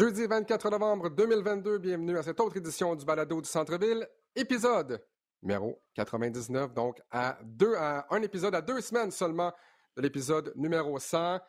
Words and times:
Jeudi 0.00 0.26
24 0.26 0.70
novembre 0.70 1.10
2022, 1.10 1.76
bienvenue 1.76 2.16
à 2.16 2.22
cette 2.22 2.40
autre 2.40 2.56
édition 2.56 2.96
du 2.96 3.04
Balado 3.04 3.38
du 3.38 3.46
Centre-Ville, 3.46 4.08
épisode 4.34 5.04
numéro 5.42 5.78
99, 5.92 6.72
donc 6.72 7.02
à, 7.10 7.38
deux, 7.44 7.74
à 7.74 8.06
un 8.08 8.22
épisode 8.22 8.54
à 8.54 8.62
deux 8.62 8.80
semaines 8.80 9.10
seulement 9.10 9.52
de 9.98 10.00
l'épisode 10.00 10.54
numéro 10.56 10.98
100. 10.98 11.40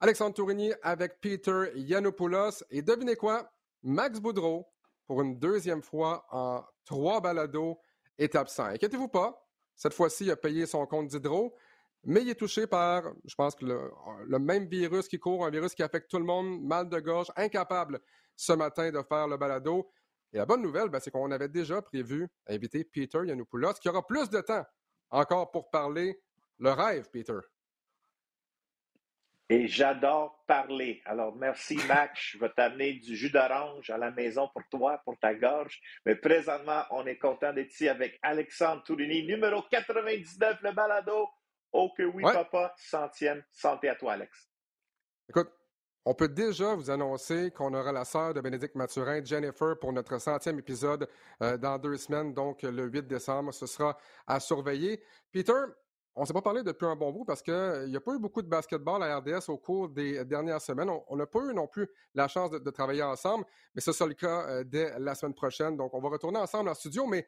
Alexandre 0.00 0.34
Tourigny 0.34 0.72
avec 0.82 1.20
Peter 1.20 1.66
Yanopoulos. 1.76 2.64
Et 2.70 2.82
devinez 2.82 3.14
quoi? 3.14 3.48
Max 3.84 4.18
Boudreau, 4.18 4.66
pour 5.06 5.22
une 5.22 5.38
deuxième 5.38 5.80
fois 5.80 6.26
en 6.32 6.64
trois 6.84 7.20
balados, 7.20 7.78
est 8.18 8.34
absent. 8.34 8.64
Inquiétez-vous 8.64 9.06
pas, 9.06 9.46
cette 9.76 9.94
fois-ci, 9.94 10.24
il 10.24 10.32
a 10.32 10.36
payé 10.36 10.66
son 10.66 10.84
compte 10.86 11.06
d'hydro. 11.06 11.54
Mais 12.04 12.22
il 12.22 12.30
est 12.30 12.34
touché 12.34 12.66
par, 12.66 13.04
je 13.24 13.34
pense 13.34 13.54
que 13.54 13.64
le, 13.64 14.38
même 14.38 14.66
virus 14.66 15.06
qui 15.06 15.18
court, 15.18 15.46
un 15.46 15.50
virus 15.50 15.74
qui 15.74 15.82
affecte 15.82 16.10
tout 16.10 16.18
le 16.18 16.24
monde, 16.24 16.62
mal 16.62 16.88
de 16.88 16.98
gorge, 16.98 17.30
incapable 17.36 18.00
ce 18.34 18.52
matin 18.52 18.90
de 18.90 19.02
faire 19.02 19.28
le 19.28 19.36
balado. 19.36 19.88
Et 20.32 20.38
la 20.38 20.46
bonne 20.46 20.62
nouvelle, 20.62 20.88
ben, 20.88 20.98
c'est 20.98 21.10
qu'on 21.10 21.30
avait 21.30 21.48
déjà 21.48 21.80
prévu 21.80 22.26
inviter 22.48 22.84
Peter 22.84 23.20
Yanopoulos, 23.24 23.74
qui 23.74 23.88
aura 23.88 24.04
plus 24.04 24.28
de 24.30 24.40
temps 24.40 24.64
encore 25.10 25.50
pour 25.50 25.70
parler 25.70 26.20
le 26.58 26.70
rêve, 26.70 27.08
Peter. 27.10 27.38
Et 29.48 29.68
j'adore 29.68 30.42
parler. 30.46 31.02
Alors, 31.04 31.36
merci, 31.36 31.76
Max. 31.86 32.18
Je 32.32 32.38
vais 32.38 32.48
t'amener 32.48 32.94
du 32.94 33.14
jus 33.14 33.30
d'orange 33.30 33.90
à 33.90 33.98
la 33.98 34.10
maison 34.10 34.48
pour 34.48 34.62
toi, 34.70 35.02
pour 35.04 35.18
ta 35.18 35.34
gorge. 35.34 35.78
Mais 36.06 36.16
présentement, 36.16 36.84
on 36.90 37.04
est 37.06 37.18
content 37.18 37.52
d'être 37.52 37.70
ici 37.70 37.86
avec 37.86 38.18
Alexandre 38.22 38.82
Tourini, 38.82 39.26
numéro 39.26 39.62
99, 39.70 40.62
le 40.62 40.72
balado. 40.72 41.28
Oh 41.72 41.90
que 41.96 42.02
oui, 42.02 42.22
papa, 42.22 42.74
centième. 42.76 43.42
Santé 43.50 43.88
à 43.88 43.94
toi, 43.94 44.12
Alex. 44.12 44.48
Écoute, 45.28 45.50
on 46.04 46.14
peut 46.14 46.28
déjà 46.28 46.74
vous 46.74 46.90
annoncer 46.90 47.50
qu'on 47.52 47.72
aura 47.74 47.92
la 47.92 48.04
sœur 48.04 48.34
de 48.34 48.40
Bénédicte 48.40 48.74
Mathurin, 48.74 49.24
Jennifer, 49.24 49.78
pour 49.78 49.92
notre 49.92 50.18
centième 50.18 50.58
épisode 50.58 51.08
euh, 51.42 51.56
dans 51.56 51.78
deux 51.78 51.96
semaines, 51.96 52.34
donc 52.34 52.62
le 52.62 52.86
8 52.86 53.06
décembre. 53.06 53.54
Ce 53.54 53.66
sera 53.66 53.96
à 54.26 54.40
surveiller. 54.40 55.00
Peter, 55.30 55.52
on 56.14 56.22
ne 56.22 56.26
s'est 56.26 56.32
pas 56.34 56.42
parlé 56.42 56.62
depuis 56.62 56.86
un 56.86 56.96
bon 56.96 57.10
bout 57.10 57.24
parce 57.24 57.40
qu'il 57.40 57.54
euh, 57.54 57.86
n'y 57.88 57.96
a 57.96 58.00
pas 58.00 58.14
eu 58.14 58.18
beaucoup 58.18 58.42
de 58.42 58.48
basketball 58.48 59.02
à 59.02 59.16
RDS 59.16 59.48
au 59.48 59.56
cours 59.56 59.88
des 59.88 60.24
dernières 60.24 60.60
semaines. 60.60 60.90
On 61.08 61.16
n'a 61.16 61.26
pas 61.26 61.40
eu 61.40 61.54
non 61.54 61.66
plus 61.66 61.88
la 62.14 62.28
chance 62.28 62.50
de, 62.50 62.70
travailler 62.70 63.02
ensemble, 63.02 63.44
mais 63.74 63.80
ce 63.80 63.92
sera 63.92 64.08
le 64.08 64.14
cas 64.14 64.46
euh, 64.48 64.64
dès 64.64 64.98
la 64.98 65.14
semaine 65.14 65.34
prochaine. 65.34 65.76
Donc, 65.76 65.94
on 65.94 66.00
va 66.00 66.08
retourner 66.10 66.38
ensemble 66.38 66.68
en 66.68 66.74
studio, 66.74 67.06
mais 67.06 67.26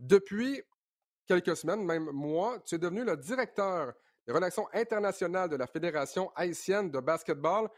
depuis 0.00 0.62
quelques 1.26 1.56
semaines, 1.56 1.84
même 1.84 2.10
mois, 2.12 2.58
tu 2.60 2.74
es 2.74 2.78
devenu 2.78 3.04
le 3.04 3.16
directeur 3.16 3.92
des 4.26 4.32
relations 4.32 4.66
internationales 4.72 5.50
de 5.50 5.56
la 5.56 5.66
Fédération 5.66 6.30
haïtienne 6.34 6.90
de 6.90 7.00
basketball. 7.00 7.68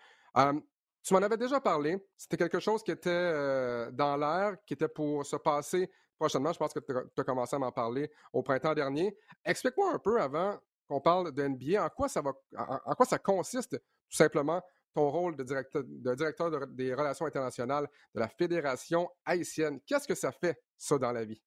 Tu 1.02 1.14
m'en 1.14 1.20
avais 1.22 1.36
déjà 1.36 1.60
parlé. 1.60 2.04
C'était 2.16 2.36
quelque 2.36 2.58
chose 2.58 2.82
qui 2.82 2.90
était 2.90 3.10
euh, 3.10 3.90
dans 3.92 4.16
l'air, 4.16 4.56
qui 4.66 4.74
était 4.74 4.88
pour 4.88 5.24
se 5.24 5.36
passer 5.36 5.88
prochainement. 6.18 6.52
Je 6.52 6.58
pense 6.58 6.72
que 6.72 6.80
tu 6.80 7.20
as 7.20 7.24
commencé 7.24 7.54
à 7.54 7.58
m'en 7.60 7.70
parler 7.70 8.10
au 8.32 8.42
printemps 8.42 8.74
dernier. 8.74 9.16
Explique-moi 9.44 9.92
un 9.92 9.98
peu 10.00 10.20
avant 10.20 10.58
qu'on 10.88 11.00
parle 11.00 11.32
de 11.32 11.46
NBA, 11.46 11.84
en 11.84 11.88
quoi 11.90 12.08
ça 12.08 12.22
va, 12.22 12.32
en, 12.56 12.94
quoi 12.94 13.06
ça 13.06 13.18
consiste 13.18 13.78
tout 13.78 14.16
simplement 14.16 14.60
ton 14.94 15.08
rôle 15.10 15.36
de 15.36 15.44
directeur 16.14 16.50
des 16.68 16.94
relations 16.94 17.26
internationales 17.26 17.88
de 18.14 18.20
la 18.20 18.28
Fédération 18.28 19.08
haïtienne? 19.24 19.80
Qu'est-ce 19.86 20.08
que 20.08 20.14
ça 20.14 20.32
fait, 20.32 20.60
ça, 20.76 20.98
dans 20.98 21.12
la 21.12 21.24
vie? 21.24 21.40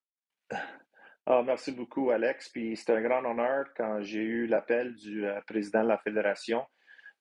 Ah, 1.31 1.43
merci 1.45 1.71
beaucoup, 1.71 2.09
Alex. 2.09 2.49
Puis 2.49 2.75
c'est 2.75 2.91
un 2.91 3.01
grand 3.01 3.23
honneur 3.23 3.67
quand 3.77 4.01
j'ai 4.01 4.17
eu 4.23 4.47
l'appel 4.47 4.95
du 4.95 5.27
euh, 5.27 5.39
président 5.45 5.83
de 5.83 5.89
la 5.89 5.99
Fédération 5.99 6.65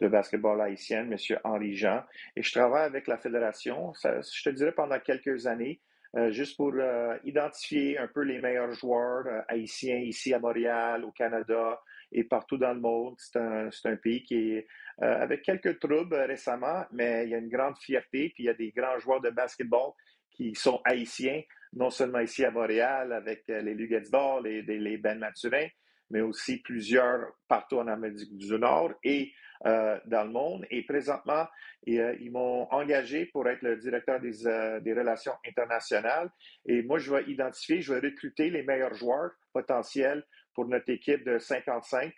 de 0.00 0.08
basketball 0.08 0.62
haïtienne, 0.62 1.12
M. 1.12 1.38
Henri 1.44 1.76
Jean. 1.76 2.02
Et 2.34 2.42
je 2.42 2.50
travaille 2.50 2.86
avec 2.86 3.06
la 3.06 3.18
Fédération, 3.18 3.92
je 4.02 4.42
te 4.42 4.48
dirais 4.48 4.72
pendant 4.72 4.98
quelques 4.98 5.46
années, 5.46 5.82
euh, 6.16 6.30
juste 6.30 6.56
pour 6.56 6.72
euh, 6.72 7.18
identifier 7.24 7.98
un 7.98 8.08
peu 8.08 8.22
les 8.22 8.40
meilleurs 8.40 8.72
joueurs 8.72 9.26
haïtiens 9.46 9.98
ici 9.98 10.32
à 10.32 10.38
Montréal, 10.38 11.04
au 11.04 11.12
Canada 11.12 11.78
et 12.10 12.24
partout 12.24 12.56
dans 12.56 12.72
le 12.72 12.80
monde. 12.80 13.14
C'est 13.18 13.38
un, 13.38 13.68
un, 13.84 13.96
pays 13.96 14.22
qui 14.22 14.54
est 14.54 14.66
avec 15.00 15.42
quelques 15.42 15.80
troubles 15.80 16.16
récemment, 16.16 16.86
mais 16.92 17.24
il 17.24 17.30
y 17.30 17.34
a 17.34 17.38
une 17.38 17.50
grande 17.50 17.76
fierté, 17.76 18.32
puis 18.34 18.44
il 18.44 18.46
y 18.46 18.48
a 18.48 18.54
des 18.54 18.70
grands 18.70 18.98
joueurs 19.00 19.20
de 19.20 19.28
basketball 19.28 19.92
qui 20.30 20.54
sont 20.54 20.80
haïtiens 20.86 21.42
non 21.74 21.90
seulement 21.90 22.20
ici 22.20 22.44
à 22.44 22.50
Montréal 22.50 23.12
avec 23.12 23.48
euh, 23.50 23.60
les 23.60 23.74
Luguettes 23.74 24.10
d'Or, 24.10 24.40
les, 24.40 24.62
les, 24.62 24.96
Ben 24.96 25.18
Maturin, 25.18 25.66
mais 26.10 26.20
aussi 26.20 26.58
plusieurs 26.58 27.32
partout 27.48 27.78
en 27.78 27.86
Amérique 27.86 28.36
du 28.36 28.58
Nord 28.58 28.92
et 29.04 29.32
euh, 29.66 29.98
dans 30.06 30.24
le 30.24 30.30
monde. 30.30 30.66
Et 30.70 30.84
présentement, 30.84 31.46
euh, 31.88 32.16
ils 32.20 32.30
m'ont 32.30 32.66
engagé 32.70 33.26
pour 33.26 33.48
être 33.48 33.62
le 33.62 33.76
directeur 33.76 34.20
des, 34.20 34.92
relations 34.94 35.34
internationales. 35.46 36.30
Et 36.66 36.82
moi, 36.82 36.98
je 36.98 37.12
vais 37.12 37.24
identifier, 37.24 37.80
je 37.80 37.92
vais 37.92 38.00
recruter 38.00 38.50
les 38.50 38.62
meilleurs 38.62 38.94
joueurs 38.94 39.32
potentiels 39.52 40.24
pour 40.54 40.66
notre 40.66 40.90
équipe 40.90 41.24
de 41.24 41.38
55 41.38 42.14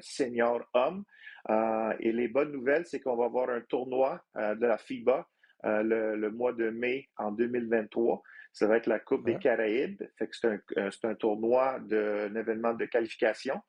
seniors 0.00 0.64
hommes. 0.74 1.04
et 1.98 2.12
les 2.12 2.28
bonnes 2.28 2.52
nouvelles, 2.52 2.86
c'est 2.86 3.00
qu'on 3.00 3.16
va 3.16 3.24
avoir 3.24 3.50
un 3.50 3.62
tournoi 3.62 4.22
de 4.36 4.64
la 4.64 4.78
FIBA 4.78 5.26
le, 5.64 6.16
le, 6.16 6.30
mois 6.30 6.52
de 6.52 6.70
mai 6.70 7.08
en 7.16 7.32
2023. 7.32 8.22
Ça 8.52 8.66
va 8.66 8.76
être 8.76 8.86
la 8.86 8.98
Coupe 8.98 9.24
des 9.24 9.38
Caraïbes. 9.38 10.02
Fait 10.18 10.26
que 10.26 10.36
c'est 10.36 10.48
un, 10.48 10.60
euh, 10.76 10.90
un, 11.04 11.14
tournoi, 11.14 11.78
d'un 11.80 12.34
événement 12.34 12.74
de 12.74 12.84
qualification. 12.86 13.60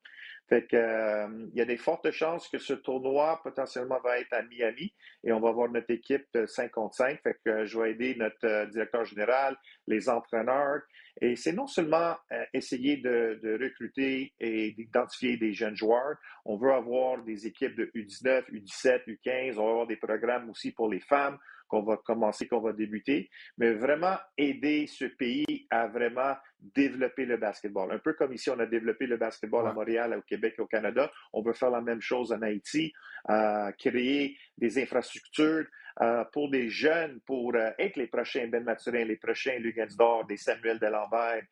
Fait 0.48 0.66
que, 0.66 0.76
euh, 0.76 1.46
il 1.52 1.58
y 1.58 1.62
a 1.62 1.64
des 1.64 1.76
fortes 1.76 2.10
chances 2.10 2.48
que 2.48 2.58
ce 2.58 2.74
tournoi 2.74 3.40
potentiellement 3.44 4.00
va 4.00 4.18
être 4.18 4.32
à 4.32 4.42
Miami 4.42 4.92
et 5.22 5.32
on 5.32 5.40
va 5.40 5.52
voir 5.52 5.70
notre 5.70 5.90
équipe 5.90 6.26
5 6.46 6.72
contre 6.72 6.96
5. 6.96 7.20
Fait 7.22 7.38
que 7.44 7.64
je 7.64 7.78
vais 7.78 7.92
aider 7.92 8.16
notre 8.16 8.44
euh, 8.44 8.66
directeur 8.66 9.04
général, 9.04 9.56
les 9.86 10.08
entraîneurs. 10.08 10.82
Et 11.20 11.36
c'est 11.36 11.52
non 11.52 11.66
seulement 11.66 12.16
essayer 12.54 12.96
de, 12.96 13.38
de, 13.42 13.62
recruter 13.62 14.32
et 14.40 14.72
d'identifier 14.72 15.36
des 15.36 15.52
jeunes 15.52 15.76
joueurs. 15.76 16.16
On 16.46 16.56
veut 16.56 16.72
avoir 16.72 17.22
des 17.22 17.46
équipes 17.46 17.76
de 17.76 17.84
U19, 17.94 18.50
U17, 18.50 19.04
U15. 19.06 19.58
On 19.58 19.64
va 19.64 19.70
avoir 19.70 19.86
des 19.86 19.96
programmes 19.96 20.48
aussi 20.48 20.72
pour 20.72 20.88
les 20.88 21.00
femmes 21.00 21.38
qu'on 21.72 21.82
va 21.82 21.96
commencer, 21.96 22.46
qu'on 22.46 22.60
va 22.60 22.74
débuter, 22.74 23.30
mais 23.56 23.72
vraiment 23.72 24.18
aider 24.36 24.86
ce 24.86 25.06
pays 25.06 25.66
à 25.70 25.86
vraiment 25.86 26.34
développer 26.60 27.24
le 27.24 27.38
basketball. 27.38 27.90
Un 27.92 27.98
peu 27.98 28.12
comme 28.12 28.34
ici, 28.34 28.50
on 28.50 28.58
a 28.58 28.66
développé 28.66 29.06
le 29.06 29.16
basketball 29.16 29.66
à 29.66 29.72
Montréal, 29.72 30.14
au 30.18 30.20
Québec 30.20 30.56
et 30.58 30.60
au 30.60 30.66
Canada. 30.66 31.10
On 31.32 31.40
veut 31.40 31.54
faire 31.54 31.70
la 31.70 31.80
même 31.80 32.02
chose 32.02 32.30
en 32.30 32.42
Haïti, 32.42 32.92
euh, 33.30 33.72
créer 33.78 34.36
des 34.58 34.82
infrastructures 34.82 35.64
euh, 36.02 36.24
pour 36.34 36.50
des 36.50 36.68
jeunes, 36.68 37.20
pour 37.24 37.54
euh, 37.54 37.70
être 37.78 37.96
les 37.96 38.06
prochains 38.06 38.48
Ben 38.48 38.64
Maturin, 38.64 39.04
les 39.04 39.16
prochains 39.16 39.58
Lugansdor, 39.58 40.26
des 40.26 40.36
Samuel 40.36 40.78
Delambert, 40.78 41.42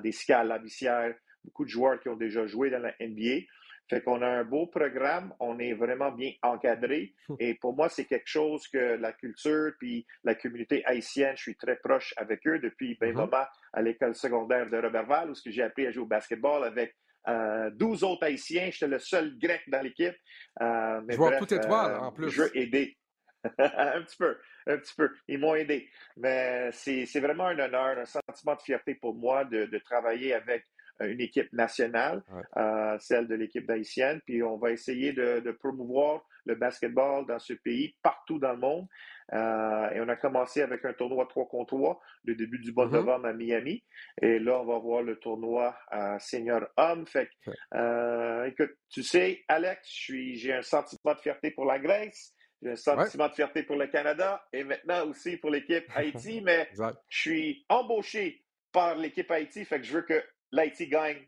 des 0.00 0.12
Scal 0.12 0.46
Labissière, 0.46 1.12
beaucoup 1.44 1.64
de 1.64 1.70
joueurs 1.70 2.00
qui 2.00 2.08
ont 2.08 2.16
déjà 2.16 2.46
joué 2.46 2.70
dans 2.70 2.78
la 2.78 2.94
NBA. 3.00 3.46
Fait 3.88 4.02
qu'on 4.02 4.20
a 4.20 4.26
un 4.26 4.44
beau 4.44 4.66
programme, 4.66 5.32
on 5.38 5.58
est 5.60 5.74
vraiment 5.74 6.10
bien 6.10 6.32
encadré. 6.42 7.14
Et 7.38 7.54
pour 7.54 7.74
moi, 7.74 7.88
c'est 7.88 8.04
quelque 8.04 8.28
chose 8.28 8.66
que 8.68 8.96
la 8.96 9.12
culture 9.12 9.72
puis 9.78 10.06
la 10.24 10.34
communauté 10.34 10.84
haïtienne, 10.84 11.36
je 11.36 11.42
suis 11.42 11.56
très 11.56 11.76
proche 11.76 12.12
avec 12.16 12.46
eux 12.46 12.58
depuis 12.58 12.96
ben 13.00 13.14
moment 13.14 13.46
à 13.72 13.82
l'école 13.82 14.14
secondaire 14.14 14.68
de 14.68 14.76
Robertval, 14.76 15.30
où 15.30 15.34
j'ai 15.44 15.62
appris 15.62 15.86
à 15.86 15.92
jouer 15.92 16.02
au 16.02 16.06
basketball 16.06 16.64
avec 16.64 16.96
euh, 17.28 17.70
12 17.70 18.04
autres 18.04 18.24
Haïtiens. 18.24 18.70
J'étais 18.70 18.88
le 18.88 18.98
seul 18.98 19.38
grec 19.38 19.62
dans 19.68 19.82
l'équipe. 19.82 20.16
Euh, 20.60 21.00
je 21.08 21.16
vois 21.16 21.36
tout 21.36 21.54
étoile, 21.54 21.92
euh, 21.92 22.00
en 22.00 22.12
plus. 22.12 22.30
Je 22.30 22.42
veux 22.42 22.56
aider. 22.56 22.96
un 23.58 24.02
petit 24.02 24.16
peu, 24.16 24.36
un 24.66 24.78
petit 24.78 24.94
peu. 24.96 25.10
Ils 25.28 25.38
m'ont 25.38 25.54
aidé. 25.54 25.88
Mais 26.16 26.70
c'est 26.72 27.20
vraiment 27.20 27.46
un 27.46 27.58
honneur, 27.58 27.98
un 27.98 28.04
sentiment 28.04 28.54
de 28.56 28.62
fierté 28.62 28.94
pour 28.94 29.14
moi 29.14 29.44
de, 29.44 29.66
de 29.66 29.78
travailler 29.78 30.34
avec 30.34 30.64
euh, 30.64 30.75
une 31.00 31.20
équipe 31.20 31.52
nationale, 31.52 32.22
euh, 32.56 32.96
celle 32.98 33.26
de 33.28 33.34
l'équipe 33.34 33.66
d'Haïtienne, 33.66 34.20
puis 34.24 34.42
on 34.42 34.56
va 34.56 34.70
essayer 34.70 35.12
de, 35.12 35.40
de, 35.40 35.50
promouvoir 35.52 36.22
le 36.44 36.54
basketball 36.54 37.26
dans 37.26 37.38
ce 37.38 37.52
pays, 37.52 37.94
partout 38.02 38.38
dans 38.38 38.52
le 38.52 38.58
monde. 38.58 38.86
Euh, 39.32 39.90
et 39.90 40.00
on 40.00 40.08
a 40.08 40.16
commencé 40.16 40.62
avec 40.62 40.84
un 40.84 40.92
tournoi 40.92 41.26
3 41.28 41.48
contre 41.48 41.76
3 41.76 42.00
le 42.24 42.34
début 42.36 42.58
du 42.60 42.72
mois 42.72 42.86
de 42.86 42.90
mm-hmm. 42.90 42.94
novembre 42.94 43.26
à 43.26 43.32
Miami. 43.32 43.84
Et 44.22 44.38
là, 44.38 44.60
on 44.60 44.64
va 44.64 44.78
voir 44.78 45.02
le 45.02 45.16
tournoi 45.16 45.76
à 45.88 46.18
senior 46.20 46.62
homme. 46.76 47.06
Fait 47.06 47.28
euh, 47.74 48.44
écoute, 48.44 48.72
tu 48.88 49.02
sais, 49.02 49.44
Alex, 49.48 49.88
j'ai 50.08 50.52
un 50.52 50.62
sentiment 50.62 51.14
de 51.14 51.20
fierté 51.20 51.50
pour 51.50 51.64
la 51.64 51.78
Grèce. 51.78 52.32
J'ai 52.62 52.70
un 52.70 52.76
sentiment 52.76 53.28
de 53.28 53.34
fierté 53.34 53.64
pour 53.64 53.76
le 53.76 53.88
Canada 53.88 54.42
et 54.52 54.64
maintenant 54.64 55.06
aussi 55.08 55.36
pour 55.36 55.50
l'équipe 55.50 55.84
Haïti, 55.94 56.40
mais 56.40 56.68
je 57.08 57.18
suis 57.18 57.66
embauché 57.68 58.42
par 58.72 58.94
l'équipe 58.96 59.30
Haïti, 59.30 59.64
fait 59.64 59.78
que 59.78 59.86
je 59.86 59.94
veux 59.94 60.02
que 60.02 60.22
l'Haïti 60.56 60.88
gagne 60.88 61.26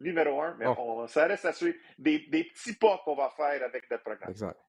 numéro 0.00 0.40
un, 0.40 0.54
mais 0.58 0.66
oh. 0.66 1.06
ça 1.08 1.26
reste 1.26 1.44
à 1.44 1.52
suivre 1.52 1.76
des, 1.98 2.20
petits 2.20 2.74
pas 2.74 3.00
qu'on 3.04 3.14
va 3.14 3.30
faire 3.30 3.62
avec 3.62 3.90
notre 3.90 4.02
programme. 4.02 4.30
Exact. 4.30 4.60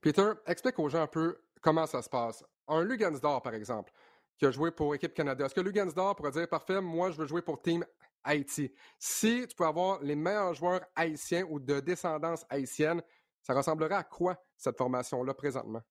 Peter, 0.00 0.32
explique 0.46 0.78
aux 0.78 0.88
gens 0.88 1.02
un 1.02 1.06
peu 1.06 1.40
comment 1.60 1.86
ça 1.86 2.02
se 2.02 2.08
passe. 2.08 2.44
Un 2.68 2.82
Lugansdor, 2.82 3.42
par 3.42 3.54
exemple, 3.54 3.92
qui 4.36 4.46
a 4.46 4.50
joué 4.50 4.70
pour 4.70 4.94
Équipe 4.94 5.14
Canada, 5.14 5.46
est-ce 5.46 5.54
que 5.54 5.60
Lugansdor 5.60 6.14
pourrait 6.14 6.32
dire, 6.32 6.48
parfait, 6.48 6.80
moi, 6.80 7.10
je 7.10 7.16
veux 7.16 7.26
jouer 7.26 7.42
pour 7.42 7.62
Team 7.62 7.84
Haïti? 8.22 8.72
Si 8.98 9.46
tu 9.48 9.56
peux 9.56 9.64
avoir 9.64 10.02
les 10.02 10.16
meilleurs 10.16 10.52
joueurs 10.52 10.82
haïtiens 10.94 11.44
ou 11.48 11.58
de 11.58 11.80
descendance 11.80 12.44
haïtienne, 12.50 13.00
ça 13.40 13.54
ressemblerait 13.54 13.94
à 13.94 14.04
quoi 14.04 14.36
cette 14.56 14.76
formation-là 14.76 15.32
présentement? 15.32 15.82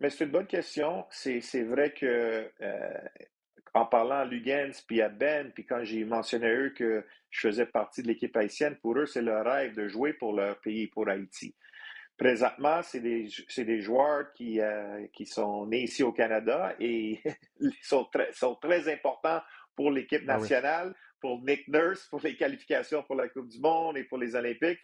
mais 0.00 0.08
c'est 0.08 0.24
une 0.24 0.30
bonne 0.30 0.46
question. 0.46 1.06
C'est 1.10 1.62
vrai 1.62 1.92
que 1.92 2.50
euh, 2.60 3.08
en 3.74 3.86
parlant 3.86 4.20
à 4.20 4.24
Lugens 4.24 4.82
puis 4.86 5.02
à 5.02 5.08
Ben, 5.08 5.50
puis 5.52 5.64
quand 5.64 5.84
j'ai 5.84 6.04
mentionné 6.04 6.46
à 6.46 6.54
eux 6.54 6.70
que 6.70 7.04
je 7.30 7.40
faisais 7.40 7.66
partie 7.66 8.02
de 8.02 8.08
l'équipe 8.08 8.36
haïtienne, 8.36 8.76
pour 8.76 8.96
eux, 8.98 9.06
c'est 9.06 9.22
leur 9.22 9.44
rêve 9.44 9.74
de 9.74 9.88
jouer 9.88 10.12
pour 10.12 10.32
leur 10.32 10.60
pays, 10.60 10.88
pour 10.88 11.08
Haïti. 11.08 11.54
Présentement, 12.16 12.82
c'est 12.82 13.00
des, 13.00 13.28
des, 13.56 13.80
joueurs 13.80 14.32
qui, 14.34 14.60
euh, 14.60 15.06
qui 15.12 15.24
sont 15.24 15.66
nés 15.66 15.84
ici 15.84 16.02
au 16.02 16.12
Canada 16.12 16.74
et 16.78 17.20
sont 17.82 18.04
très, 18.04 18.30
sont 18.32 18.56
très 18.56 18.92
importants 18.92 19.40
pour 19.74 19.90
l'équipe 19.90 20.24
ah 20.28 20.36
nationale, 20.36 20.94
pour 21.20 21.40
Nick 21.42 21.66
Nurse, 21.68 22.06
pour 22.08 22.20
les 22.20 22.36
qualifications 22.36 23.02
pour 23.02 23.16
la 23.16 23.28
Coupe 23.28 23.48
du 23.48 23.58
Monde 23.58 23.96
et 23.96 24.04
pour 24.04 24.18
les 24.18 24.34
Olympiques. 24.34 24.80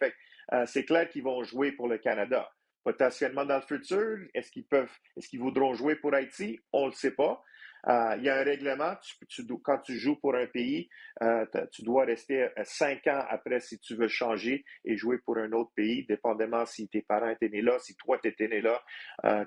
Euh, 0.53 0.65
c'est 0.65 0.85
clair 0.85 1.07
qu'ils 1.09 1.23
vont 1.23 1.43
jouer 1.43 1.71
pour 1.71 1.87
le 1.87 1.99
Canada. 1.99 2.49
Potentiellement 2.83 3.45
dans 3.45 3.57
le 3.57 3.61
futur, 3.61 4.17
est-ce 4.33 4.49
qu'ils 4.51 4.65
peuvent, 4.65 4.91
est-ce 5.15 5.27
qu'ils 5.27 5.41
voudront 5.41 5.75
jouer 5.75 5.95
pour 5.95 6.15
Haïti? 6.15 6.59
On 6.73 6.85
ne 6.85 6.91
le 6.91 6.95
sait 6.95 7.11
pas. 7.11 7.43
Euh, 7.87 8.15
il 8.17 8.23
y 8.23 8.29
a 8.29 8.37
un 8.37 8.43
règlement. 8.43 8.95
quand 9.63 9.77
tu 9.79 9.97
joues 9.97 10.17
pour 10.17 10.35
un 10.35 10.47
pays, 10.47 10.89
euh, 11.21 11.45
tu 11.71 11.83
dois 11.83 12.05
rester 12.05 12.49
cinq 12.63 13.07
ans 13.07 13.23
après 13.29 13.59
si 13.59 13.79
tu 13.79 13.95
veux 13.95 14.07
changer 14.07 14.65
et 14.83 14.97
jouer 14.97 15.19
pour 15.19 15.37
un 15.37 15.51
autre 15.53 15.71
pays, 15.75 16.05
dépendamment 16.05 16.65
si 16.65 16.89
tes 16.89 17.01
parents 17.01 17.29
étaient 17.29 17.49
nés 17.49 17.61
là, 17.61 17.79
si 17.79 17.95
toi 17.95 18.19
tu 18.21 18.29
étais 18.29 18.47
né 18.47 18.61
là, 18.61 18.83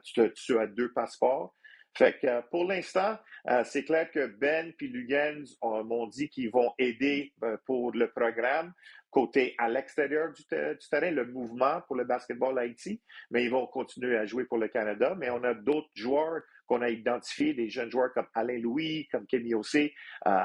tu, 0.02 0.32
tu, 0.32 0.58
as 0.58 0.66
deux 0.66 0.92
passeports. 0.92 1.54
Fait 1.96 2.18
que 2.18 2.26
euh, 2.26 2.40
pour 2.50 2.64
l'instant, 2.64 3.18
euh, 3.48 3.64
c'est 3.64 3.84
clair 3.84 4.10
que 4.10 4.26
Ben 4.26 4.72
puis 4.76 4.88
Lugens 4.88 5.56
m'ont 5.62 6.06
dit 6.06 6.28
qu'ils 6.28 6.50
vont 6.50 6.72
aider 6.78 7.32
euh, 7.42 7.56
pour 7.66 7.92
le 7.92 8.10
programme 8.10 8.72
côté 9.10 9.56
à 9.58 9.68
l'extérieur 9.68 10.32
du, 10.32 10.44
terrain, 10.44 11.10
le 11.10 11.26
mouvement 11.26 11.80
pour 11.88 11.96
le 11.96 12.04
basketball 12.04 12.56
Haïti, 12.58 13.02
mais 13.32 13.42
ils 13.42 13.50
vont 13.50 13.66
continuer 13.66 14.16
à 14.16 14.24
jouer 14.24 14.44
pour 14.44 14.58
le 14.58 14.68
Canada. 14.68 15.16
Mais 15.18 15.30
on 15.30 15.42
a 15.42 15.52
d'autres 15.52 15.90
joueurs 15.94 16.42
qu'on 16.70 16.82
a 16.82 16.88
identifiés, 16.88 17.52
des 17.52 17.68
jeunes 17.68 17.90
joueurs 17.90 18.12
comme 18.14 18.28
Alain 18.32 18.60
Louis, 18.60 19.08
comme 19.10 19.26
Kenny 19.26 19.54
Ossé. 19.54 19.92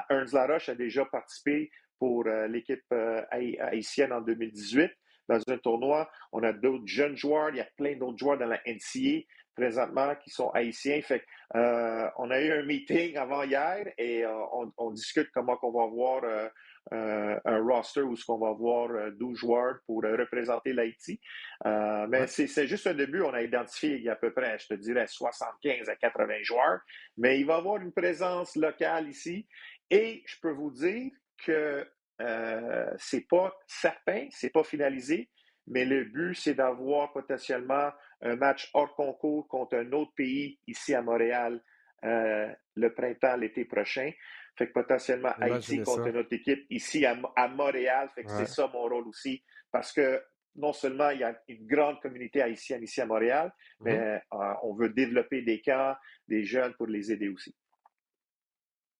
Ernst 0.10 0.33
Laroche 0.33 0.69
a 0.69 0.75
déjà 0.75 1.06
participé 1.06 1.69
pour 2.00 2.24
l'équipe 2.24 2.92
haïtienne 3.31 4.12
en 4.12 4.22
2018 4.22 4.92
dans 5.30 5.39
un 5.48 5.57
tournoi. 5.60 6.10
On 6.31 6.42
a 6.42 6.51
d'autres 6.51 6.88
jeunes 6.88 7.16
joueurs, 7.16 7.50
il 7.51 7.57
y 7.57 7.62
a 7.62 7.68
plein 7.77 7.95
d'autres 7.95 8.18
joueurs 8.18 8.39
dans 8.39 8.48
la 8.48 8.60
NCA 8.66 9.24
présentement 9.56 10.13
qui 10.16 10.30
sont 10.30 10.50
haïtiens. 10.50 11.01
Fait 11.01 11.24
euh, 11.56 12.10
on 12.18 12.30
a 12.31 12.42
eu 12.42 12.51
un 12.51 12.63
meeting 12.63 13.18
avant 13.18 13.44
hier 13.44 13.88
et 13.98 14.25
euh, 14.25 14.72
on, 14.77 14.92
discute 14.92 15.30
comment 15.33 15.57
on 15.62 15.72
va 15.72 15.83
avoir 15.83 16.51
euh, 16.94 17.40
un 17.46 17.60
roster 17.62 18.02
où 18.02 18.16
ce 18.16 18.26
qu'on 18.26 18.38
va 18.38 18.50
avoir 18.50 19.12
12 19.12 19.38
joueurs 19.38 19.76
pour 19.86 20.04
représenter 20.04 20.74
l'Haïti. 20.74 21.20
mais 21.64 22.28
c'est 22.28 22.68
juste 22.68 22.88
un 22.88 22.94
début. 22.94 23.22
On 23.22 23.34
a 23.34 23.42
identifié 23.42 23.96
il 23.96 24.04
y 24.04 24.10
a 24.10 24.14
à 24.14 24.16
peu 24.16 24.32
près, 24.32 24.58
je 24.60 24.68
te 24.68 24.74
dirais, 24.76 25.08
75 25.08 25.90
à 25.90 25.96
80 25.96 26.44
joueurs. 26.44 26.80
Mais 27.18 27.40
il 27.40 27.46
va 27.46 27.56
y 27.56 27.58
avoir 27.58 27.78
une 27.78 27.92
présence 27.92 28.56
locale 28.56 29.10
ici. 29.10 29.48
Et 29.90 30.24
je 30.26 30.36
peux 30.42 30.52
vous 30.52 30.72
dire 30.72 31.12
que 31.46 31.88
euh, 32.22 32.92
c'est 32.98 33.28
pas 33.28 33.54
certain, 33.68 34.28
c'est 34.32 34.52
pas 34.52 34.64
finalisé, 34.64 35.30
mais 35.68 35.86
le 35.86 36.06
but, 36.06 36.36
c'est 36.36 36.54
d'avoir 36.54 37.12
potentiellement 37.12 37.92
un 38.22 38.36
match 38.36 38.70
hors 38.74 38.96
concours 38.96 39.48
contre 39.48 39.76
un 39.78 39.92
autre 39.92 40.14
pays 40.16 40.60
ici 40.68 40.94
à 40.94 41.02
Montréal 41.02 41.62
euh, 42.04 42.52
le 42.76 42.94
printemps, 42.94 43.36
l'été 43.38 43.66
prochain. 43.66 44.12
Fait 44.57 44.68
que 44.68 44.74
potentiellement 44.74 45.34
Haïti 45.40 45.81
contre 45.81 46.07
une 46.07 46.18
autre 46.18 46.34
équipe 46.34 46.66
ici 46.69 47.06
à, 47.06 47.16
Montréal. 47.48 48.10
Fait 48.16 48.24
que 48.24 48.31
c'est 48.31 48.48
ça 48.48 48.69
mon 48.74 48.84
rôle 48.84 49.07
aussi. 49.07 49.44
Parce 49.72 49.92
que 49.92 50.22
non 50.56 50.72
seulement 50.72 51.10
il 51.10 51.19
y 51.19 51.24
a 51.24 51.38
une 51.50 51.68
grande 51.68 52.00
communauté 52.02 52.42
haïtienne 52.42 52.81
ici 52.84 53.02
à 53.02 53.06
Montréal, 53.06 53.48
mm-hmm. 53.48 53.84
mais 53.84 54.22
euh, 54.34 54.54
on 54.63 54.74
veut 54.74 54.90
développer 54.90 55.42
des 55.42 55.62
camps, 55.62 55.96
des 56.28 56.46
jeunes 56.46 56.74
pour 56.75 56.88
les 56.88 57.12
aider 57.12 57.28
aussi. 57.28 57.54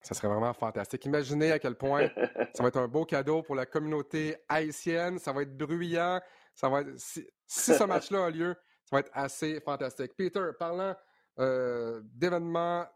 Ça 0.02 0.14
serait 0.14 0.28
vraiment 0.28 0.52
fantastique. 0.52 1.04
Imaginez 1.06 1.50
à 1.52 1.58
quel 1.58 1.74
point 1.74 2.08
ça 2.54 2.62
va 2.62 2.68
être 2.68 2.78
un 2.78 2.86
beau 2.86 3.04
cadeau 3.04 3.42
pour 3.42 3.56
la 3.56 3.66
communauté 3.66 4.36
haïtienne. 4.48 5.18
Ça 5.18 5.32
va 5.32 5.42
être 5.42 5.56
bruyant. 5.56 6.20
Ça 6.54 6.68
va 6.68 6.82
si, 6.96 7.26
ce 7.46 7.84
match-là 7.84 8.26
a 8.26 8.30
lieu, 8.30 8.54
ça 8.84 8.96
va 8.96 9.00
être 9.00 9.10
assez 9.12 9.60
fantastique. 9.60 10.12
Peter, 10.16 10.50
parlant 10.58 10.94
euh, 11.38 12.00
d'événements 12.04 12.86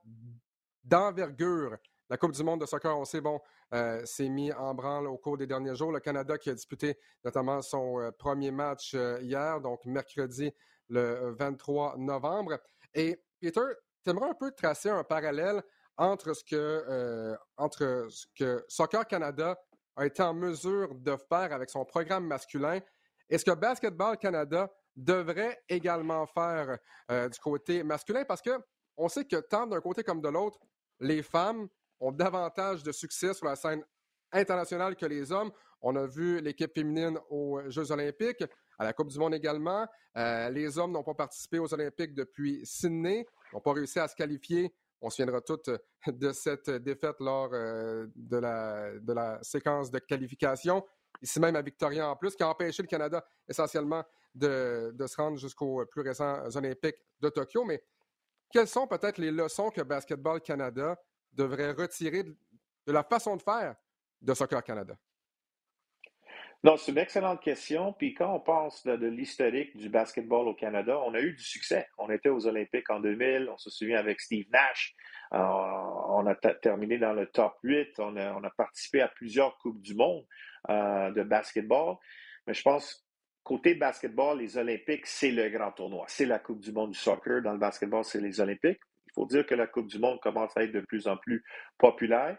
d'envergure, 0.85 1.77
la 2.11 2.17
Coupe 2.19 2.33
du 2.33 2.43
monde 2.43 2.61
de 2.61 2.67
soccer, 2.67 2.99
on 2.99 3.05
sait, 3.05 3.21
bon, 3.21 3.41
euh, 3.73 4.05
s'est 4.05 4.29
mis 4.29 4.53
en 4.53 4.75
branle 4.75 5.07
au 5.07 5.17
cours 5.17 5.39
des 5.39 5.47
derniers 5.47 5.75
jours. 5.75 5.93
Le 5.93 6.01
Canada 6.01 6.37
qui 6.37 6.51
a 6.51 6.55
disputé 6.55 6.99
notamment 7.25 7.63
son 7.63 8.01
euh, 8.01 8.11
premier 8.11 8.51
match 8.51 8.95
hier, 9.21 9.61
donc 9.61 9.85
mercredi 9.87 10.53
le 10.89 11.35
23 11.39 11.97
novembre. 11.97 12.59
Et 12.93 13.23
Peter, 13.41 13.61
tu 14.05 14.11
aimerais 14.11 14.31
un 14.31 14.35
peu 14.35 14.51
tracer 14.51 14.91
un 14.91 15.05
parallèle 15.05 15.63
entre 15.97 16.33
ce 16.33 16.43
que, 16.43 16.57
euh, 16.57 17.37
entre 17.57 18.09
que 18.35 18.65
Soccer 18.69 19.07
Canada 19.07 19.59
a 19.97 20.07
été 20.07 20.23
en 20.23 20.35
mesure 20.35 20.95
de 20.95 21.17
faire 21.29 21.53
avec 21.53 21.69
son 21.71 21.85
programme 21.85 22.27
masculin 22.27 22.81
et 23.29 23.39
ce 23.39 23.45
que 23.45 23.51
Basketball 23.51 24.17
Canada 24.17 24.71
devrait 24.97 25.63
également 25.69 26.27
faire 26.27 26.79
euh, 27.11 27.29
du 27.29 27.39
côté 27.39 27.83
masculin? 27.83 28.25
Parce 28.25 28.43
que 28.43 28.59
on 28.97 29.09
sait 29.09 29.25
que 29.25 29.37
tant 29.37 29.67
d'un 29.67 29.81
côté 29.81 30.03
comme 30.03 30.21
de 30.21 30.29
l'autre, 30.29 30.59
les 31.01 31.23
femmes 31.23 31.69
ont 32.01 32.13
davantage 32.13 32.83
de 32.83 32.93
succès 32.93 33.35
sur 33.35 33.47
la 33.47 33.57
scène 33.57 33.85
internationale 34.33 34.97
que 34.97 35.07
les 35.07 35.31
hommes. 35.33 35.51
On 35.83 35.97
a 35.97 36.07
vu 36.07 36.41
l'équipe 36.41 36.73
féminine 36.75 37.19
aux 37.31 37.61
Jeux 37.69 37.93
olympiques, 37.93 38.45
à 38.79 38.85
la 38.85 38.93
Coupe 38.93 39.09
du 39.09 39.19
monde 39.19 39.35
également. 39.35 39.87
Euh, 40.17 40.51
les 40.51 40.79
hommes 40.79 40.93
n'ont 40.93 41.05
pas 41.05 41.15
participé 41.15 41.59
aux 41.59 41.73
Olympiques 41.73 42.15
depuis 42.15 42.61
Sydney, 42.65 43.27
n'ont 43.53 43.61
pas 43.61 43.73
réussi 43.73 43.99
à 43.99 44.09
se 44.09 44.15
qualifier 44.15 44.75
on 45.01 45.11
se 45.11 45.17
souviendra 45.17 45.41
toutes 45.41 45.71
de 46.07 46.33
cette 46.33 46.71
défaite 46.71 47.17
lors 47.21 47.51
euh, 47.53 48.07
de, 48.15 48.37
la, 48.37 48.99
de 48.99 49.13
la 49.13 49.43
séquence 49.43 49.91
de 49.91 49.99
qualification. 49.99 50.85
Ici 51.23 51.41
même 51.41 51.57
à 51.57 51.63
Victoria 51.63 52.09
en 52.09 52.17
plus, 52.17 52.37
qui 52.37 52.43
a 52.43 52.49
empêché 52.49 52.83
le 52.83 52.89
Canada 52.89 53.25
essentiellement 53.49 54.05
de, 54.35 54.95
se 55.07 55.17
rendre 55.17 55.39
jusqu'aux 55.39 55.85
plus 55.87 56.03
récents 56.03 56.45
Olympiques 56.55 56.99
de 57.21 57.29
Tokyo. 57.29 57.65
Mais 57.65 57.83
quelles 58.51 58.69
sont 58.69 58.87
peut-être 58.87 59.19
les 59.19 59.31
leçons 59.31 59.71
que 59.71 59.81
Basketball 59.81 60.41
Canada 60.41 60.97
devrait 61.33 61.73
retirer 61.73 62.25
de, 62.25 62.37
la 62.87 63.03
façon 63.03 63.37
de 63.37 63.43
faire 63.43 63.75
de 64.21 64.35
Soccer 64.35 64.63
Canada? 64.63 64.95
Non, 66.63 66.77
c'est 66.77 66.93
une 66.93 66.99
excellente 66.99 67.41
question. 67.41 67.95
Puis 67.95 68.13
quand 68.13 68.35
on 68.35 68.41
pense 68.41 68.85
de, 68.85 69.07
l'historique 69.07 69.75
du 69.77 69.89
basketball 69.89 70.47
au 70.47 70.55
Canada, 70.55 71.01
on 71.07 71.15
a 71.15 71.21
eu 71.21 71.33
du 71.33 71.43
succès. 71.43 71.89
On 71.97 72.11
était 72.11 72.29
aux 72.29 72.47
Olympiques 72.47 72.91
en 72.91 73.01
2000, 73.01 73.49
on 73.51 73.57
se 73.57 73.71
souvient 73.71 73.99
avec 73.99 74.21
Steve 74.21 74.47
Nash. 74.53 74.95
Euh, 75.33 75.39
on 75.39 76.27
a 76.27 76.35
terminé 76.35 76.99
dans 76.99 77.15
le 77.15 77.27
top 77.27 77.55
8. 77.63 77.99
On 77.99 78.17
a, 78.17 78.51
participé 78.51 79.01
à 79.01 79.09
plusieurs 79.09 79.57
Coupes 79.59 79.81
du 79.81 79.95
Monde 79.95 80.27
euh, 80.69 81.11
de 81.13 81.23
basketball. 81.23 81.97
Mais 82.47 82.53
je 82.53 82.63
pense, 82.63 83.07
côté 83.43 83.75
basketball, 83.75 84.39
les 84.39 84.59
Olympiques, 84.59 85.07
c'est 85.07 85.31
le 85.31 85.49
grand 85.49 85.73
tournoi. 85.73 86.05
C'est 86.09 86.27
la 86.27 86.41
Coupe 86.41 86.61
du 86.61 86.73
Monde 86.73 86.91
du 86.91 86.99
soccer. 86.99 87.41
Dans 87.41 87.53
le 87.53 87.59
basketball, 87.59 88.05
c'est 88.05 88.21
les 88.21 88.39
Olympiques. 88.39 88.81
Il 89.11 89.15
faut 89.15 89.27
dire 89.27 89.47
que 89.47 89.55
la 89.55 89.67
Coupe 89.67 89.87
du 89.87 89.99
Monde 89.99 90.21
commence 90.21 90.57
à 90.57 90.63
être 90.63 90.73
de 90.73 90.81
plus 90.81 91.07
en 91.07 91.17
plus 91.17 91.45
populaire. 91.79 92.39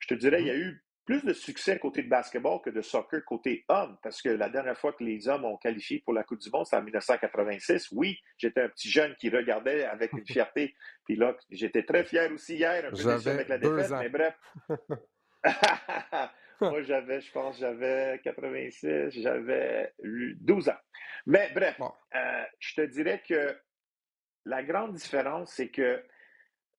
Je 0.00 0.08
te 0.08 0.14
dirais, 0.14 0.40
il 0.40 0.46
y 0.46 0.50
a 0.50 0.56
eu 0.56 0.82
plus 1.10 1.24
de 1.24 1.32
succès 1.32 1.78
côté 1.78 2.02
de 2.02 2.08
basketball 2.08 2.60
que 2.62 2.70
de 2.70 2.82
soccer 2.82 3.24
côté 3.24 3.64
homme, 3.68 3.96
parce 4.02 4.22
que 4.22 4.28
la 4.28 4.48
dernière 4.48 4.78
fois 4.78 4.92
que 4.92 5.02
les 5.02 5.28
hommes 5.28 5.44
ont 5.44 5.56
qualifié 5.56 6.00
pour 6.04 6.14
la 6.14 6.22
Coupe 6.22 6.38
du 6.38 6.50
Monde, 6.50 6.66
c'était 6.66 6.76
en 6.76 6.84
1986. 6.84 7.88
Oui, 7.92 8.18
j'étais 8.36 8.62
un 8.62 8.68
petit 8.68 8.88
jeune 8.88 9.14
qui 9.16 9.28
regardait 9.28 9.84
avec 9.84 10.12
une 10.12 10.24
fierté. 10.26 10.74
Puis 11.04 11.16
là, 11.16 11.36
j'étais 11.50 11.82
très 11.82 12.04
fier 12.04 12.30
aussi 12.32 12.56
hier, 12.56 12.84
un 12.86 12.90
peu 12.90 12.96
déçu 12.96 13.28
avec 13.28 13.48
la 13.48 13.58
défaite, 13.58 13.90
mais 13.90 14.08
bref. 14.08 14.34
Moi, 16.60 16.82
j'avais, 16.82 17.20
je 17.20 17.32
pense, 17.32 17.58
j'avais 17.58 18.20
86, 18.22 19.10
j'avais 19.20 19.92
12 20.04 20.68
ans. 20.68 20.78
Mais 21.26 21.50
bref, 21.54 21.80
euh, 22.14 22.44
je 22.58 22.74
te 22.74 22.82
dirais 22.82 23.22
que 23.26 23.56
la 24.44 24.62
grande 24.62 24.94
différence, 24.94 25.52
c'est 25.52 25.68
que 25.68 26.02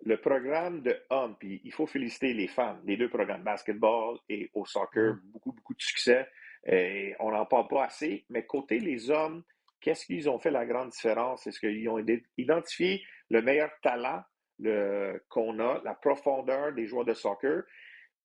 le 0.03 0.18
programme 0.18 0.82
de 0.82 0.98
hommes, 1.10 1.36
puis 1.39 1.62
il 1.63 1.72
faut 1.72 1.86
féliciter 1.86 2.34
les 2.34 2.48
femmes, 2.48 2.82
les 2.86 2.98
deux 2.98 3.10
programmes, 3.10 3.44
basketball 3.44 4.18
et 4.30 4.50
au 4.53 4.65
soccer, 4.65 5.13
mm-hmm. 5.13 5.32
beaucoup, 5.32 5.51
beaucoup 5.51 5.74
de 5.74 5.82
succès. 5.82 6.27
Et 6.65 7.15
on 7.20 7.32
n'en 7.32 7.46
parle 7.46 7.68
pas 7.68 7.86
assez, 7.86 8.25
mais 8.30 8.46
côté 8.46 8.80
les 8.80 9.10
hommes, 9.10 9.44
qu'est-ce 9.80 10.06
qu'ils 10.06 10.30
ont 10.30 10.39
fait 10.39 10.51
la 10.51 10.65
grande 10.65 10.89
différence? 10.89 11.46
Est-ce 11.48 11.60
qu'ils 11.60 11.89
ont 11.89 12.03
identifié 12.38 13.03
le 13.30 13.41
meilleur 13.41 13.72
talent 13.82 14.24
qu'on 15.30 15.60
a, 15.60 15.82
la 15.84 15.96
profondeur 15.96 16.74
des 16.74 16.86
joueurs 16.86 17.06
de 17.06 17.13
soccer? 17.13 17.63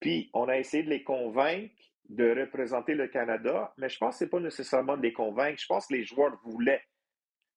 Puis 0.01 0.31
on 0.35 0.49
a 0.49 0.59
essayé 0.59 0.83
de 0.83 0.91
les 0.91 1.03
convaincre 1.03 1.75
de 2.09 2.39
représenter 2.39 2.95
le 2.95 3.09
Canada, 3.09 3.73
mais 3.79 3.89
je 3.89 3.99
pense 3.99 4.15
que 4.15 4.19
ce 4.21 4.25
n'est 4.25 4.31
pas 4.31 4.41
nécessairement 4.41 4.97
de 4.97 5.03
les 5.03 5.13
convaincre. 5.13 5.61
Je 5.61 5.67
pense 5.67 5.87
que 5.87 5.95
les 5.95 6.05
joueurs 6.05 6.39
voulaient. 6.45 6.83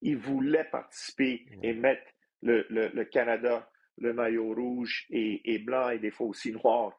Ils 0.02 0.18
voulaient 0.18 0.70
participer 0.72 1.46
et 1.62 1.74
mettre 1.74 2.04
le 2.42 3.04
Canada 3.04 3.70
le 4.00 4.14
maillot 4.14 4.54
rouge 4.54 5.06
et, 5.10 5.60
blanc 5.60 5.90
et 5.90 6.00
des 6.00 6.12
fois 6.12 6.28
aussi 6.28 6.52
noir. 6.52 6.96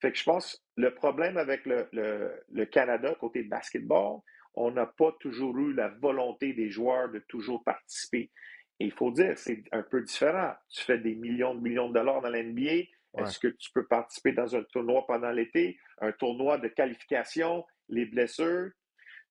Fait 0.00 0.12
que 0.12 0.18
je 0.18 0.24
pense 0.24 0.64
le 0.76 0.94
problème 0.94 1.36
avec 1.36 1.66
le, 1.66 1.88
le, 1.92 2.64
Canada 2.66 3.14
côté 3.20 3.42
basketball, 3.42 4.20
on 4.54 4.70
n'a 4.70 4.86
pas 4.86 5.12
toujours 5.20 5.56
eu 5.58 5.74
la 5.74 5.88
volonté 5.88 6.52
des 6.54 6.70
joueurs 6.70 7.10
de 7.10 7.18
toujours 7.20 7.62
participer. 7.62 8.30
il 8.78 8.92
faut 8.92 9.10
dire, 9.10 9.36
c'est 9.36 9.62
un 9.72 9.82
peu 9.82 10.02
différent. 10.02 10.54
Tu 10.70 10.82
fais 10.82 10.98
des 10.98 11.14
millions 11.14 11.54
de 11.54 11.60
millions 11.60 11.88
de 11.88 11.94
dollars 11.94 12.22
dans 12.22 12.30
l'NBA. 12.30 12.88
Est-ce 13.18 13.38
que 13.38 13.48
tu 13.48 13.70
peux 13.72 13.86
participer 13.86 14.32
dans 14.32 14.56
un 14.56 14.62
tournoi 14.62 15.04
pendant 15.06 15.30
l'été, 15.30 15.78
un 16.00 16.12
tournoi 16.12 16.58
de 16.58 16.68
qualification, 16.68 17.66
les 17.88 18.06
blessures? 18.06 18.70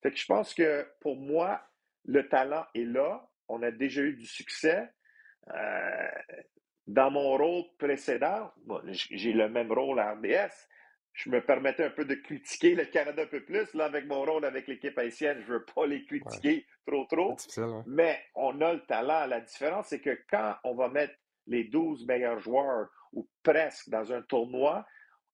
Fait 0.04 0.12
que 0.12 0.18
je 0.18 0.26
pense 0.26 0.54
que 0.54 0.86
pour 1.02 1.18
moi, 1.18 1.62
le 2.10 2.28
talent 2.28 2.66
est 2.74 2.86
là. 2.86 3.30
On 3.48 3.62
a 3.62 3.72
déjà 3.72 4.02
eu 4.02 4.14
du 4.14 4.26
succès. 4.26 4.90
Euh, 5.54 6.08
dans 6.88 7.12
mon 7.12 7.38
rôle 7.38 7.66
précédent, 7.78 8.52
j'ai 9.12 9.32
le 9.32 9.48
même 9.48 9.72
rôle 9.72 10.00
à 10.00 10.14
RDS. 10.14 10.52
Je 11.14 11.30
me 11.30 11.42
permettais 11.42 11.84
un 11.84 11.90
peu 11.92 12.06
de 12.06 12.16
critiquer 12.16 12.74
le 12.74 12.86
Canada 12.86 13.24
un 13.24 13.28
peu 13.28 13.44
plus. 13.44 13.72
Là, 13.76 13.86
avec 13.86 14.08
mon 14.08 14.24
rôle 14.24 14.44
avec 14.46 14.68
l'équipe 14.68 14.98
haïtienne, 14.98 15.38
je 15.42 15.54
ne 15.54 15.60
veux 15.60 15.66
pas 15.66 15.86
les 15.86 16.04
critiquer 16.06 16.66
trop, 16.88 17.06
trop. 17.06 17.36
Mais 17.86 18.20
on 18.34 18.60
a 18.62 18.74
le 18.74 18.82
talent. 18.86 19.28
La 19.28 19.42
différence, 19.42 19.88
c'est 19.88 20.02
que 20.02 20.20
quand 20.30 20.56
on 20.64 20.74
va 20.74 20.90
mettre 20.90 21.14
les 21.46 21.66
12 21.66 22.08
meilleurs 22.08 22.40
joueurs 22.40 22.88
ou 23.14 23.28
presque 23.44 23.90
dans 23.90 24.12
un 24.14 24.22
tournoi, 24.24 24.86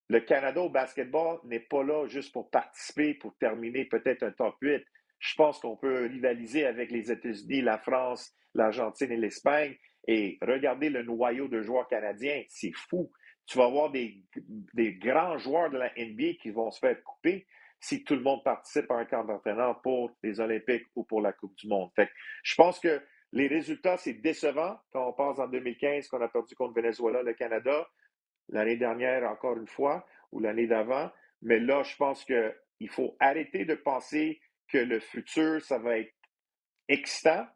le 0.09 0.19
Canada 0.19 0.61
au 0.61 0.69
basketball 0.69 1.39
n'est 1.45 1.59
pas 1.61 1.83
là 1.83 2.05
juste 2.07 2.33
pour 2.33 2.49
participer, 2.49 3.13
pour 3.13 3.35
terminer 3.37 3.85
peut-être 3.85 4.23
un 4.23 4.31
top 4.31 4.55
8. 4.61 4.83
Je 5.19 5.35
pense 5.35 5.59
qu'on 5.59 5.77
peut 5.77 6.05
rivaliser 6.05 6.65
avec 6.65 6.91
les 6.91 7.11
États-Unis, 7.11 7.61
la 7.61 7.77
France, 7.77 8.33
l'Argentine 8.53 9.11
et 9.11 9.17
l'Espagne. 9.17 9.75
Et 10.07 10.37
regarder 10.41 10.89
le 10.89 11.03
noyau 11.03 11.47
de 11.47 11.61
joueurs 11.61 11.87
canadiens, 11.87 12.43
c'est 12.47 12.73
fou. 12.73 13.11
Tu 13.47 13.57
vas 13.57 13.65
avoir 13.65 13.91
des, 13.91 14.23
grands 14.99 15.37
joueurs 15.37 15.69
de 15.69 15.77
la 15.77 15.91
NBA 15.97 16.33
qui 16.41 16.51
vont 16.51 16.71
se 16.71 16.79
faire 16.79 17.01
couper 17.03 17.47
si 17.79 18.03
tout 18.03 18.15
le 18.15 18.21
monde 18.21 18.43
participe 18.43 18.89
à 18.89 18.95
un 18.95 19.05
camp 19.05 19.23
d'entraînement 19.23 19.75
pour 19.75 20.11
les 20.23 20.39
Olympiques 20.39 20.85
ou 20.95 21.03
pour 21.03 21.21
la 21.21 21.33
Coupe 21.33 21.55
du 21.55 21.67
Monde. 21.67 21.91
Je 22.43 22.55
pense 22.55 22.79
que 22.79 23.01
les 23.31 23.47
résultats, 23.47 23.97
c'est 23.97 24.13
décevant 24.13 24.77
quand 24.91 25.07
on 25.07 25.13
pense 25.13 25.39
en 25.39 25.47
2015 25.47 26.07
qu'on 26.07 26.21
a 26.21 26.27
perdu 26.27 26.55
contre 26.55 26.73
Venezuela, 26.73 27.21
le 27.21 27.33
Canada, 27.33 27.87
l'année 28.49 28.77
dernière 28.77 29.29
encore 29.29 29.57
une 29.57 29.67
fois, 29.67 30.05
ou 30.31 30.39
l'année 30.39 30.67
d'avant. 30.67 31.11
Mais 31.41 31.59
là, 31.59 31.83
je 31.83 31.95
pense 31.97 32.23
qu'il 32.25 32.89
faut 32.89 33.15
arrêter 33.19 33.65
de 33.65 33.75
penser 33.75 34.39
que 34.67 34.77
le 34.77 34.99
futur, 34.99 35.61
ça 35.61 35.77
va 35.77 35.99
être 35.99 36.13
excitant. 36.87 37.47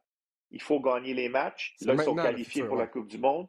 Il 0.51 0.61
faut 0.61 0.79
gagner 0.79 1.13
les 1.13 1.29
matchs. 1.29 1.75
Là, 1.81 1.93
ils 1.93 2.01
sont 2.01 2.15
qualifiés 2.15 2.63
pour 2.63 2.77
la 2.77 2.87
Coupe 2.87 3.07
du 3.07 3.17
Monde. 3.17 3.47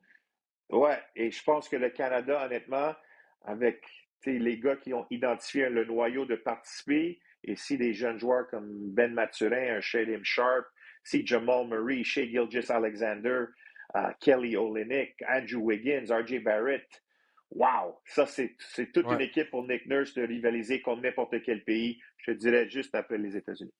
Ouais, 0.71 1.01
et 1.17 1.31
je 1.31 1.43
pense 1.43 1.69
que 1.69 1.77
le 1.77 1.91
Canada, 1.91 2.45
honnêtement, 2.45 2.95
avec 3.43 3.83
les 4.27 4.59
gars 4.59 4.77
qui 4.77 4.93
ont 4.95 5.07
identifié 5.11 5.69
le 5.69 5.85
noyau 5.85 6.27
de 6.27 6.37
participer, 6.37 7.19
et 7.43 7.57
si 7.57 7.79
des 7.79 7.95
jeunes 7.95 8.19
joueurs 8.19 8.47
comme 8.49 8.93
Ben 8.93 9.13
Maturin, 9.15 9.77
un 9.77 9.81
Shadim 9.81 10.23
Sharp, 10.23 10.67
si 11.03 11.27
Jamal 11.27 11.67
Murray, 11.67 12.05
Shea 12.05 12.27
Gilgis 12.27 12.71
Alexander, 12.71 13.47
uh, 13.95 14.13
Kelly 14.21 14.57
Olynyk, 14.57 15.15
Andrew 15.27 15.61
Wiggins, 15.61 16.11
RJ 16.11 16.43
Barrett, 16.45 17.03
wow! 17.51 18.01
Ça, 18.05 18.27
c'est 18.27 18.57
toute 18.93 19.07
une 19.07 19.21
équipe 19.21 19.51
pour 19.51 19.67
Nick 19.67 19.87
Nurse 19.87 20.15
de 20.15 20.23
rivaliser 20.23 20.83
contre 20.83 21.03
n'importe 21.03 21.43
quel 21.43 21.65
pays, 21.65 22.01
je 22.19 22.33
dirais 22.33 22.69
juste 22.69 22.95
après 22.95 23.19
les 23.19 23.37
États-Unis. 23.37 23.73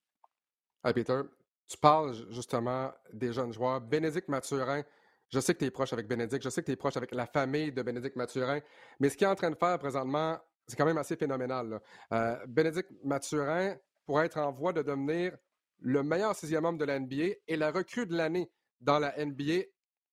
Hey 0.83 0.93
Peter, 0.93 1.21
tu 1.67 1.77
parles 1.77 2.13
justement 2.31 2.91
des 3.13 3.31
jeunes 3.31 3.53
joueurs. 3.53 3.79
Bénédicte 3.81 4.27
Mathurin, 4.27 4.83
je 5.29 5.39
sais 5.39 5.53
que 5.53 5.59
tu 5.59 5.65
es 5.65 5.71
proche 5.71 5.93
avec 5.93 6.07
Bénédicte, 6.07 6.43
je 6.43 6.49
sais 6.49 6.61
que 6.61 6.65
tu 6.65 6.71
es 6.71 6.75
proche 6.75 6.97
avec 6.97 7.13
la 7.13 7.27
famille 7.27 7.71
de 7.71 7.81
Bénédicte 7.81 8.15
Mathurin, 8.15 8.59
mais 8.99 9.09
ce 9.09 9.17
qu'il 9.17 9.25
est 9.25 9.29
en 9.29 9.35
train 9.35 9.51
de 9.51 9.55
faire 9.55 9.77
présentement, 9.79 10.37
c'est 10.67 10.75
quand 10.75 10.85
même 10.85 10.97
assez 10.97 11.15
phénoménal. 11.15 11.79
Euh, 12.13 12.35
Bénédicte 12.47 12.91
Mathurin 13.03 13.75
pourrait 14.05 14.25
être 14.25 14.37
en 14.37 14.51
voie 14.51 14.73
de 14.73 14.81
devenir 14.81 15.37
le 15.79 16.03
meilleur 16.03 16.35
sixième 16.35 16.65
homme 16.65 16.77
de 16.77 16.85
la 16.85 16.99
NBA 16.99 17.35
et 17.47 17.55
la 17.55 17.71
recrue 17.71 18.05
de 18.05 18.15
l'année 18.15 18.51
dans 18.79 18.99
la 18.99 19.13
NBA. 19.23 19.53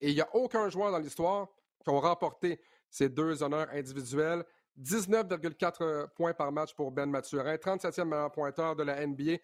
Et 0.01 0.11
il 0.11 0.15
n'y 0.15 0.21
a 0.21 0.35
aucun 0.35 0.69
joueur 0.69 0.93
dans 0.93 0.99
l'histoire 0.99 1.49
qui 1.85 1.91
a 1.91 1.99
remporté 1.99 2.61
ces 2.91 3.09
deux 3.09 3.43
honneurs 3.43 3.69
individuels. 3.73 4.45
19,4 4.81 6.09
points 6.15 6.35
par 6.35 6.53
match 6.53 6.75
pour 6.75 6.93
Ben 6.93 7.11
Mathurin, 7.11 7.57
37e 7.57 8.05
meilleur 8.05 8.31
pointeur 8.31 8.77
de 8.77 8.85
la 8.85 9.05
NBA. 9.05 9.39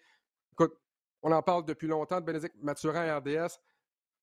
Écoute, 0.53 0.73
on 1.21 1.31
en 1.31 1.41
parle 1.41 1.65
depuis 1.65 1.87
longtemps 1.87 2.21
de 2.21 2.25
Bénédicte 2.25 2.55
Mathurin 2.61 3.07
à 3.07 3.17
RDS 3.17 3.59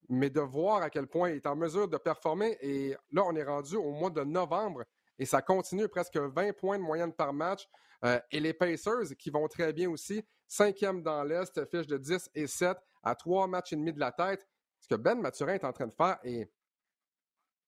mais 0.08 0.30
de 0.30 0.40
voir 0.40 0.82
à 0.82 0.90
quel 0.90 1.06
point 1.06 1.30
il 1.30 1.36
est 1.36 1.46
en 1.46 1.56
mesure 1.56 1.88
de 1.88 1.96
performer. 1.96 2.56
Et 2.60 2.96
là, 3.10 3.24
on 3.26 3.34
est 3.34 3.44
rendu 3.44 3.76
au 3.76 3.90
mois 3.90 4.10
de 4.10 4.22
novembre 4.22 4.84
et 5.18 5.24
ça 5.24 5.42
continue 5.42 5.88
presque 5.88 6.16
20 6.16 6.52
points 6.52 6.78
de 6.78 6.82
moyenne 6.82 7.12
par 7.12 7.32
match. 7.32 7.68
Euh, 8.04 8.18
et 8.30 8.40
les 8.40 8.52
Pacers, 8.52 9.16
qui 9.18 9.30
vont 9.30 9.46
très 9.46 9.72
bien 9.72 9.88
aussi, 9.88 10.24
cinquième 10.48 11.02
dans 11.02 11.22
l'Est, 11.22 11.64
fiche 11.70 11.86
de 11.86 11.96
10 11.96 12.30
et 12.34 12.46
7 12.46 12.76
à 13.02 13.14
trois 13.14 13.46
matchs 13.46 13.72
et 13.72 13.76
demi 13.76 13.92
de 13.92 14.00
la 14.00 14.10
tête. 14.10 14.46
Ce 14.80 14.88
que 14.88 14.96
Ben 14.96 15.20
Mathurin 15.20 15.54
est 15.54 15.64
en 15.64 15.72
train 15.72 15.86
de 15.86 15.94
faire, 15.94 16.18
et 16.24 16.50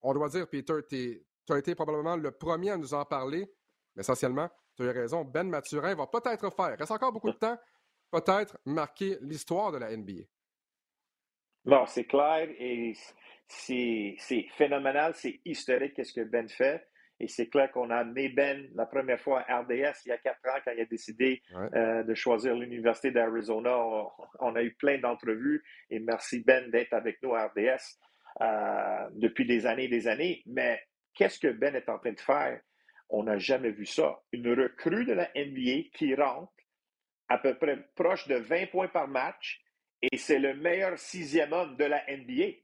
on 0.02 0.12
doit 0.12 0.28
dire, 0.28 0.48
Peter, 0.48 0.74
tu 0.88 1.24
as 1.52 1.58
été 1.58 1.74
probablement 1.74 2.16
le 2.16 2.30
premier 2.30 2.70
à 2.70 2.76
nous 2.76 2.94
en 2.94 3.04
parler, 3.04 3.46
mais 3.94 4.00
essentiellement, 4.00 4.48
tu 4.76 4.82
as 4.82 4.86
eu 4.86 4.90
raison, 4.90 5.24
Ben 5.24 5.48
Mathurin 5.48 5.94
va 5.94 6.06
peut-être 6.06 6.50
faire, 6.54 6.70
il 6.70 6.78
reste 6.78 6.90
encore 6.90 7.12
beaucoup 7.12 7.30
de 7.30 7.36
temps, 7.36 7.58
peut-être 8.10 8.58
marquer 8.64 9.18
l'histoire 9.20 9.72
de 9.72 9.78
la 9.78 9.96
NBA. 9.96 10.24
Non, 11.66 11.86
c'est 11.86 12.04
clair 12.04 12.48
et 12.58 12.94
c'est 13.48 14.16
phénoménal, 14.56 15.14
c'est 15.14 15.40
historique 15.44 15.94
qu'est-ce 15.94 16.12
que 16.12 16.24
Ben 16.24 16.48
fait. 16.48 16.86
Et 17.20 17.28
c'est 17.28 17.48
clair 17.48 17.70
qu'on 17.70 17.90
a 17.90 17.98
amené 17.98 18.28
Ben 18.28 18.68
la 18.74 18.86
première 18.86 19.20
fois 19.20 19.44
à 19.48 19.60
RDS 19.60 20.02
il 20.04 20.08
y 20.08 20.12
a 20.12 20.18
quatre 20.18 20.44
ans 20.46 20.58
quand 20.64 20.72
il 20.72 20.80
a 20.80 20.84
décidé 20.84 21.42
euh, 21.54 22.02
de 22.02 22.14
choisir 22.14 22.54
l'Université 22.56 23.12
d'Arizona. 23.12 23.78
On, 24.40 24.54
a 24.56 24.62
eu 24.62 24.74
plein 24.74 24.98
d'entrevues 24.98 25.62
et 25.90 26.00
merci 26.00 26.40
Ben 26.40 26.70
d'être 26.70 26.92
avec 26.92 27.22
nous 27.22 27.34
à 27.34 27.46
RDS 27.46 28.00
euh, 28.40 29.08
depuis 29.12 29.46
des 29.46 29.64
années 29.64 29.84
et 29.84 29.88
des 29.88 30.08
années. 30.08 30.42
Mais 30.46 30.80
qu'est-ce 31.14 31.38
que 31.38 31.48
Ben 31.48 31.74
est 31.74 31.88
en 31.88 31.98
train 31.98 32.12
de 32.12 32.20
faire? 32.20 32.60
On 33.08 33.24
n'a 33.24 33.38
jamais 33.38 33.70
vu 33.70 33.86
ça. 33.86 34.22
Une 34.32 34.52
recrue 34.52 35.04
de 35.04 35.12
la 35.12 35.30
NBA 35.34 35.90
qui 35.94 36.14
rentre 36.14 36.52
à 37.28 37.38
peu 37.38 37.56
près 37.56 37.78
proche 37.94 38.26
de 38.28 38.36
20 38.36 38.66
points 38.66 38.88
par 38.88 39.08
match 39.08 39.62
et 40.02 40.16
c'est 40.16 40.38
le 40.38 40.54
meilleur 40.54 40.98
sixième 40.98 41.52
homme 41.52 41.76
de 41.76 41.84
la 41.84 42.04
NBA. 42.08 42.58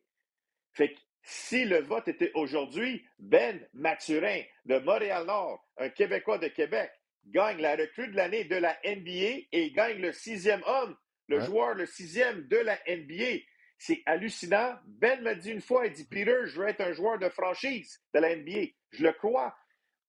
Fait 0.72 0.92
que 0.92 0.98
si 1.22 1.64
le 1.64 1.80
vote 1.82 2.08
était 2.08 2.32
aujourd'hui, 2.34 3.04
Ben 3.18 3.66
Mathurin 3.72 4.42
de 4.64 4.78
Montréal-Nord, 4.78 5.66
un 5.78 5.88
Québécois 5.90 6.38
de 6.38 6.48
Québec, 6.48 6.90
gagne 7.26 7.60
la 7.60 7.76
recrue 7.76 8.08
de 8.08 8.16
l'année 8.16 8.44
de 8.44 8.56
la 8.56 8.78
NBA 8.84 9.46
et 9.52 9.70
gagne 9.72 10.00
le 10.00 10.12
sixième 10.12 10.62
homme, 10.66 10.96
le 11.28 11.40
joueur 11.40 11.74
le 11.74 11.86
sixième 11.86 12.46
de 12.48 12.56
la 12.56 12.78
NBA. 12.88 13.44
C'est 13.82 14.02
hallucinant. 14.04 14.78
Ben 14.84 15.22
m'a 15.22 15.34
dit 15.34 15.52
une 15.52 15.62
fois, 15.62 15.86
il 15.86 15.94
dit 15.94 16.04
Peter, 16.04 16.36
je 16.44 16.60
veux 16.60 16.68
être 16.68 16.82
un 16.82 16.92
joueur 16.92 17.18
de 17.18 17.30
franchise 17.30 17.98
de 18.12 18.20
la 18.20 18.36
NBA. 18.36 18.72
Je 18.90 19.04
le 19.04 19.12
crois. 19.12 19.56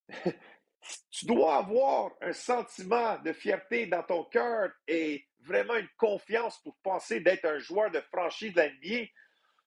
tu 1.09 1.25
dois 1.25 1.55
avoir 1.55 2.11
un 2.19 2.33
sentiment 2.33 3.17
de 3.19 3.31
fierté 3.31 3.85
dans 3.85 4.03
ton 4.03 4.25
cœur 4.25 4.71
et 4.89 5.25
vraiment 5.39 5.77
une 5.77 5.87
confiance 5.95 6.61
pour 6.63 6.75
penser 6.83 7.21
d'être 7.21 7.45
un 7.45 7.59
joueur 7.59 7.89
de 7.91 8.01
franchise 8.01 8.53
de 8.53 8.61
l'NBA. 8.61 9.09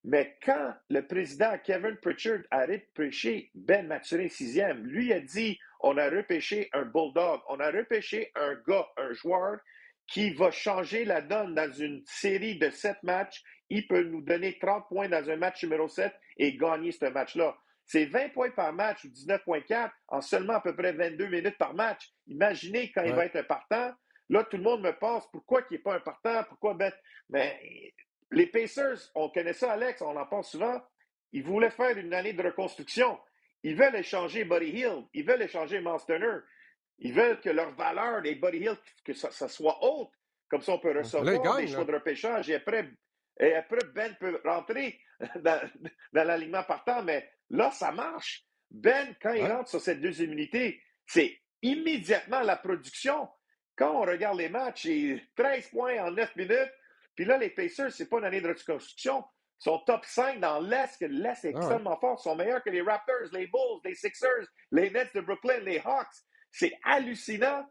Mais 0.05 0.37
quand 0.45 0.75
le 0.91 1.07
président 1.07 1.57
Kevin 1.65 1.97
Pritchard 1.97 2.41
a 2.51 2.67
repêché 2.67 3.51
Ben 3.55 3.87
Mathurin 3.87 4.29
sixième, 4.29 4.85
lui 4.85 5.15
a 5.15 5.21
dit 5.21 5.59
on 5.81 5.97
a 5.97 6.11
repêché 6.11 6.69
un 6.75 6.85
bulldog, 6.85 7.41
on 7.49 7.59
a 7.59 7.71
repêché 7.71 8.31
un 8.35 8.55
gars, 8.67 8.87
un 8.99 9.15
joueur 9.15 9.61
qui 10.07 10.31
va 10.35 10.51
changer 10.51 11.05
la 11.05 11.23
donne 11.23 11.55
dans 11.55 11.73
une 11.73 12.03
série 12.07 12.59
de 12.59 12.71
sept 12.71 13.03
matchs. 13.03 13.43
Il 13.75 13.89
peut 13.89 14.05
nous 14.05 14.23
donner 14.23 14.57
30 14.57 14.87
points 14.89 15.09
dans 15.09 15.29
un 15.29 15.35
match 15.35 15.65
numéro 15.65 15.89
7 15.89 16.15
et 16.37 16.57
gagner 16.57 16.93
ce 16.93 17.07
match-là. 17.07 17.57
C'est 17.87 18.05
20 18.05 18.29
points 18.29 18.51
par 18.51 18.73
match 18.73 19.05
ou 19.05 19.09
19,4 19.09 19.91
en 20.09 20.21
seulement 20.21 20.53
à 20.55 20.61
peu 20.61 20.77
près 20.77 20.93
22 20.93 21.27
minutes 21.27 21.59
par 21.59 21.75
match. 21.75 22.09
Imaginez 22.29 22.93
quand 22.93 23.03
il 23.03 23.13
va 23.13 23.27
être 23.27 23.35
un 23.35 23.43
partant. 23.43 23.93
Là, 24.29 24.45
tout 24.45 24.59
le 24.59 24.63
monde 24.63 24.83
me 24.83 24.93
passe 24.93 25.27
pourquoi 25.33 25.63
il 25.69 25.75
n'est 25.75 25.81
pas 25.81 25.97
un 25.97 26.01
partant, 26.01 26.45
pourquoi 26.45 26.79
Mais 27.31 27.93
les 28.31 28.47
Pacers, 28.47 29.11
on 29.17 29.29
connaît 29.29 29.53
ça, 29.53 29.73
Alex, 29.73 30.01
on 30.03 30.17
en 30.17 30.27
parle 30.27 30.45
souvent. 30.45 30.81
Ils 31.33 31.43
voulaient 31.43 31.71
faire 31.71 31.99
une 31.99 32.15
année 32.15 32.33
de 32.33 32.45
reconstruction. 32.45 33.19
Ils 33.65 33.75
veulent 33.75 33.97
échanger 33.97 34.45
Buddy 34.45 34.71
Hill. 34.71 35.05
Ils 35.15 35.27
veulent 35.27 35.43
échanger 35.43 35.81
Miles 35.81 36.05
Turner. 36.07 36.39
Ils 37.01 37.13
veulent 37.13 37.41
que 37.41 37.51
leur 37.51 37.75
valeur 37.75 38.23
des 38.23 38.37
Buddy 38.37 38.59
Hill, 38.59 38.77
que 39.05 39.15
ça, 39.15 39.49
soit 39.49 39.79
haute. 39.83 40.13
Comme 40.49 40.63
ça, 40.63 40.73
on 40.75 40.79
peut 40.79 40.97
recevoir 40.97 41.57
des 41.57 41.67
choix 41.67 41.85
de 41.85 41.93
repêchage. 41.93 42.49
Et 42.49 42.55
après, 42.55 42.89
et 43.41 43.55
après, 43.55 43.85
Ben 43.95 44.15
peut 44.19 44.41
rentrer 44.45 45.01
dans, 45.37 45.61
dans 46.13 46.25
l'alignement 46.25 46.63
partant. 46.63 47.03
Mais 47.03 47.29
Là, 47.51 47.71
ça 47.71 47.93
marche. 47.93 48.45
Ben, 48.71 49.15
quand 49.21 49.33
il 49.33 49.47
rentre 49.47 49.69
sur 49.69 49.81
cette 49.81 50.01
deuxième 50.01 50.33
unité, 50.33 50.83
c'est 51.07 51.39
immédiatement 51.63 52.41
la 52.41 52.57
production. 52.57 53.29
Quand 53.77 53.93
on 53.93 54.03
regarde 54.03 54.39
les 54.39 54.49
matchs, 54.49 54.87
il 54.87 55.21
13 55.37 55.69
points 55.69 56.05
en 56.05 56.11
9 56.11 56.37
minutes. 56.37 56.73
Puis 57.15 57.25
là, 57.25 57.39
les 57.39 57.51
Pacers, 57.51 57.93
c'est 57.93 58.09
pas 58.09 58.19
une 58.19 58.25
année 58.25 58.41
de 58.41 58.49
reconstruction. 58.49 59.25
Ils 59.61 59.65
sont 59.65 59.79
top 59.87 60.05
5 60.05 60.41
dans 60.41 60.61
l'Est, 60.61 60.99
que 60.99 61.05
l'Est 61.05 61.45
est 61.45 61.55
ah 61.55 61.59
extrêmement 61.59 61.99
fort. 61.99 62.19
Ils 62.21 62.23
sont 62.23 62.37
meilleurs 62.37 62.63
que 62.63 62.71
les 62.71 62.83
Raptors, 62.83 63.33
les 63.33 63.47
Bulls, 63.47 63.81
les 63.85 63.95
Sixers, 63.95 64.47
les 64.73 64.91
Nets 64.91 65.15
de 65.15 65.21
Brooklyn, 65.21 65.61
les 65.61 65.79
Hawks. 65.79 66.09
C'est 66.51 66.77
hallucinant. 66.83 67.65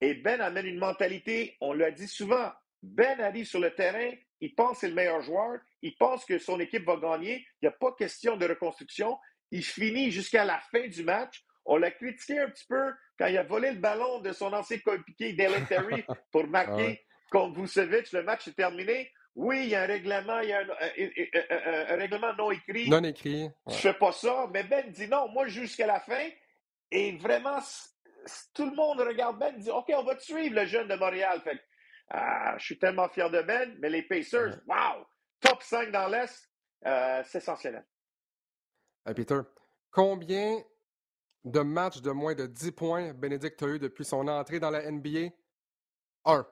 Et 0.00 0.14
Ben 0.14 0.40
amène 0.40 0.66
une 0.66 0.78
mentalité, 0.78 1.56
on 1.60 1.72
l'a 1.72 1.90
dit 1.90 2.08
souvent, 2.08 2.52
Ben 2.82 3.18
arrive 3.20 3.46
sur 3.46 3.60
le 3.60 3.74
terrain 3.74 4.12
il 4.40 4.54
pense 4.54 4.72
que 4.72 4.78
c'est 4.80 4.88
le 4.88 4.94
meilleur 4.94 5.22
joueur, 5.22 5.58
il 5.82 5.96
pense 5.96 6.24
que 6.24 6.38
son 6.38 6.60
équipe 6.60 6.84
va 6.84 6.96
gagner, 6.96 7.46
il 7.60 7.64
n'y 7.64 7.68
a 7.68 7.72
pas 7.72 7.92
question 7.92 8.36
de 8.36 8.46
reconstruction. 8.46 9.18
Il 9.50 9.64
finit 9.64 10.10
jusqu'à 10.10 10.44
la 10.44 10.60
fin 10.72 10.86
du 10.88 11.04
match. 11.04 11.44
On 11.64 11.76
l'a 11.76 11.90
critiqué 11.90 12.38
un 12.38 12.50
petit 12.50 12.66
peu 12.68 12.92
quand 13.18 13.26
il 13.26 13.38
a 13.38 13.42
volé 13.42 13.72
le 13.72 13.78
ballon 13.78 14.20
de 14.20 14.32
son 14.32 14.52
ancien 14.52 14.78
coéquipier 14.78 15.32
Dylan 15.32 15.66
Terry 15.66 16.04
pour 16.32 16.46
marquer 16.48 17.04
contre 17.30 17.60
Vucevic. 17.60 18.12
Le 18.12 18.22
match 18.22 18.48
est 18.48 18.56
terminé. 18.56 19.10
Oui, 19.34 19.64
il 19.64 19.68
y 19.68 19.74
a 19.74 19.82
un 19.82 19.86
règlement, 19.86 20.40
il 20.40 20.48
y 20.48 20.52
a 20.52 20.60
un, 20.60 21.96
règlement 21.96 22.34
non 22.34 22.50
écrit. 22.50 22.88
Non 22.88 23.02
écrit. 23.04 23.50
Je 23.66 23.72
ne 23.72 23.78
fais 23.78 23.94
pas 23.94 24.12
ça. 24.12 24.48
Mais 24.52 24.64
Ben 24.64 24.90
dit 24.90 25.08
non, 25.08 25.28
moi, 25.28 25.46
jusqu'à 25.46 25.86
la 25.86 26.00
fin. 26.00 26.28
Et 26.90 27.16
vraiment, 27.16 27.58
tout 28.54 28.64
le 28.64 28.74
monde 28.74 29.00
regarde 29.00 29.38
Ben 29.38 29.54
et 29.56 29.60
dit 29.60 29.70
OK, 29.70 29.92
on 29.94 30.04
va 30.04 30.14
te 30.14 30.22
suivre, 30.22 30.54
le 30.54 30.66
jeune 30.66 30.88
de 30.88 30.94
Montréal. 30.94 31.40
Fait 31.42 31.60
ah, 32.08 32.54
je 32.58 32.64
suis 32.64 32.78
tellement 32.78 33.08
fier 33.08 33.30
de 33.30 33.42
Ben, 33.42 33.76
mais 33.80 33.90
les 33.90 34.02
Pacers, 34.02 34.60
wow! 34.66 35.04
Top 35.40 35.62
5 35.62 35.90
dans 35.90 36.08
l'Est, 36.08 36.50
euh, 36.86 37.22
c'est 37.24 37.38
essentiel. 37.38 37.84
Peter, 39.14 39.40
combien 39.90 40.60
de 41.44 41.60
matchs 41.60 42.00
de 42.00 42.10
moins 42.10 42.34
de 42.34 42.46
10 42.46 42.72
points 42.72 43.14
Bénédicte 43.14 43.62
a 43.62 43.68
eu 43.68 43.78
depuis 43.78 44.04
son 44.04 44.26
entrée 44.28 44.58
dans 44.58 44.70
la 44.70 44.90
NBA? 44.90 45.30
Un. 46.24 46.46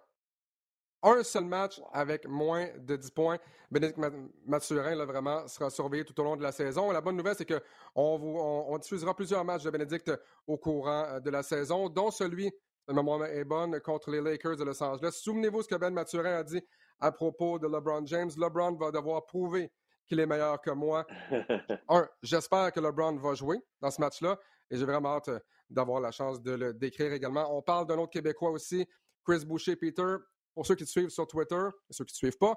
Un 1.03 1.23
seul 1.23 1.45
match 1.45 1.81
avec 1.93 2.27
moins 2.27 2.69
de 2.79 2.97
10 2.97 3.11
points. 3.11 3.39
Bénédicte 3.71 4.01
Mathurin, 4.47 4.95
là, 4.95 5.05
vraiment, 5.05 5.47
sera 5.49 5.69
surveillé 5.69 6.05
tout 6.05 6.19
au 6.21 6.25
long 6.25 6.37
de 6.37 6.43
la 6.43 6.53
saison. 6.53 6.91
La 6.93 7.01
bonne 7.01 7.17
nouvelle, 7.17 7.35
c'est 7.37 7.45
qu'on 7.45 7.61
on, 7.95 8.79
diffusera 8.79 9.15
plusieurs 9.15 9.45
matchs 9.45 9.65
de 9.65 9.71
Bénédicte 9.71 10.13
au 10.47 10.57
courant 10.57 11.05
euh, 11.05 11.21
de 11.21 11.31
la 11.31 11.43
saison, 11.43 11.89
dont 11.89 12.11
celui 12.11 12.51
ma 12.89 12.95
mémoire 12.95 13.25
est 13.27 13.45
bonne, 13.45 13.81
contre 13.81 14.11
les 14.11 14.21
Lakers 14.21 14.57
de 14.57 14.65
Los 14.65 14.83
Angeles. 14.83 15.19
Souvenez-vous 15.23 15.63
ce 15.63 15.69
que 15.69 15.75
Ben 15.77 15.93
Mathurin 15.93 16.37
a 16.37 16.43
dit 16.43 16.63
à 17.01 17.13
propos 17.13 17.59
de 17.59 17.67
LeBron 17.67 18.05
James. 18.07 18.31
LeBron 18.37 18.77
va 18.77 18.91
devoir 18.91 19.25
prouver 19.27 19.73
qu'il 20.07 20.21
est 20.21 20.27
meilleur 20.27 20.61
que 20.61 20.71
moi. 20.71 21.07
Un, 21.89 22.09
j'espère 22.23 22.73
que 22.73 22.81
LeBron 22.81 23.17
va 23.17 23.35
jouer 23.35 23.59
dans 23.81 23.91
ce 23.91 24.01
match-là 24.01 24.39
et 24.71 24.77
j'ai 24.77 24.85
vraiment 24.85 25.17
hâte 25.17 25.29
euh, 25.29 25.39
d'avoir 25.71 26.01
la 26.01 26.11
chance 26.11 26.43
de 26.43 26.53
le 26.53 26.75
décrire 26.75 27.13
également. 27.13 27.57
On 27.57 27.63
parle 27.63 27.87
d'un 27.87 27.99
autre 27.99 28.13
Québécois 28.13 28.51
aussi, 28.51 28.87
Chris 29.25 29.45
Boucher 29.47 29.77
Peter. 29.77 30.17
Pour 30.55 30.67
ceux 30.67 30.75
qui 30.75 30.85
te 30.85 30.91
suivent 30.91 31.09
sur 31.09 31.27
Twitter, 31.27 31.67
et 31.91 31.93
ceux 31.93 32.05
qui 32.05 32.13
ne 32.13 32.15
te 32.15 32.19
suivent 32.19 32.39
pas, 32.39 32.55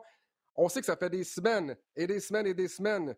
on 0.56 0.70
sait 0.70 0.82
que 0.82 0.86
ça 0.86 0.96
fait 0.96 1.10
des 1.10 1.24
semaines 1.24 1.76
et 1.96 2.06
des 2.06 2.20
semaines 2.20 2.48
et 2.48 2.54
des 2.54 2.68
semaines 2.68 3.16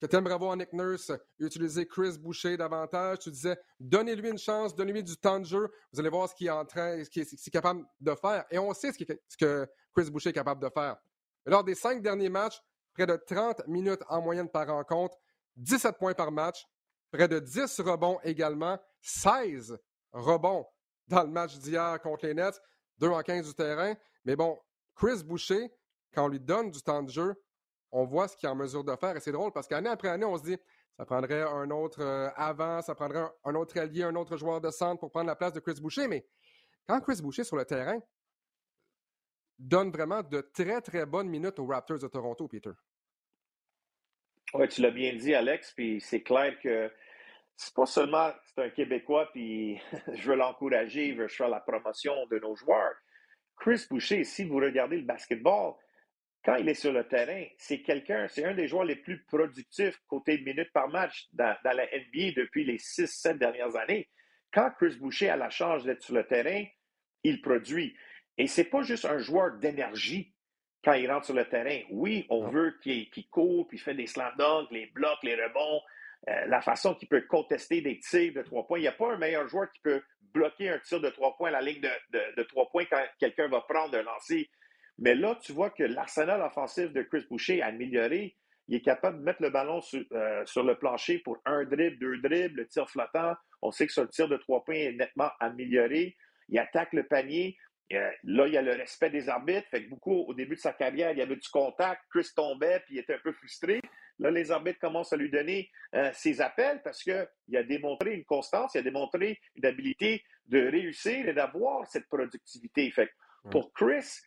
que 0.00 0.06
tu 0.06 0.16
aimerais 0.16 0.36
voir 0.36 0.56
Nick 0.56 0.72
Nurse 0.72 1.12
utiliser 1.38 1.86
Chris 1.86 2.18
Boucher 2.18 2.56
davantage. 2.56 3.20
Tu 3.20 3.30
disais, 3.30 3.58
donnez-lui 3.80 4.30
une 4.30 4.38
chance, 4.38 4.74
donnez-lui 4.74 5.02
du 5.02 5.16
temps 5.16 5.40
de 5.40 5.46
jeu. 5.46 5.70
Vous 5.92 6.00
allez 6.00 6.10
voir 6.10 6.28
ce 6.28 6.34
qu'il 6.34 6.46
est 6.48 6.50
en 6.50 6.64
train, 6.64 7.02
ce 7.02 7.08
qu'il 7.10 7.22
est, 7.22 7.50
capable 7.50 7.84
de 8.00 8.14
faire. 8.14 8.44
Et 8.50 8.58
on 8.58 8.72
sait 8.74 8.92
ce, 8.92 9.36
que 9.38 9.66
Chris 9.94 10.10
Boucher 10.10 10.30
est 10.30 10.34
capable 10.34 10.62
de 10.62 10.68
faire. 10.68 10.96
lors 11.46 11.64
des 11.64 11.74
cinq 11.74 12.02
derniers 12.02 12.28
matchs, 12.28 12.60
près 12.92 13.06
de 13.06 13.16
30 13.16 13.66
minutes 13.68 14.02
en 14.08 14.20
moyenne 14.20 14.48
par 14.48 14.66
rencontre, 14.66 15.16
17 15.56 15.96
points 15.98 16.14
par 16.14 16.30
match, 16.30 16.66
près 17.10 17.28
de 17.28 17.38
10 17.38 17.80
rebonds 17.80 18.18
également, 18.22 18.78
16 19.00 19.78
rebonds 20.12 20.66
dans 21.08 21.22
le 21.22 21.30
match 21.30 21.56
d'hier 21.58 22.00
contre 22.02 22.26
les 22.26 22.34
Nets, 22.34 22.60
2 22.98 23.08
en 23.08 23.22
15 23.22 23.46
du 23.46 23.54
terrain. 23.54 23.94
Mais 24.24 24.36
bon, 24.36 24.58
Chris 24.94 25.22
Boucher, 25.24 25.70
quand 26.12 26.24
on 26.24 26.28
lui 26.28 26.40
donne 26.40 26.70
du 26.70 26.82
temps 26.82 27.02
de 27.02 27.10
jeu, 27.10 27.34
on 27.92 28.04
voit 28.04 28.28
ce 28.28 28.36
qu'il 28.36 28.48
est 28.48 28.52
en 28.52 28.56
mesure 28.56 28.84
de 28.84 28.94
faire. 28.96 29.16
Et 29.16 29.20
c'est 29.20 29.32
drôle 29.32 29.52
parce 29.52 29.66
qu'année 29.66 29.88
après 29.88 30.08
année, 30.08 30.24
on 30.24 30.36
se 30.36 30.42
dit 30.42 30.56
ça 30.96 31.04
prendrait 31.04 31.42
un 31.42 31.70
autre 31.70 32.00
euh, 32.00 32.30
avant, 32.36 32.80
ça 32.80 32.94
prendrait 32.94 33.24
un, 33.44 33.54
autre 33.54 33.78
allié, 33.78 34.02
un 34.02 34.14
autre 34.14 34.36
joueur 34.36 34.60
de 34.60 34.70
centre 34.70 35.00
pour 35.00 35.10
prendre 35.10 35.26
la 35.26 35.36
place 35.36 35.52
de 35.52 35.60
Chris 35.60 35.78
Boucher. 35.80 36.08
Mais 36.08 36.26
quand 36.86 37.00
Chris 37.00 37.20
Boucher 37.20 37.44
sur 37.44 37.56
le 37.56 37.64
terrain 37.64 38.00
donne 39.58 39.90
vraiment 39.90 40.22
de 40.22 40.40
très, 40.40 40.80
très 40.80 41.06
bonnes 41.06 41.28
minutes 41.28 41.58
aux 41.58 41.66
Raptors 41.66 41.98
de 41.98 42.08
Toronto, 42.08 42.48
Peter. 42.48 42.72
Oui, 44.54 44.68
tu 44.68 44.80
l'as 44.80 44.90
bien 44.90 45.14
dit, 45.14 45.34
Alex, 45.34 45.72
puis 45.72 46.00
c'est 46.00 46.22
clair 46.22 46.58
que 46.60 46.90
c'est 47.56 47.74
pas 47.74 47.86
seulement 47.86 48.32
c'est 48.44 48.64
un 48.64 48.70
Québécois, 48.70 49.28
puis 49.32 49.80
je 50.14 50.30
veux 50.30 50.36
l'encourager, 50.36 51.14
je 51.14 51.22
veux 51.22 51.28
faire 51.28 51.48
la 51.48 51.60
promotion 51.60 52.26
de 52.26 52.38
nos 52.38 52.54
joueurs. 52.54 52.94
Chris 53.56 53.86
Boucher, 53.90 54.24
si 54.24 54.44
vous 54.44 54.56
regardez 54.56 54.98
le 54.98 55.04
basketball, 55.04 55.74
quand 56.46 56.54
il 56.54 56.68
est 56.68 56.74
sur 56.74 56.92
le 56.92 57.02
terrain, 57.08 57.44
c'est 57.58 57.82
quelqu'un, 57.82 58.28
c'est 58.28 58.44
un 58.44 58.54
des 58.54 58.68
joueurs 58.68 58.84
les 58.84 58.94
plus 58.94 59.24
productifs 59.24 59.98
côté 60.06 60.38
minutes 60.38 60.72
par 60.72 60.88
match 60.88 61.26
dans, 61.32 61.56
la 61.64 61.72
NBA 61.72 62.34
depuis 62.36 62.64
les 62.64 62.78
6-7 62.78 63.36
dernières 63.36 63.74
années. 63.74 64.08
Quand 64.52 64.70
Chris 64.78 64.96
Boucher 64.96 65.28
a 65.28 65.36
la 65.36 65.50
chance 65.50 65.82
d'être 65.82 66.04
sur 66.04 66.14
le 66.14 66.24
terrain, 66.24 66.64
il 67.24 67.42
produit. 67.42 67.96
Et 68.38 68.46
c'est 68.46 68.66
pas 68.66 68.82
juste 68.82 69.06
un 69.06 69.18
joueur 69.18 69.58
d'énergie 69.58 70.32
quand 70.84 70.92
il 70.92 71.10
rentre 71.10 71.26
sur 71.26 71.34
le 71.34 71.48
terrain. 71.48 71.80
Oui, 71.90 72.26
on 72.30 72.48
veut 72.48 72.78
qu'il 72.80 73.28
court, 73.28 73.66
puis 73.66 73.78
fait 73.78 73.94
des 73.94 74.06
slam 74.06 74.32
dunks, 74.38 74.70
les 74.70 74.86
blocs, 74.86 75.18
les 75.24 75.34
rebonds, 75.34 75.80
euh, 76.28 76.46
la 76.46 76.60
façon 76.60 76.94
qu'il 76.94 77.08
peut 77.08 77.22
contester 77.22 77.80
des 77.80 77.98
tirs 77.98 78.32
de 78.32 78.42
trois 78.42 78.64
points. 78.68 78.78
Il 78.78 78.82
n'y 78.82 78.88
a 78.88 78.92
pas 78.92 79.12
un 79.12 79.18
meilleur 79.18 79.48
joueur 79.48 79.68
qui 79.72 79.80
peut 79.80 80.00
bloquer 80.32 80.68
un 80.68 80.78
tir 80.78 81.00
de 81.00 81.10
trois 81.10 81.36
points 81.36 81.48
à 81.48 81.52
la 81.52 81.60
ligne 81.60 81.80
de, 81.80 82.42
trois 82.44 82.68
points 82.70 82.84
quand 82.84 83.02
quelqu'un 83.18 83.48
va 83.48 83.62
prendre 83.62 83.98
un 83.98 84.02
lancer 84.02 84.48
mais 84.98 85.14
là, 85.14 85.38
tu 85.40 85.52
vois 85.52 85.70
que 85.70 85.82
l'arsenal 85.82 86.40
offensif 86.42 86.92
de 86.92 87.02
Chris 87.02 87.26
Boucher 87.28 87.62
a 87.62 87.66
amélioré. 87.66 88.36
Il 88.68 88.76
est 88.76 88.80
capable 88.80 89.18
de 89.18 89.22
mettre 89.22 89.42
le 89.42 89.50
ballon 89.50 89.80
euh, 90.12 90.46
sur, 90.46 90.64
le 90.64 90.76
plancher 90.76 91.18
pour 91.18 91.38
un 91.44 91.64
dribble, 91.64 91.98
deux 91.98 92.18
dribbles, 92.18 92.60
le 92.60 92.66
tir 92.66 92.88
flottant. 92.88 93.34
On 93.62 93.70
sait 93.70 93.86
que 93.86 93.92
son 93.92 94.06
tir 94.06 94.28
de 94.28 94.36
trois 94.36 94.64
points 94.64 94.74
est 94.74 94.92
nettement 94.92 95.30
amélioré. 95.38 96.16
Il 96.48 96.58
attaque 96.58 96.92
le 96.92 97.06
panier. 97.06 97.56
Euh, 97.92 98.10
là, 98.24 98.48
il 98.48 98.54
y 98.54 98.56
a 98.56 98.62
le 98.62 98.72
respect 98.72 99.10
des 99.10 99.28
arbitres. 99.28 99.68
Fait 99.70 99.84
que 99.84 99.90
beaucoup, 99.90 100.24
au 100.26 100.34
début 100.34 100.56
de 100.56 100.60
sa 100.60 100.72
carrière, 100.72 101.12
il 101.12 101.18
y 101.18 101.22
avait 101.22 101.36
du 101.36 101.48
contact. 101.48 102.02
Chris 102.10 102.28
tombait, 102.34 102.80
puis 102.80 102.96
il 102.96 102.98
était 102.98 103.14
un 103.14 103.20
peu 103.22 103.32
frustré. 103.32 103.80
Là, 104.18 104.30
les 104.30 104.50
arbitres 104.50 104.80
commencent 104.80 105.12
à 105.12 105.16
lui 105.16 105.30
donner 105.30 105.70
euh, 105.94 106.10
ses 106.14 106.40
appels 106.40 106.80
parce 106.82 107.02
qu'il 107.02 107.56
a 107.56 107.62
démontré 107.62 108.14
une 108.14 108.24
constance, 108.24 108.74
il 108.74 108.78
a 108.78 108.82
démontré 108.82 109.38
une 109.54 109.66
habilité 109.66 110.24
de 110.46 110.66
réussir 110.66 111.28
et 111.28 111.34
d'avoir 111.34 111.86
cette 111.86 112.08
productivité. 112.08 112.90
Fait 112.90 113.10
pour 113.50 113.72
Chris, 113.74 114.20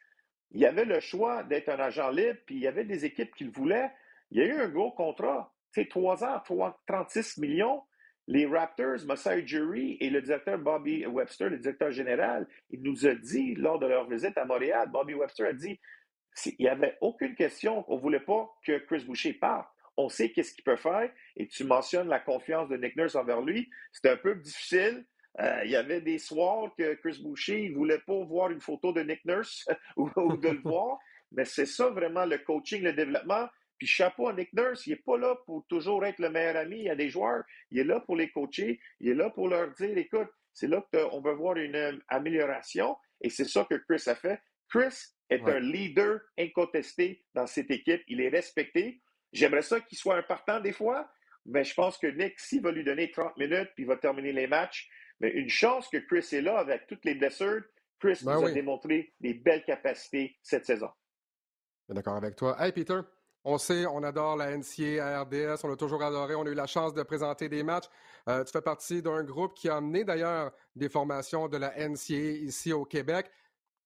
il 0.52 0.62
y 0.62 0.66
avait 0.66 0.86
le 0.86 1.00
choix 1.00 1.44
d'être 1.44 1.70
un 1.70 1.80
agent 1.80 2.10
libre, 2.10 2.40
puis 2.46 2.56
il 2.56 2.62
y 2.62 2.68
avait 2.68 2.86
des 2.86 3.06
équipes 3.06 3.36
qui 3.36 3.44
le 3.44 3.52
voulaient. 3.52 3.92
Il 4.32 4.40
y 4.40 4.42
a 4.42 4.46
eu 4.46 4.60
un 4.60 4.70
gros 4.70 4.92
contrat. 4.92 5.54
Tu 5.74 5.82
sais, 5.82 5.88
trois 5.88 6.24
ans, 6.24 6.42
36 6.88 7.38
millions. 7.38 7.84
Les 8.28 8.46
Raptors, 8.46 9.06
Masai 9.08 9.46
Jury 9.46 9.98
et 10.00 10.10
le 10.12 10.22
directeur 10.22 10.60
Bobby 10.60 11.06
Webster, 11.06 11.50
le 11.50 11.58
directeur 11.58 11.92
général, 11.92 12.48
il 12.70 12.84
nous 12.84 13.08
a 13.08 13.16
dit 13.16 13.56
lors 13.56 13.80
de 13.80 13.88
leur 13.88 14.08
visite 14.08 14.38
à 14.38 14.46
Montréal, 14.46 14.88
Bobby 14.92 15.16
Webster 15.16 15.48
a 15.48 15.54
dit 15.54 15.80
il 16.46 16.56
n'y 16.60 16.68
avait 16.68 16.96
aucune 17.02 17.36
question, 17.36 17.84
on 17.88 17.96
ne 17.96 18.02
voulait 18.02 18.20
pas 18.20 18.50
que 18.64 18.78
Chris 18.86 19.04
Boucher 19.06 19.34
parte. 19.34 19.68
On 19.98 20.10
sait 20.10 20.32
qu'est-ce 20.32 20.54
qu'il 20.54 20.64
peut 20.64 20.78
faire 20.78 21.12
et 21.36 21.48
tu 21.48 21.64
mentionnes 21.64 22.08
la 22.08 22.20
confiance 22.20 22.70
de 22.70 22.78
Nick 22.78 22.96
Nurse 22.96 23.16
envers 23.16 23.42
lui. 23.42 23.70
C'était 23.92 24.12
un 24.12 24.18
peu 24.18 24.36
difficile 24.36 25.06
euh, 25.40 25.62
il 25.64 25.72
y 25.72 25.76
avait 25.76 26.02
des 26.02 26.18
soirs 26.18 26.74
que 26.78 26.96
Chris 26.96 27.20
Boucher 27.22 27.70
ne 27.70 27.76
voulait 27.76 28.00
pas 28.00 28.24
voir 28.24 28.50
une 28.52 28.62
photo 28.62 28.92
de 28.92 29.02
Nick 29.02 29.24
Nurse 29.26 29.68
ou, 29.96 30.10
de 30.38 30.50
le 30.50 30.62
voir. 30.62 30.98
Mais 31.32 31.46
c'est 31.46 31.68
ça 31.68 31.90
vraiment 31.90 32.26
le 32.26 32.40
coaching, 32.40 32.84
le 32.84 32.94
développement. 32.94 33.48
Puis 33.78 33.88
chapeau 33.88 34.28
à 34.28 34.34
Nick 34.34 34.52
Nurse, 34.54 34.88
il 34.88 34.92
n'est 34.92 34.96
pas 34.98 35.18
là 35.18 35.36
pour 35.46 35.66
toujours 35.68 36.06
être 36.06 36.20
le 36.20 36.30
meilleur 36.30 36.58
ami. 36.58 36.80
Il 36.80 36.86
y 36.86 36.90
a 36.90 36.96
des 36.96 37.10
joueurs, 37.10 37.44
il 37.72 37.80
est 37.80 37.84
là 37.84 38.00
pour 38.02 38.16
les 38.16 38.30
coacher, 38.30 38.80
il 39.00 39.10
est 39.10 39.14
là 39.14 39.30
pour 39.30 39.48
leur 39.48 39.72
dire, 39.76 39.98
écoute, 39.98 40.28
c'est 40.52 40.68
là 40.68 40.84
qu'on 40.92 41.22
veut 41.22 41.34
voir 41.34 41.56
une 41.56 41.76
euh, 41.76 41.98
amélioration. 42.10 42.98
Et 43.22 43.30
c'est 43.30 43.46
ça 43.46 43.66
que 43.70 43.76
Chris 43.76 44.04
a 44.08 44.16
fait. 44.16 44.42
Chris 44.70 45.14
est 45.30 45.48
un 45.48 45.60
leader 45.60 46.20
incontesté 46.38 47.24
dans 47.34 47.48
cette 47.48 47.72
équipe. 47.72 48.02
Il 48.08 48.20
est 48.22 48.30
respecté. 48.30 49.02
J'aimerais 49.32 49.62
ça 49.62 49.80
qu'il 49.80 49.98
soit 49.98 50.18
un 50.18 50.24
partant 50.24 50.60
des 50.60 50.72
fois, 50.72 51.10
mais 51.46 51.64
je 51.64 51.74
pense 51.74 51.98
que 51.98 52.08
Nick, 52.08 52.40
s'il 52.40 52.62
va 52.62 52.72
lui 52.72 52.84
donner 52.84 53.12
30 53.12 53.38
minutes, 53.38 53.70
puis 53.76 53.84
il 53.84 53.88
va 53.88 53.96
terminer 53.98 54.32
les 54.32 54.48
matchs, 54.48 54.90
mais 55.20 55.30
une 55.32 55.50
chance 55.50 55.88
que 55.90 55.98
Chris 55.98 56.28
est 56.32 56.42
là 56.42 56.60
avec 56.60 56.88
toutes 56.88 57.06
les 57.06 57.16
blessures. 57.16 57.64
Chris 58.00 58.20
ben 58.24 58.36
nous 58.36 58.46
a 58.46 58.52
démontré 58.52 59.14
des 59.20 59.34
belles 59.34 59.64
capacités 59.66 60.38
cette 60.42 60.66
saison. 60.66 60.90
D'accord 61.90 62.16
avec 62.16 62.36
toi. 62.36 62.56
Hey, 62.60 62.72
Peter, 62.72 63.00
on 63.44 63.58
sait, 63.58 63.86
on 63.86 64.04
adore 64.04 64.38
la 64.38 64.56
NCA 64.56 65.24
RDS, 65.24 65.64
on 65.64 65.70
l'a 65.70 65.76
toujours 65.76 66.04
adoré, 66.04 66.36
on 66.36 66.46
a 66.46 66.50
eu 66.50 66.56
la 66.56 66.68
chance 66.68 66.94
de 66.94 67.04
présenter 67.04 67.50
des 67.50 67.64
matchs. 67.64 67.88
Euh, 68.28 68.44
tu 68.44 68.52
fais 68.52 68.62
partie 68.62 69.02
d'un 69.02 69.24
groupe 69.24 69.54
qui 69.54 69.70
a 69.70 69.78
amené 69.78 70.04
d'ailleurs 70.04 70.52
des 70.76 70.90
formations 70.90 71.48
de 71.48 71.58
la 71.58 71.74
NCA 71.76 72.14
ici 72.14 72.72
au 72.72 72.86
Québec. 72.86 73.30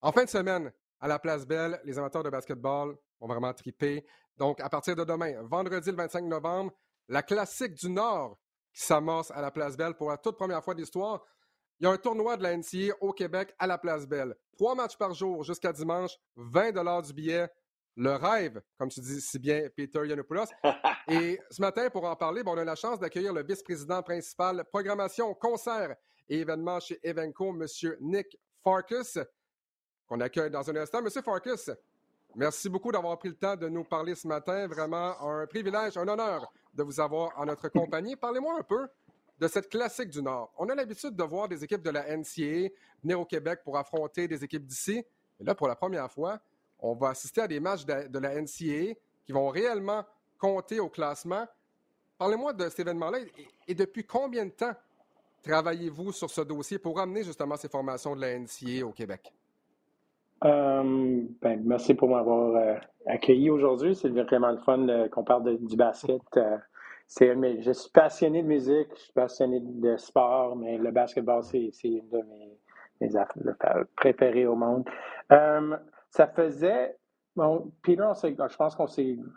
En 0.02 0.12
fin 0.12 0.26
de 0.26 0.30
semaine, 0.30 0.72
à 1.00 1.08
la 1.08 1.18
Place 1.20 1.46
Belle, 1.46 1.80
les 1.86 1.98
amateurs 1.98 2.24
de 2.24 2.30
basketball 2.30 2.96
vont 3.20 3.28
vraiment 3.28 3.54
triper. 3.54 4.06
Donc, 4.38 4.60
à 4.60 4.70
partir 4.70 4.96
de 4.96 5.04
demain, 5.04 5.42
vendredi 5.44 5.90
le 5.90 5.98
25 5.98 6.26
novembre, 6.26 6.74
la 7.08 7.22
classique 7.22 7.74
du 7.74 7.90
Nord 7.90 8.38
qui 8.74 8.82
s'amorce 8.82 9.32
à 9.32 9.42
la 9.42 9.52
Place 9.52 9.78
Belle 9.78 9.94
pour 9.94 10.10
la 10.10 10.18
toute 10.18 10.36
première 10.36 10.64
fois 10.64 10.74
de 10.74 10.80
l'histoire. 10.80 11.24
Il 11.80 11.86
y 11.86 11.88
a 11.88 11.92
un 11.92 11.98
tournoi 11.98 12.38
de 12.38 12.44
la 12.44 12.56
NCA 12.56 12.96
au 13.02 13.14
Québec 13.14 13.54
à 13.60 13.68
la 13.68 13.78
Place 13.78 14.08
Belle. 14.08 14.36
Trois 14.58 14.76
matchs 14.76 14.98
par 14.98 15.14
jour 15.14 15.44
jusqu'à 15.44 15.72
dimanche, 15.72 16.18
20 16.36 17.02
du 17.02 17.14
billet. 17.14 17.50
Le 17.96 18.16
rêve, 18.16 18.60
comme 18.78 18.90
tu 18.90 19.02
dis 19.02 19.22
si 19.22 19.38
bien, 19.38 19.68
Peter 19.76 20.08
Yanopoulos. 20.08 20.46
Et 21.08 21.40
ce 21.52 21.62
matin, 21.62 21.90
pour 21.92 22.06
en 22.06 22.16
parler, 22.16 22.42
on 22.46 22.58
a 22.58 22.64
la 22.64 22.76
chance 22.76 23.00
d'accueillir 23.00 23.34
le 23.34 23.44
vice-président 23.44 24.02
principal 24.02 24.66
programmation, 24.66 25.34
concert 25.36 25.96
et 26.28 26.40
événements 26.40 26.80
chez 26.80 27.00
Evenco, 27.04 27.50
M. 27.50 27.68
Nick 28.00 28.40
Farkas, 28.64 29.20
qu'on 30.08 30.22
accueille 30.22 30.50
dans 30.50 30.68
un 30.68 30.76
instant. 30.78 31.04
Monsieur 31.04 31.22
Farkas, 31.22 31.70
merci 32.36 32.70
beaucoup 32.70 32.92
d'avoir 32.92 33.18
pris 33.18 33.30
le 33.30 33.36
temps 33.36 33.56
de 33.56 33.68
nous 33.68 33.84
parler 33.84 34.16
ce 34.16 34.28
matin. 34.28 34.68
Vraiment 34.68 35.20
un 35.22 35.46
privilège, 35.46 35.98
un 35.98 36.08
honneur 36.08 36.52
de 36.74 36.84
vous 36.84 37.00
avoir 37.00 37.38
en 37.40 37.46
notre 37.46 37.70
compagnie. 37.70 38.16
Parlez-moi 38.16 38.58
un 38.60 38.64
peu 38.64 38.88
de 39.40 39.48
cette 39.48 39.70
classique 39.70 40.10
du 40.10 40.22
Nord. 40.22 40.54
On 40.58 40.70
a 40.70 40.76
l'habitude 40.76 41.16
de 41.16 41.24
voir 41.24 41.48
des 41.48 41.64
équipes 41.64 41.82
de 41.82 41.90
la 41.90 42.16
NCAA 42.16 42.70
venir 43.02 43.20
au 43.20 43.26
Québec 43.26 43.60
pour 43.64 43.78
affronter 43.78 44.28
des 44.28 44.44
équipes 44.44 44.66
d'ici. 44.66 45.04
Mais 45.40 45.46
là, 45.46 45.56
pour 45.56 45.68
la 45.68 45.76
première 45.76 46.10
fois, 46.12 46.40
on 46.80 46.94
va 46.94 47.10
assister 47.10 47.42
à 47.42 47.48
des 47.48 47.60
matchs 47.60 47.86
de, 47.86 48.20
la 48.20 48.42
NCAA 48.42 48.96
qui 49.26 49.32
vont 49.32 49.50
réellement 49.50 50.06
compter 50.38 50.80
au 50.80 50.90
classement. 50.90 51.48
Parlez-moi 52.18 52.54
de 52.54 52.70
cet 52.70 52.80
événement-là 52.80 53.20
et, 53.68 53.76
depuis 53.76 54.06
combien 54.06 54.46
de 54.46 54.52
temps 54.52 54.74
travaillez-vous 55.42 56.12
sur 56.12 56.30
ce 56.30 56.42
dossier 56.42 56.78
pour 56.78 57.00
amener 57.00 57.24
justement 57.24 57.58
ces 57.58 57.70
formations 57.70 58.16
de 58.16 58.22
la 58.22 58.38
NCAA 58.38 58.86
au 58.86 58.92
Québec? 58.92 59.34
Euh, 60.46 61.22
ben, 61.42 61.62
merci 61.64 61.94
pour 61.94 62.10
m'avoir 62.10 62.56
euh, 62.56 62.76
accueilli 63.08 63.50
aujourd'hui. 63.50 63.96
C'est 63.96 64.10
vraiment 64.10 64.52
le 64.52 64.58
fun 64.58 64.88
euh, 64.90 65.08
qu'on 65.08 65.24
parle 65.24 65.58
du 65.58 65.76
basket. 65.78 66.22
je 67.20 67.72
suis 67.72 67.92
passionné 67.92 68.44
de 68.44 68.48
musique, 68.48 68.90
je 68.96 69.02
suis 69.02 69.14
passionné 69.14 69.62
de 69.62 69.96
sport, 69.98 70.56
mais 70.56 70.78
le 70.78 70.92
basketball, 70.92 71.44
c'est 71.44 71.72
une 71.84 72.10
de 72.10 72.22
mes, 73.00 73.16
affaires 73.16 73.86
préférées 73.96 74.46
au 74.46 74.56
monde. 74.56 74.86
ça 75.30 76.28
faisait 76.28 76.98
Bon, 77.36 77.72
Peter, 77.82 78.08
je 78.22 78.56
pense 78.56 78.76
qu'on 78.76 78.86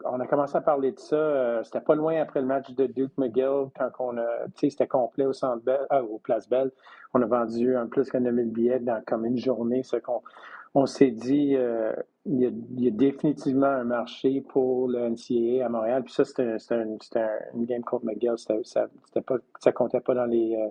on 0.04 0.20
a 0.20 0.26
commencé 0.26 0.54
à 0.54 0.60
parler 0.60 0.92
de 0.92 0.98
ça. 0.98 1.64
c'était 1.64 1.80
pas 1.80 1.94
loin 1.94 2.20
après 2.20 2.42
le 2.42 2.46
match 2.46 2.70
de 2.72 2.84
Duke 2.84 3.16
McGill, 3.16 3.70
quand 3.74 3.88
on 4.00 4.18
a, 4.18 4.26
c'était 4.54 4.86
complet 4.86 5.24
au 5.24 5.32
centre 5.32 5.64
Bell, 5.64 5.86
au 6.10 6.18
Place 6.18 6.46
Belle. 6.46 6.72
On 7.14 7.22
a 7.22 7.26
vendu 7.26 7.74
un 7.74 7.86
plus 7.86 8.10
que 8.10 8.18
9000 8.18 8.52
billets 8.52 8.80
dans 8.80 9.02
comme 9.06 9.24
une 9.24 9.38
journée. 9.38 9.82
Ce 9.82 9.96
qu'on, 9.96 10.20
on 10.76 10.84
s'est 10.84 11.10
dit, 11.10 11.56
euh, 11.56 11.90
il, 12.26 12.38
y 12.78 12.86
a, 12.86 12.90
définitivement 12.90 13.66
un 13.66 13.84
marché 13.84 14.42
pour 14.42 14.88
le 14.88 15.08
NCAA 15.08 15.64
à 15.64 15.70
Montréal. 15.70 16.02
Puis 16.04 16.12
ça, 16.12 16.26
c'était 16.26 16.58
un, 16.74 16.98
une 17.54 17.64
game 17.64 17.82
contre 17.82 18.04
McGill. 18.04 18.34
Ça, 18.36 18.56
ça 19.58 19.72
comptait 19.72 20.00
pas 20.00 20.14
dans 20.14 20.26
les 20.26 20.54
euh, 20.54 20.68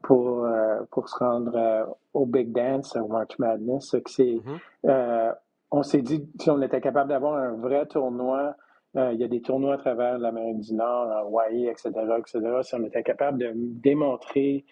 pour, 0.00 0.46
euh, 0.46 0.80
pour 0.90 1.10
se 1.10 1.18
rendre 1.18 1.98
au 2.14 2.24
Big 2.24 2.50
Dance, 2.50 2.96
au 2.96 3.08
March 3.08 3.38
Madness. 3.38 3.94
Mm-hmm. 3.94 5.34
on 5.70 5.82
s'est 5.82 6.02
dit, 6.02 6.26
si 6.40 6.50
on 6.50 6.62
était 6.62 6.80
capable 6.80 7.10
d'avoir 7.10 7.34
un 7.34 7.56
vrai 7.56 7.84
tournoi, 7.84 8.56
il 8.94 9.18
y 9.18 9.24
a 9.24 9.28
des 9.28 9.42
tournois 9.42 9.74
à 9.74 9.78
travers 9.78 10.16
l'Amérique 10.16 10.60
du 10.60 10.72
Nord, 10.72 11.08
en 11.08 11.26
Hawaii, 11.26 11.66
etc., 11.66 11.90
etc. 12.16 12.40
Si 12.62 12.74
on 12.74 12.84
était 12.84 13.02
capable 13.02 13.36
de 13.36 13.52
démontrer 13.54 14.64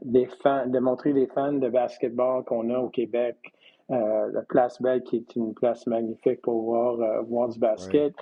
des 0.00 0.26
fans, 0.42 0.66
de 0.66 0.78
montrer 0.78 1.12
les 1.12 1.26
fans 1.26 1.52
de 1.52 1.68
basketball 1.68 2.44
qu'on 2.44 2.70
a 2.70 2.78
au 2.78 2.88
Québec, 2.88 3.36
la 3.88 4.42
place 4.48 4.80
Belle, 4.80 5.02
qui 5.02 5.16
est 5.16 5.36
une 5.36 5.54
place 5.54 5.86
magnifique 5.86 6.42
pour 6.42 6.62
voir, 6.62 7.00
euh, 7.00 7.22
voir 7.22 7.48
du 7.48 7.58
basket. 7.58 8.14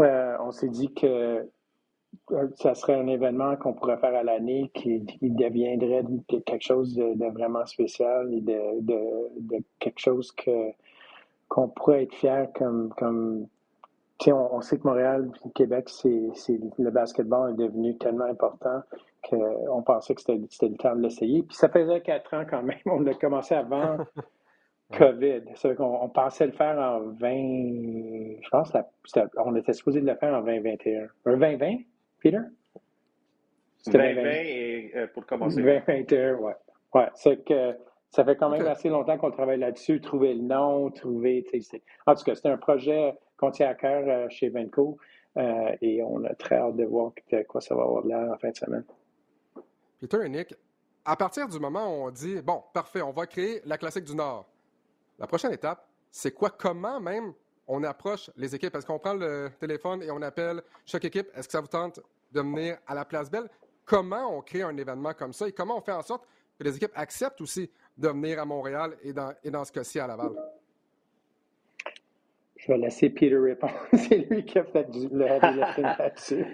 Euh, 0.00 0.36
on 0.40 0.50
s'est 0.50 0.68
dit 0.68 0.92
que 0.94 1.46
ça 2.56 2.74
serait 2.74 2.94
un 2.94 3.06
événement 3.06 3.56
qu'on 3.56 3.72
pourrait 3.72 3.98
faire 3.98 4.14
à 4.14 4.22
l'année 4.22 4.70
qui, 4.74 5.00
deviendrait 5.22 6.04
quelque 6.28 6.64
chose 6.64 6.94
de, 6.94 7.30
vraiment 7.32 7.64
spécial 7.66 8.32
et 8.34 8.40
de, 8.40 9.62
quelque 9.78 10.00
chose 10.00 10.32
que 10.32 10.70
qu'on 11.48 11.68
pourrait 11.68 12.04
être 12.04 12.14
fier 12.14 12.48
comme 12.54 12.90
comme 12.96 13.46
on, 14.28 14.60
sait 14.60 14.78
que 14.78 14.86
Montréal 14.86 15.30
et 15.46 15.50
Québec, 15.50 15.88
c'est, 15.88 16.60
le 16.78 16.90
basketball 16.90 17.52
est 17.52 17.56
devenu 17.56 17.96
tellement 17.96 18.26
important 18.26 18.82
qu'on 19.28 19.82
pensait 19.82 20.14
que 20.14 20.20
c'était, 20.20 20.40
c'était 20.50 20.68
le 20.68 20.76
temps 20.76 20.94
de 20.94 21.02
l'essayer. 21.02 21.42
Puis 21.42 21.56
ça 21.56 21.68
faisait 21.68 22.00
quatre 22.00 22.34
ans 22.34 22.44
quand 22.48 22.62
même. 22.62 22.78
On 22.86 23.06
a 23.06 23.14
commencé 23.14 23.54
avant 23.54 23.98
COVID. 24.96 25.42
C'est 25.54 25.74
qu'on 25.76 26.02
on 26.02 26.08
pensait 26.08 26.46
le 26.46 26.52
faire 26.52 26.78
en 26.78 27.00
20. 27.00 27.28
Je 28.42 28.48
pense 28.50 28.72
on 29.36 29.56
était 29.56 29.72
supposé 29.72 30.00
le 30.00 30.14
faire 30.16 30.34
en 30.34 30.42
2021. 30.42 31.06
Un 31.26 31.36
2020, 31.36 31.76
Peter? 32.20 32.38
C'était 33.78 34.14
2020 34.14 34.30
et 34.30 34.92
euh, 34.96 35.06
pour 35.08 35.26
commencer. 35.26 35.56
2021, 35.56 36.34
ouais. 36.34 36.54
Ouais, 36.94 37.08
c'est 37.14 37.44
que 37.44 37.76
ça 38.10 38.24
fait 38.24 38.36
quand 38.36 38.50
même 38.50 38.66
assez 38.66 38.88
longtemps 38.88 39.16
qu'on 39.16 39.30
travaille 39.30 39.58
là-dessus, 39.58 40.00
trouver 40.00 40.34
le 40.34 40.42
nom, 40.42 40.90
trouver. 40.90 41.44
En 42.06 42.14
tout 42.14 42.24
cas, 42.24 42.34
c'était 42.34 42.48
un 42.48 42.58
projet 42.58 43.14
qu'on 43.36 43.50
tient 43.50 43.68
à 43.68 43.74
cœur 43.74 44.02
euh, 44.06 44.28
chez 44.28 44.48
Venco 44.48 44.98
euh, 45.36 45.76
et 45.80 46.02
on 46.02 46.24
a 46.24 46.34
très 46.34 46.56
hâte 46.56 46.76
de 46.76 46.84
voir 46.84 47.12
quoi 47.48 47.60
ça 47.60 47.74
va 47.74 47.82
avoir 47.82 48.02
de 48.02 48.08
l'air 48.08 48.32
en 48.32 48.38
fin 48.38 48.50
de 48.50 48.56
semaine. 48.56 48.84
Peter 50.00 50.18
et 50.24 50.28
Nick, 50.28 50.54
à 51.04 51.16
partir 51.16 51.48
du 51.48 51.58
moment 51.58 51.86
où 51.86 52.06
on 52.06 52.10
dit, 52.10 52.42
bon, 52.42 52.62
parfait, 52.74 53.02
on 53.02 53.12
va 53.12 53.26
créer 53.26 53.60
la 53.64 53.78
classique 53.78 54.04
du 54.04 54.16
Nord, 54.16 54.48
la 55.20 55.26
prochaine 55.26 55.52
étape, 55.52 55.86
c'est 56.10 56.32
quoi, 56.32 56.50
comment 56.50 56.98
même 56.98 57.32
on 57.68 57.84
approche 57.84 58.30
les 58.36 58.54
équipes? 58.54 58.74
Est-ce 58.74 58.86
qu'on 58.86 58.98
prend 58.98 59.14
le 59.14 59.50
téléphone 59.60 60.02
et 60.02 60.10
on 60.10 60.22
appelle 60.22 60.62
chaque 60.86 61.04
équipe? 61.04 61.28
Est-ce 61.36 61.46
que 61.46 61.52
ça 61.52 61.60
vous 61.60 61.68
tente 61.68 62.00
de 62.32 62.40
venir 62.40 62.78
à 62.86 62.94
la 62.94 63.04
Place 63.04 63.30
Belle? 63.30 63.48
Comment 63.84 64.36
on 64.36 64.40
crée 64.40 64.62
un 64.62 64.76
événement 64.76 65.12
comme 65.12 65.32
ça 65.32 65.46
et 65.46 65.52
comment 65.52 65.76
on 65.76 65.80
fait 65.82 65.92
en 65.92 66.02
sorte 66.02 66.26
que 66.58 66.64
les 66.64 66.74
équipes 66.74 66.92
acceptent 66.94 67.40
aussi 67.42 67.70
de 67.96 68.08
venir 68.08 68.40
à 68.40 68.44
Montréal 68.44 68.96
et 69.02 69.12
dans, 69.12 69.32
et 69.44 69.50
dans 69.50 69.64
ce 69.64 69.72
cas-ci 69.72 70.00
à 70.00 70.06
Laval? 70.06 70.32
Je 72.56 72.66
vais 72.68 72.78
laisser 72.78 73.10
Peter 73.10 73.36
répondre. 73.36 73.74
c'est 73.92 74.18
lui 74.30 74.44
qui 74.44 74.58
a 74.58 74.64
fait 74.64 74.86
le 74.88 75.26
heavy 75.26 75.82
là-dessus. 75.82 76.46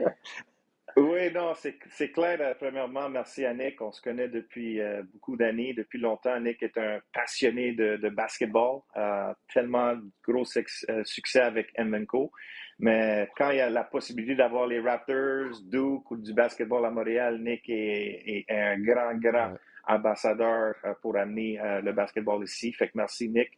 Oui, 0.97 1.31
non, 1.31 1.53
c'est 1.55 2.09
clair. 2.11 2.39
Euh, 2.41 2.55
premièrement, 2.59 3.11
merci 3.11 3.45
à 3.45 3.53
Nick. 3.53 3.83
On 3.83 3.93
se 3.93 4.01
connaît 4.01 4.29
depuis 4.29 4.81
euh, 4.81 5.03
beaucoup 5.13 5.37
d'années, 5.37 5.75
depuis 5.75 5.99
longtemps. 5.99 6.41
Nick 6.41 6.63
est 6.63 6.79
un 6.79 7.01
passionné 7.13 7.73
de, 7.73 7.99
de 7.99 8.09
basketball. 8.09 8.81
Euh, 8.97 9.35
tellement 9.53 9.95
gros 10.27 10.47
succès 10.47 11.41
avec 11.41 11.79
Mvenco. 11.79 12.33
Mais 12.79 13.29
quand 13.37 13.51
il 13.51 13.59
y 13.59 13.61
a 13.61 13.69
la 13.69 13.85
possibilité 13.85 14.37
d'avoir 14.37 14.67
les 14.69 14.81
Raptors, 14.81 15.61
Duke 15.65 16.11
ou 16.13 16.17
du 16.17 16.33
basketball 16.33 16.87
à 16.87 16.91
Montréal, 16.91 17.43
Nick 17.43 17.65
est, 17.69 18.47
un 18.49 18.79
grand, 18.79 19.15
grand 19.17 19.55
ambassadeur 19.87 20.77
pour 21.03 21.19
amener 21.19 21.61
le 21.83 21.93
basketball 21.93 22.43
ici. 22.43 22.73
Fait 22.73 22.89
que 22.89 22.93
merci, 22.97 23.29
Nick, 23.29 23.51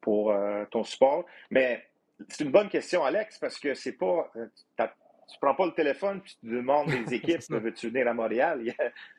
pour 0.00 0.32
ton 0.70 0.84
support. 0.84 1.24
Mais 1.50 1.84
c'est 2.28 2.44
une 2.44 2.52
bonne 2.52 2.68
question, 2.68 3.04
Alex, 3.04 3.38
parce 3.38 3.58
que 3.58 3.74
c'est 3.74 3.96
pas 3.96 4.30
tu 5.30 5.38
prends 5.40 5.54
pas 5.54 5.66
le 5.66 5.72
téléphone 5.72 6.18
et 6.18 6.28
tu 6.28 6.36
demandes 6.54 6.88
les 6.88 7.14
équipes 7.14 7.40
veux-tu 7.50 7.88
venir 7.88 8.08
à 8.08 8.14
Montréal? 8.14 8.60
Il 8.62 8.74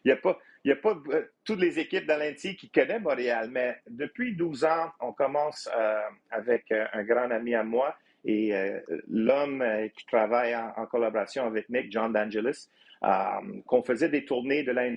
n'y 0.06 0.12
a, 0.12 0.16
pas, 0.18 0.40
il 0.64 0.72
a 0.72 0.76
pas 0.76 0.98
euh, 1.10 1.26
toutes 1.44 1.60
les 1.60 1.80
équipes 1.80 2.06
dans 2.06 2.20
l'NT 2.20 2.56
qui 2.56 2.70
connaissent 2.70 3.02
Montréal, 3.02 3.50
mais 3.52 3.78
depuis 3.90 4.36
12 4.36 4.64
ans, 4.66 4.92
on 5.00 5.14
commence 5.14 5.70
euh, 5.76 6.00
avec 6.30 6.72
euh, 6.72 6.86
un 6.94 7.04
grand 7.04 7.30
ami 7.32 7.56
à 7.56 7.64
moi 7.64 7.96
et 8.24 8.54
l'homme 9.10 9.66
qui 9.98 10.06
travaille 10.06 10.56
en, 10.56 10.86
collaboration 10.86 11.44
avec 11.44 11.68
Nick, 11.70 11.92
John 11.92 12.14
D'Angelis, 12.14 12.70
qu'on 13.66 13.82
faisait 13.82 14.10
des 14.10 14.26
tournées 14.26 14.62
de 14.62 14.72
la 14.72 14.88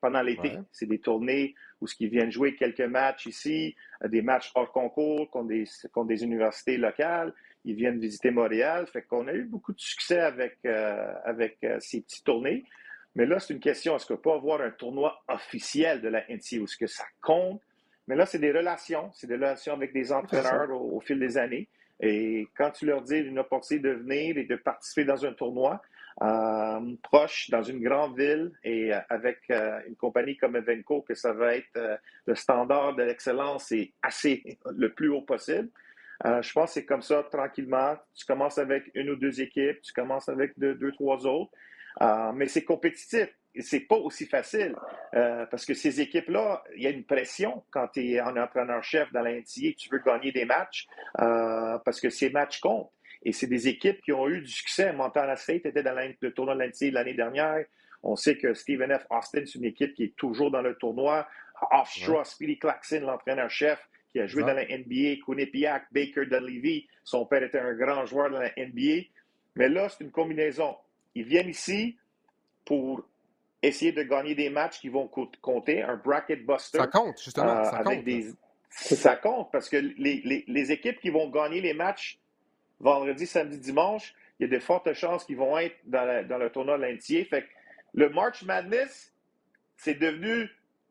pendant 0.00 0.22
l'été. 0.22 0.58
C'est 0.72 0.86
des 0.86 0.98
tournées 0.98 1.54
où 1.80 1.86
ce 1.86 1.94
qui 1.94 2.08
viennent 2.08 2.32
jouer 2.32 2.56
quelques 2.56 2.80
matchs 2.80 3.26
ici, 3.26 3.76
des 4.04 4.22
matchs 4.22 4.50
hors 4.56 4.72
concours 4.72 5.30
contre 5.30 5.46
des, 5.50 5.66
contre 5.92 6.08
des 6.08 6.24
universités 6.24 6.76
locales 6.76 7.32
ils 7.64 7.74
viennent 7.74 7.98
visiter 7.98 8.30
Montréal. 8.30 8.86
Fait 8.86 9.02
qu'on 9.02 9.26
a 9.26 9.32
eu 9.32 9.44
beaucoup 9.44 9.72
de 9.72 9.80
succès 9.80 10.20
avec, 10.20 10.58
euh, 10.66 11.12
avec 11.24 11.58
euh, 11.64 11.78
ces 11.80 12.02
petites 12.02 12.24
tournées. 12.24 12.64
Mais 13.14 13.26
là, 13.26 13.38
c'est 13.38 13.54
une 13.54 13.60
question, 13.60 13.96
est-ce 13.96 14.06
qu'on 14.06 14.16
peut 14.16 14.32
avoir 14.32 14.60
un 14.60 14.70
tournoi 14.70 15.22
officiel 15.28 16.00
de 16.00 16.08
la 16.08 16.20
NCA? 16.28 16.62
Est-ce 16.62 16.76
que 16.76 16.86
ça 16.86 17.04
compte? 17.20 17.60
Mais 18.06 18.16
là, 18.16 18.26
c'est 18.26 18.38
des 18.38 18.52
relations. 18.52 19.10
C'est 19.12 19.26
des 19.26 19.34
relations 19.34 19.72
avec 19.72 19.92
des 19.92 20.12
entraîneurs 20.12 20.70
au, 20.70 21.00
fil 21.00 21.18
des 21.18 21.38
années. 21.38 21.68
Et 22.00 22.48
quand 22.56 22.72
tu 22.72 22.86
leur 22.86 23.02
dis 23.02 23.18
une 23.18 23.38
opportunité 23.38 23.88
de 23.88 23.94
venir 23.94 24.36
et 24.36 24.44
de 24.44 24.56
participer 24.56 25.04
dans 25.04 25.24
un 25.24 25.32
tournoi 25.32 25.80
euh, 26.22 26.80
proche, 27.02 27.48
dans 27.50 27.62
une 27.62 27.82
grande 27.82 28.18
ville, 28.18 28.52
et 28.64 28.92
avec 29.08 29.38
une 29.48 29.96
compagnie 29.96 30.36
comme 30.36 30.56
Evenco, 30.56 31.02
que 31.02 31.14
ça 31.14 31.32
va 31.32 31.54
être 31.54 32.00
le 32.26 32.34
standard 32.34 32.96
de 32.96 33.04
l'excellence 33.04 33.70
et 33.72 33.92
assez 34.02 34.58
le 34.70 34.92
plus 34.92 35.08
haut 35.08 35.22
possible, 35.22 35.70
euh, 36.24 36.42
je 36.42 36.52
pense 36.52 36.70
que 36.70 36.74
c'est 36.74 36.84
comme 36.84 37.02
ça, 37.02 37.22
tranquillement. 37.30 37.96
Tu 38.14 38.24
commences 38.24 38.58
avec 38.58 38.90
une 38.94 39.10
ou 39.10 39.16
deux 39.16 39.40
équipes, 39.40 39.80
tu 39.82 39.92
commences 39.92 40.28
avec 40.28 40.58
deux, 40.58 40.92
trois 40.92 41.26
autres. 41.26 41.52
Euh, 42.02 42.32
mais 42.32 42.48
c'est 42.48 42.64
compétitif. 42.64 43.28
Et 43.56 43.62
c'est 43.62 43.80
pas 43.80 43.94
aussi 43.94 44.26
facile 44.26 44.74
euh, 45.14 45.46
parce 45.46 45.64
que 45.64 45.74
ces 45.74 46.00
équipes-là, 46.00 46.64
il 46.74 46.82
y 46.82 46.88
a 46.88 46.90
une 46.90 47.04
pression 47.04 47.62
quand 47.70 47.86
tu 47.86 48.04
es 48.04 48.20
en 48.20 48.36
entraîneur-chef 48.36 49.12
dans 49.12 49.22
l'NCA, 49.22 49.74
tu 49.78 49.88
veux 49.92 50.00
gagner 50.04 50.32
des 50.32 50.44
matchs 50.44 50.88
parce 51.16 52.00
que 52.00 52.10
ces 52.10 52.30
matchs 52.30 52.58
comptent. 52.58 52.90
Et 53.22 53.32
c'est 53.32 53.46
des 53.46 53.68
équipes 53.68 54.02
qui 54.02 54.12
ont 54.12 54.28
eu 54.28 54.40
du 54.40 54.50
succès. 54.50 54.92
Montana 54.92 55.36
State 55.36 55.66
était 55.66 55.84
dans 55.84 55.94
le 55.94 56.32
tournoi 56.32 56.56
de 56.56 56.62
l'NCA 56.64 56.90
l'année 56.90 57.14
dernière. 57.14 57.64
On 58.02 58.16
sait 58.16 58.36
que 58.36 58.52
Stephen 58.54 58.92
F. 58.98 59.06
Austin, 59.08 59.44
c'est 59.46 59.54
une 59.54 59.64
équipe 59.64 59.94
qui 59.94 60.04
est 60.04 60.16
toujours 60.16 60.50
dans 60.50 60.60
le 60.60 60.74
tournoi. 60.74 61.26
Offshore, 61.70 62.26
Speedy 62.26 62.58
Claxon, 62.58 63.00
l'entraîneur-chef, 63.00 63.88
qui 64.14 64.20
a 64.20 64.28
joué 64.28 64.42
dans 64.42 64.54
la 64.54 64.64
NBA, 64.64 65.24
Quinnipiac, 65.26 65.86
Baker 65.90 66.26
Dunleavy. 66.26 66.86
Son 67.02 67.26
père 67.26 67.42
était 67.42 67.58
un 67.58 67.74
grand 67.74 68.06
joueur 68.06 68.30
dans 68.30 68.38
la 68.38 68.52
NBA. 68.56 69.08
Mais 69.56 69.68
là, 69.68 69.88
c'est 69.88 70.04
une 70.04 70.12
combinaison. 70.12 70.76
Ils 71.16 71.24
viennent 71.24 71.48
ici 71.48 71.96
pour 72.64 73.04
essayer 73.60 73.90
de 73.90 74.04
gagner 74.04 74.36
des 74.36 74.50
matchs 74.50 74.78
qui 74.78 74.88
vont 74.88 75.08
compter, 75.08 75.82
un 75.82 75.96
bracket 75.96 76.46
buster. 76.46 76.78
Ça 76.78 76.86
compte, 76.86 77.20
justement. 77.20 77.58
Euh, 77.58 77.64
ça 77.64 77.78
avec 77.78 78.04
Des... 78.04 78.30
ça 78.70 79.16
compte 79.16 79.50
parce 79.50 79.68
que 79.68 79.78
les, 79.78 80.44
les, 80.46 80.72
équipes 80.72 81.00
qui 81.00 81.10
vont 81.10 81.28
gagner 81.28 81.60
les 81.60 81.74
matchs 81.74 82.20
vendredi, 82.78 83.26
samedi, 83.26 83.58
dimanche, 83.58 84.14
il 84.38 84.48
y 84.48 84.54
a 84.54 84.56
de 84.56 84.62
fortes 84.62 84.92
chances 84.92 85.24
qu'ils 85.24 85.38
vont 85.38 85.58
être 85.58 85.76
dans, 85.86 86.24
dans 86.28 86.38
le 86.38 86.50
tournoi 86.50 86.78
l'entier. 86.78 87.24
Fait 87.24 87.42
que 87.42 87.48
le 87.94 88.10
March 88.10 88.44
Madness, 88.44 89.12
c'est 89.76 89.94
devenu 89.94 90.48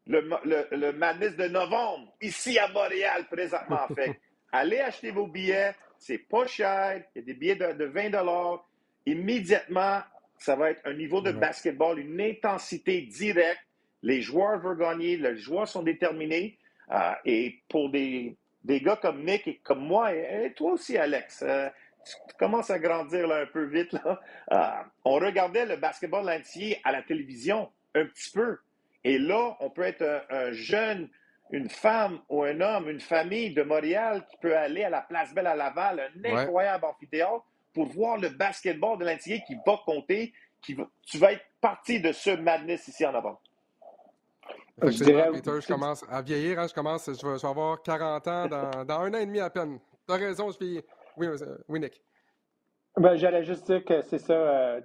le, 0.07 0.29
le, 0.71 0.91
Madness 0.93 1.35
de 1.35 1.47
novembre, 1.47 2.13
ici 2.21 2.57
à 2.59 2.67
Montréal, 2.69 3.25
présentement. 3.29 3.87
fait 3.95 4.19
allez 4.51 4.79
acheter 4.79 5.11
vos 5.11 5.27
billets, 5.27 5.73
c'est 5.97 6.17
pas 6.17 6.45
cher, 6.45 7.03
il 7.15 7.19
y 7.19 7.21
a 7.23 7.25
des 7.25 7.33
billets 7.33 7.55
de, 7.55 7.73
de 7.73 7.85
20 7.85 8.61
Immédiatement, 9.05 9.99
ça 10.37 10.55
va 10.55 10.71
être 10.71 10.81
un 10.85 10.93
niveau 10.93 11.21
de 11.21 11.31
basketball, 11.31 11.99
une 11.99 12.21
intensité 12.21 13.01
directe. 13.01 13.65
Les 14.01 14.21
joueurs 14.21 14.59
veulent 14.59 14.77
gagner, 14.77 15.17
les 15.17 15.35
joueurs 15.35 15.67
sont 15.67 15.83
déterminés. 15.83 16.57
Euh, 16.91 17.13
et 17.25 17.61
pour 17.69 17.89
des, 17.89 18.35
des, 18.63 18.81
gars 18.81 18.97
comme 18.97 19.23
Nick 19.25 19.47
et 19.47 19.57
comme 19.63 19.85
moi, 19.85 20.13
et, 20.13 20.53
toi 20.53 20.73
aussi, 20.73 20.97
Alex, 20.97 21.43
euh, 21.43 21.69
tu 22.05 22.35
commences 22.37 22.69
à 22.69 22.79
grandir 22.79 23.31
un 23.31 23.45
peu 23.45 23.63
vite. 23.65 23.93
Là. 23.93 24.21
Euh, 24.51 24.83
on 25.05 25.15
regardait 25.15 25.65
le 25.65 25.77
basketball 25.77 26.29
entier 26.29 26.79
à 26.83 26.91
la 26.91 27.01
télévision 27.01 27.69
un 27.95 28.05
petit 28.05 28.31
peu. 28.31 28.57
Et 29.03 29.17
là, 29.17 29.55
on 29.59 29.69
peut 29.69 29.83
être 29.83 30.25
un, 30.29 30.51
jeune, 30.51 31.09
une 31.51 31.69
femme 31.69 32.19
ou 32.29 32.43
un 32.43 32.59
homme, 32.61 32.89
une 32.89 33.01
famille 33.01 33.53
de 33.53 33.63
Montréal 33.63 34.25
qui 34.29 34.37
peut 34.37 34.55
aller 34.55 34.83
à 34.83 34.89
la 34.89 35.01
Place 35.01 35.33
Belle 35.33 35.47
à 35.47 35.55
Laval, 35.55 35.99
un 35.99 36.35
incroyable 36.37 36.85
amphithéâtre, 36.85 37.45
pour 37.73 37.87
voir 37.87 38.17
le 38.17 38.29
basketball 38.29 38.97
de 38.97 39.05
l'entier 39.05 39.43
qui 39.45 39.55
va 39.65 39.79
compter. 39.85 40.33
Qui 40.61 40.77
tu 41.05 41.17
vas 41.17 41.33
être 41.33 41.43
partie 41.59 41.99
de 41.99 42.13
ce 42.13 42.29
madness 42.29 42.87
ici 42.87 43.05
en 43.05 43.13
avant. 43.13 43.39
Je 44.81 45.03
dirais, 45.03 45.29
Peter, 45.31 45.51
je 45.61 45.67
commence 45.67 46.05
à 46.09 46.21
vieillir. 46.21 46.59
Hein, 46.59 46.67
je 46.67 46.73
commence, 46.73 47.05
je 47.05 47.27
vais, 47.27 47.45
avoir 47.45 47.81
40 47.81 48.27
ans 48.27 48.47
dans, 48.47 48.85
dans, 48.85 48.99
un 49.01 49.13
an 49.13 49.17
et 49.17 49.25
demi 49.25 49.39
à 49.39 49.49
peine. 49.49 49.79
Tu 50.07 50.13
as 50.13 50.17
raison, 50.17 50.49
je 50.51 50.55
suis. 50.55 50.81
Oui, 51.17 51.27
oui 51.67 51.79
Nick. 51.79 52.01
Ben, 52.97 53.15
J'allais 53.15 53.43
juste 53.43 53.65
dire 53.65 53.83
que 53.83 54.01
c'est 54.03 54.19
ça, 54.19 54.33
euh, 54.33 54.81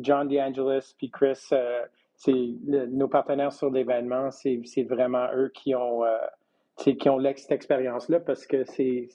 John 0.00 0.28
DeAngelis 0.28 0.94
puis 0.96 1.10
Chris, 1.10 1.38
euh, 1.52 1.84
c'est 2.20 2.54
nos 2.90 3.08
partenaires 3.08 3.52
sur 3.52 3.70
l'événement, 3.70 4.30
c'est 4.30 4.82
vraiment 4.82 5.26
eux 5.34 5.50
qui 5.54 5.74
ont, 5.74 6.04
euh, 6.04 6.18
qui 6.76 7.08
ont 7.08 7.18
cette 7.34 7.52
expérience-là 7.52 8.20
parce 8.20 8.46
que 8.46 8.64
c'est 8.64 9.08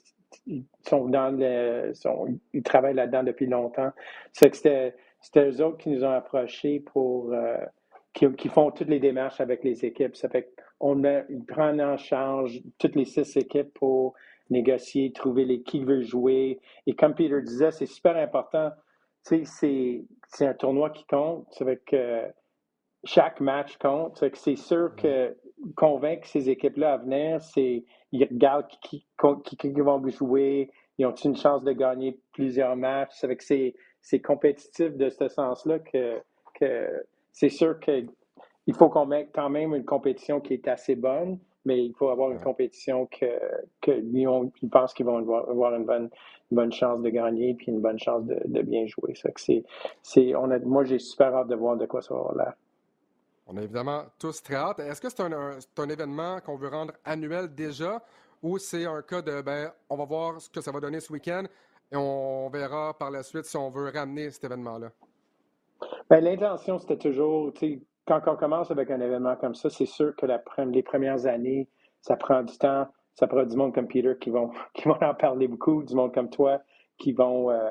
ils 0.46 0.64
le, 0.90 2.62
travaillent 2.62 2.94
là-dedans 2.94 3.22
depuis 3.22 3.46
longtemps. 3.46 3.90
C'est 4.32 4.52
c'était 4.54 5.48
eux 5.48 5.62
autres 5.62 5.78
qui 5.78 5.88
nous 5.90 6.04
ont 6.04 6.10
approchés 6.10 6.80
pour 6.80 7.32
qui, 8.12 8.48
font 8.48 8.72
toutes 8.72 8.88
les 8.88 8.98
démarches 8.98 9.40
avec 9.40 9.62
les 9.62 9.84
équipes. 9.84 10.16
Ça 10.16 10.28
fait 10.28 10.52
qu'on 10.80 11.00
prennent 11.46 11.80
en 11.80 11.96
charge 11.96 12.60
toutes 12.78 12.96
les 12.96 13.04
six 13.04 13.36
équipes 13.36 13.72
pour 13.74 14.14
négocier, 14.50 15.12
trouver 15.12 15.44
les 15.44 15.62
qui 15.62 15.84
veut 15.84 16.02
jouer. 16.02 16.58
Et 16.88 16.94
comme 16.94 17.14
Peter 17.14 17.40
disait, 17.40 17.70
c'est 17.70 17.86
super 17.86 18.16
important. 18.16 18.72
C'est 19.22 20.04
un 20.40 20.54
tournoi 20.54 20.90
qui 20.90 21.06
compte. 21.06 21.46
Ça 21.52 21.64
fait 21.64 21.82
que 21.86 22.22
chaque 23.04 23.40
match 23.40 23.76
compte. 23.78 24.22
C'est 24.34 24.56
sûr 24.56 24.94
que 24.96 25.36
convaincre 25.76 26.26
ces 26.26 26.50
équipes-là 26.50 26.94
à 26.94 26.96
venir, 26.98 27.40
c'est 27.40 27.84
ils 28.12 28.24
regardent 28.24 28.68
qui, 28.82 29.06
qui, 29.44 29.56
qui, 29.56 29.70
vont 29.80 30.06
jouer, 30.08 30.70
ils 30.98 31.06
ont 31.06 31.14
une 31.14 31.36
chance 31.36 31.62
de 31.64 31.72
gagner 31.72 32.18
plusieurs 32.32 32.76
matchs? 32.76 33.24
C'est 34.00 34.20
compétitif 34.20 34.96
de 34.96 35.08
ce 35.08 35.28
sens-là 35.28 35.80
que, 35.80 36.20
que 36.54 37.04
c'est 37.32 37.48
sûr 37.48 37.78
qu'il 37.80 38.08
faut 38.74 38.88
qu'on 38.88 39.06
mette 39.06 39.30
quand 39.34 39.50
même 39.50 39.74
une 39.74 39.84
compétition 39.84 40.40
qui 40.40 40.54
est 40.54 40.68
assez 40.68 40.94
bonne, 40.94 41.38
mais 41.64 41.84
il 41.84 41.92
faut 41.94 42.08
avoir 42.08 42.30
une 42.30 42.40
compétition 42.40 43.06
que, 43.06 43.26
que 43.80 43.90
ils 43.90 44.70
pensent 44.70 44.94
qu'ils 44.94 45.06
vont 45.06 45.18
avoir, 45.18 45.74
une, 45.74 45.84
bonne, 45.84 46.08
bonne 46.52 46.72
chance 46.72 47.02
de 47.02 47.10
gagner 47.10 47.54
puis 47.54 47.66
une 47.68 47.80
bonne 47.80 47.98
chance 47.98 48.24
de, 48.24 48.62
bien 48.62 48.86
jouer. 48.86 49.14
Ça 49.14 49.30
que 49.32 49.40
c'est, 49.40 50.36
on 50.36 50.50
a, 50.50 50.58
moi, 50.60 50.84
j'ai 50.84 51.00
super 51.00 51.34
hâte 51.34 51.48
de 51.48 51.56
voir 51.56 51.76
de 51.76 51.86
quoi 51.86 52.00
ça 52.00 52.14
va 52.14 52.32
l'air. 52.36 52.54
On 53.46 53.56
a 53.56 53.62
évidemment 53.62 54.02
tous 54.18 54.42
très 54.42 54.56
hâte. 54.56 54.80
Est-ce 54.80 55.00
que 55.00 55.08
c'est 55.08 55.22
un, 55.22 55.88
événement 55.88 56.40
qu'on 56.40 56.56
veut 56.56 56.68
rendre 56.68 56.92
annuel 57.04 57.54
déjà 57.54 58.02
ou 58.42 58.58
c'est 58.58 58.84
un 58.84 59.02
cas 59.02 59.22
de, 59.22 59.40
ben, 59.40 59.70
on 59.88 59.96
va 59.96 60.04
voir 60.04 60.40
ce 60.40 60.50
que 60.50 60.60
ça 60.60 60.72
va 60.72 60.80
donner 60.80 61.00
ce 61.00 61.12
week-end 61.12 61.44
et 61.92 61.96
on 61.96 62.48
verra 62.48 62.92
par 62.98 63.10
la 63.10 63.22
suite 63.22 63.44
si 63.44 63.56
on 63.56 63.70
veut 63.70 63.90
ramener 63.90 64.30
cet 64.30 64.44
événement-là? 64.44 64.90
Ben, 66.10 66.22
l'intention, 66.22 66.78
c'était 66.78 66.98
toujours, 66.98 67.52
quand 68.06 68.20
on 68.26 68.36
commence 68.36 68.70
avec 68.70 68.90
un 68.90 69.00
événement 69.00 69.36
comme 69.36 69.54
ça, 69.54 69.70
c'est 69.70 69.86
sûr 69.86 70.14
que 70.16 70.26
la, 70.26 70.42
les 70.66 70.82
premières 70.82 71.26
années, 71.26 71.68
ça 72.00 72.16
prend 72.16 72.42
du 72.42 72.56
temps. 72.58 72.88
Ça 73.14 73.26
prend 73.26 73.44
du 73.44 73.56
monde 73.56 73.74
comme 73.74 73.88
Peter 73.88 74.14
qui 74.20 74.30
vont, 74.30 74.50
qui 74.74 74.88
vont 74.88 75.02
en 75.02 75.14
parler 75.14 75.48
beaucoup, 75.48 75.82
du 75.84 75.94
monde 75.94 76.12
comme 76.12 76.30
toi 76.30 76.60
qui 76.98 77.12
vont 77.12 77.50
euh, 77.50 77.70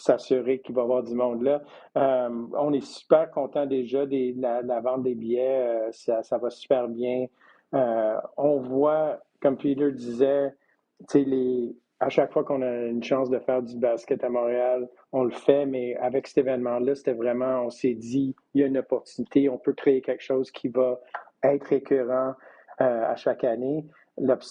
s'assurer 0.00 0.60
qu'il 0.60 0.74
va 0.74 0.82
y 0.82 0.84
avoir 0.84 1.02
du 1.02 1.14
monde 1.14 1.42
là. 1.42 1.62
Euh, 1.96 2.46
on 2.58 2.72
est 2.72 2.84
super 2.84 3.30
content 3.30 3.66
déjà 3.66 4.06
de 4.06 4.40
la, 4.40 4.80
vente 4.80 5.02
des 5.02 5.14
billets. 5.14 5.62
Euh, 5.62 5.92
ça, 5.92 6.22
ça, 6.22 6.38
va 6.38 6.50
super 6.50 6.88
bien. 6.88 7.26
on 7.72 8.58
voit, 8.58 9.20
comme 9.40 9.56
Peter 9.56 9.92
disait, 9.92 10.54
à 12.00 12.08
chaque 12.08 12.32
fois 12.32 12.44
qu'on 12.44 12.62
a 12.62 12.86
une 12.86 13.02
chance 13.02 13.28
de 13.28 13.38
faire 13.38 13.62
du 13.62 13.76
basket 13.76 14.24
à 14.24 14.30
Montréal, 14.30 14.88
on 15.12 15.24
le 15.24 15.30
fait, 15.30 15.66
mais 15.66 15.96
avec 15.96 16.26
cet 16.26 16.38
événement-là, 16.38 16.94
c'était 16.94 17.12
vraiment, 17.12 17.66
on 17.66 17.70
s'est 17.70 17.94
dit, 17.94 18.34
il 18.54 18.62
y 18.62 18.64
a 18.64 18.66
une 18.66 18.78
opportunité, 18.78 19.48
on 19.50 19.58
peut 19.58 19.74
créer 19.74 20.00
quelque 20.00 20.22
chose 20.22 20.50
qui 20.50 20.68
va 20.68 20.98
être 21.42 21.64
récurrent 21.64 22.34
euh, 22.80 23.04
à 23.04 23.16
chaque 23.16 23.44
année. 23.44 23.84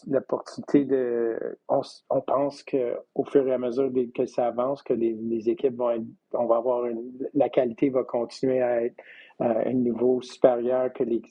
L'opportunité 0.07 0.85
de, 0.85 1.37
on, 1.67 2.21
pense 2.21 2.63
qu'au 2.63 3.23
fur 3.25 3.47
et 3.47 3.53
à 3.53 3.57
mesure 3.57 3.91
que 4.15 4.25
ça 4.25 4.47
avance, 4.47 4.81
que 4.81 4.93
les, 4.93 5.49
équipes 5.49 5.77
vont 5.77 5.91
être, 5.91 6.03
on 6.33 6.45
va 6.45 6.57
avoir 6.57 6.85
une, 6.85 7.11
la 7.33 7.49
qualité 7.49 7.89
va 7.89 8.03
continuer 8.03 8.61
à 8.61 8.83
être 8.83 8.95
à 9.39 9.45
euh, 9.51 9.63
un 9.67 9.73
niveau 9.73 10.21
supérieur 10.21 10.91
que 10.91 11.03
les, 11.03 11.21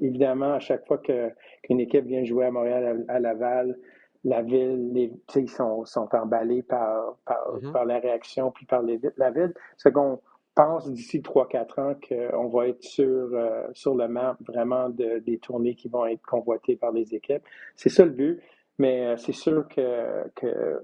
évidemment, 0.00 0.54
à 0.54 0.58
chaque 0.58 0.86
fois 0.86 0.98
qu'une 0.98 1.80
équipe 1.80 2.06
vient 2.06 2.24
jouer 2.24 2.46
à 2.46 2.50
Montréal, 2.50 3.04
à 3.08 3.20
Laval, 3.20 3.78
la 4.24 4.42
ville, 4.42 4.92
les, 4.92 5.12
ils 5.34 5.50
sont, 5.50 5.84
sont 5.84 6.08
emballés 6.12 6.62
par, 6.62 7.16
par, 7.24 7.56
mm-hmm. 7.56 7.72
par, 7.72 7.84
la 7.84 7.98
réaction 7.98 8.50
puis 8.52 8.66
par 8.66 8.82
les, 8.82 9.00
la 9.16 9.30
ville. 9.30 9.52
C'est 9.76 9.92
qu'on 9.92 10.20
pense 10.54 10.90
d'ici 10.90 11.20
3-4 11.20 11.80
ans 11.80 11.94
qu'on 12.08 12.48
va 12.48 12.68
être 12.68 12.82
sur, 12.82 13.04
euh, 13.06 13.66
sur 13.72 13.94
le 13.94 14.08
map 14.08 14.36
vraiment 14.46 14.88
de, 14.88 15.18
des 15.20 15.38
tournées 15.38 15.74
qui 15.74 15.88
vont 15.88 16.06
être 16.06 16.22
convoitées 16.22 16.76
par 16.76 16.92
les 16.92 17.14
équipes. 17.14 17.42
C'est 17.76 17.88
ça 17.88 18.04
le 18.04 18.10
but, 18.10 18.40
mais 18.78 19.06
euh, 19.06 19.16
c'est 19.16 19.32
sûr 19.32 19.66
que, 19.68 20.82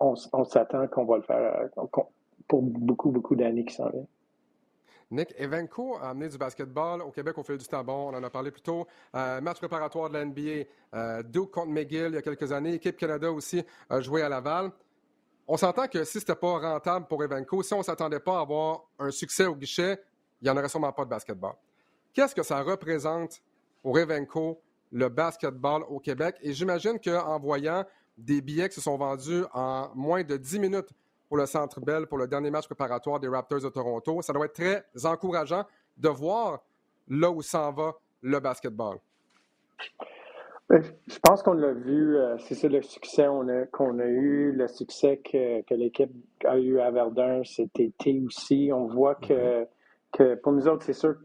on, 0.00 0.44
s'attend 0.44 0.88
qu'on 0.88 1.04
va 1.04 1.16
le 1.16 1.22
faire 1.22 1.70
euh, 1.76 1.86
pour 2.48 2.62
beaucoup, 2.62 3.10
beaucoup 3.10 3.36
d'années 3.36 3.64
qui 3.64 3.74
s'en 3.74 3.88
viennent. 3.90 4.06
Nick, 5.10 5.34
Evenco 5.38 5.96
a 5.96 6.10
amené 6.10 6.28
du 6.28 6.38
basketball 6.38 7.02
au 7.02 7.10
Québec 7.10 7.38
au 7.38 7.42
fil 7.42 7.56
du 7.56 7.66
temps. 7.66 7.84
On 7.86 8.14
en 8.14 8.22
a 8.22 8.30
parlé 8.30 8.50
plus 8.50 8.62
tôt. 8.62 8.86
Match 9.12 9.58
préparatoire 9.58 10.08
de 10.08 10.14
la 10.14 10.24
NBA, 10.24 10.64
euh, 10.94 11.22
Duke 11.22 11.52
contre 11.52 11.68
McGill 11.68 12.06
il 12.08 12.14
y 12.14 12.16
a 12.16 12.22
quelques 12.22 12.50
années. 12.50 12.74
Équipe 12.74 12.96
Canada 12.96 13.30
aussi 13.30 13.62
a 13.88 14.00
joué 14.00 14.22
à 14.22 14.28
Laval. 14.28 14.70
On 15.46 15.56
s'entend 15.56 15.86
que 15.88 16.04
si 16.04 16.12
ce 16.12 16.18
n'était 16.18 16.34
pas 16.34 16.58
rentable 16.58 17.06
pour 17.06 17.22
Evenco, 17.22 17.62
si 17.62 17.74
on 17.74 17.78
ne 17.78 17.82
s'attendait 17.82 18.20
pas 18.20 18.38
à 18.38 18.40
avoir 18.40 18.84
un 18.98 19.10
succès 19.10 19.44
au 19.44 19.54
guichet, 19.54 20.02
il 20.40 20.44
n'y 20.44 20.50
en 20.50 20.56
aurait 20.56 20.68
sûrement 20.68 20.92
pas 20.92 21.04
de 21.04 21.10
basketball. 21.10 21.54
Qu'est-ce 22.14 22.34
que 22.34 22.42
ça 22.42 22.62
représente 22.62 23.42
pour 23.82 23.98
Evenco, 23.98 24.60
le 24.90 25.08
basketball 25.08 25.82
au 25.88 26.00
Québec? 26.00 26.36
Et 26.40 26.54
j'imagine 26.54 26.98
qu'en 26.98 27.38
voyant 27.38 27.84
des 28.16 28.40
billets 28.40 28.68
qui 28.68 28.76
se 28.76 28.80
sont 28.80 28.96
vendus 28.96 29.44
en 29.52 29.90
moins 29.94 30.22
de 30.22 30.36
10 30.36 30.60
minutes 30.60 30.88
pour 31.28 31.36
le 31.36 31.46
Centre 31.46 31.80
Bell 31.80 32.06
pour 32.06 32.18
le 32.18 32.26
dernier 32.26 32.50
match 32.50 32.66
préparatoire 32.66 33.20
des 33.20 33.28
Raptors 33.28 33.60
de 33.60 33.68
Toronto. 33.68 34.22
Ça 34.22 34.32
doit 34.32 34.46
être 34.46 34.54
très 34.54 35.04
encourageant 35.04 35.64
de 35.96 36.08
voir 36.08 36.62
là 37.08 37.30
où 37.30 37.42
s'en 37.42 37.72
va 37.72 37.94
le 38.22 38.40
basketball. 38.40 38.98
Ben, 40.68 40.82
je 41.06 41.18
pense 41.18 41.42
qu'on 41.42 41.52
l'a 41.52 41.72
vu, 41.72 42.16
euh, 42.16 42.38
c'est 42.38 42.54
ça 42.54 42.68
le 42.68 42.80
succès 42.80 43.26
qu'on 43.70 43.98
a, 43.98 44.04
eu, 44.06 44.52
le 44.52 44.66
succès 44.66 45.18
que, 45.18 45.62
l'équipe 45.74 46.10
a 46.44 46.58
eu 46.58 46.80
à 46.80 46.90
Verdun 46.90 47.44
cet 47.44 47.78
été 47.78 48.22
aussi. 48.24 48.70
On 48.72 48.86
voit 48.86 49.14
que, 49.14 49.62
mm-hmm. 49.62 49.66
que 50.12 50.34
pour 50.36 50.52
nous 50.52 50.66
autres, 50.66 50.84
c'est 50.84 50.94
sûr, 50.94 51.16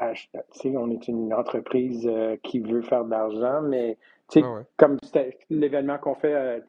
on 0.00 0.90
est 0.90 1.08
une 1.08 1.34
entreprise 1.34 2.06
euh, 2.06 2.36
qui 2.42 2.60
veut 2.60 2.80
faire 2.80 3.04
de 3.04 3.10
l'argent, 3.10 3.60
mais 3.62 3.98
ah 4.36 4.62
comme 4.76 4.96
l'événement 5.50 5.98
qu'on 5.98 6.14
fait, 6.14 6.34
euh, 6.34 6.60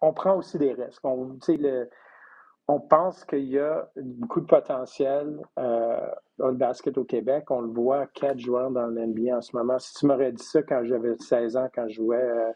on 0.00 0.12
prend 0.12 0.36
aussi 0.36 0.58
des 0.58 0.72
risques. 0.72 1.04
On, 1.04 1.38
le, 1.48 1.88
on 2.68 2.80
pense 2.80 3.24
qu'il 3.24 3.44
y 3.44 3.58
a 3.58 3.88
beaucoup 3.96 4.40
de 4.40 4.46
potentiel 4.46 5.38
euh, 5.58 6.00
dans 6.38 6.48
le 6.48 6.56
basket 6.56 6.98
au 6.98 7.04
Québec. 7.04 7.50
On 7.50 7.60
le 7.60 7.68
voit, 7.68 8.06
quatre 8.06 8.38
joueurs 8.38 8.70
dans 8.70 8.86
l'NBA 8.86 9.36
en 9.36 9.40
ce 9.40 9.56
moment. 9.56 9.78
Si 9.78 9.94
tu 9.94 10.06
m'aurais 10.06 10.32
dit 10.32 10.42
ça 10.42 10.62
quand 10.62 10.82
j'avais 10.84 11.14
16 11.16 11.56
ans, 11.56 11.68
quand 11.72 11.86
je 11.88 11.94
jouais 11.94 12.16
euh, 12.16 12.52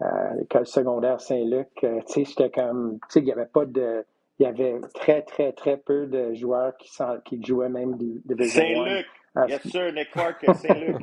à 0.00 0.34
l'école 0.34 0.66
secondaire 0.66 1.20
Saint-Luc, 1.20 1.68
euh, 1.82 2.00
j'étais 2.14 2.50
comme, 2.50 2.98
il 3.16 3.24
n'y 3.24 3.32
avait 3.32 3.46
pas 3.46 3.64
de... 3.64 4.04
Il 4.38 4.44
y 4.44 4.46
avait 4.46 4.80
très, 4.94 5.20
très, 5.20 5.52
très 5.52 5.76
peu 5.76 6.06
de 6.06 6.32
joueurs 6.32 6.74
qui, 6.78 6.90
qui 7.26 7.44
jouaient 7.44 7.68
même 7.68 7.98
de 7.98 8.44
Saint-Luc, 8.44 9.06
Yes, 9.48 9.62
sir, 9.68 9.92
Nick 9.92 10.10
Clark, 10.10 10.44
Saint-Luc. 10.54 10.96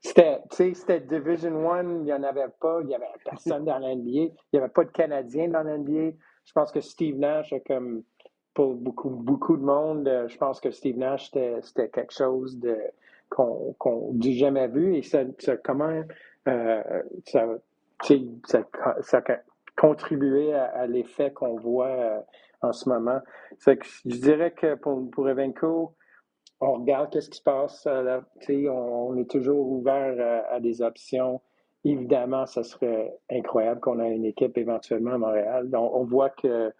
c'était 0.00 1.00
Division 1.00 1.66
One, 1.66 1.98
il 2.00 2.04
n'y 2.04 2.12
en 2.12 2.22
avait 2.22 2.46
pas, 2.60 2.78
il 2.82 2.86
n'y 2.86 2.94
avait 2.94 3.06
personne 3.24 3.64
dans 3.64 3.78
l'NBA, 3.78 4.10
il 4.10 4.32
n'y 4.52 4.58
avait 4.58 4.68
pas 4.68 4.84
de 4.84 4.90
Canadiens 4.90 5.48
dans 5.48 5.62
l'NBA. 5.62 6.16
Je 6.44 6.52
pense 6.52 6.70
que 6.70 6.80
Steve 6.80 7.18
Nash, 7.18 7.52
comme 7.66 8.04
pour 8.54 8.74
beaucoup, 8.74 9.10
beaucoup 9.10 9.56
de 9.56 9.64
monde, 9.64 10.08
euh, 10.08 10.28
je 10.28 10.36
pense 10.38 10.60
que 10.60 10.70
Steve 10.70 10.96
Nash, 10.96 11.30
c'était 11.30 11.88
quelque 11.88 12.12
chose 12.12 12.58
de 12.58 12.76
qu'on 13.28 13.74
n'a 14.14 14.30
jamais 14.30 14.68
vu 14.68 14.96
et 14.96 15.02
ça, 15.02 15.24
ça 15.38 15.56
comment 15.56 16.02
euh, 16.48 17.02
ça, 17.26 17.44
ça, 18.02 18.62
ça, 19.00 19.18
a 19.18 19.36
contribué 19.76 20.54
à, 20.54 20.86
l'effet 20.86 21.32
qu'on 21.32 21.56
voit 21.56 21.88
euh, 21.88 22.20
en 22.62 22.72
ce 22.72 22.88
moment. 22.88 23.20
Je 23.66 24.16
dirais 24.18 24.52
que 24.52 24.74
pour, 24.74 25.10
pour 25.10 25.28
Evenco, 25.28 25.94
on 26.60 26.72
regarde 26.74 27.10
qu'est-ce 27.12 27.30
qui 27.30 27.38
se 27.38 27.42
passe. 27.42 27.86
on, 27.86 29.16
est 29.16 29.30
toujours 29.30 29.68
ouvert 29.68 30.44
à, 30.50 30.60
des 30.60 30.82
options. 30.82 31.40
Évidemment, 31.84 32.46
ce 32.46 32.62
serait 32.62 33.14
incroyable 33.30 33.80
qu'on 33.80 34.00
ait 34.00 34.14
une 34.14 34.24
équipe 34.24 34.56
éventuellement 34.58 35.12
à 35.12 35.18
Montréal. 35.18 35.68
on 35.74 36.04
voit 36.04 36.30
que 36.30 36.72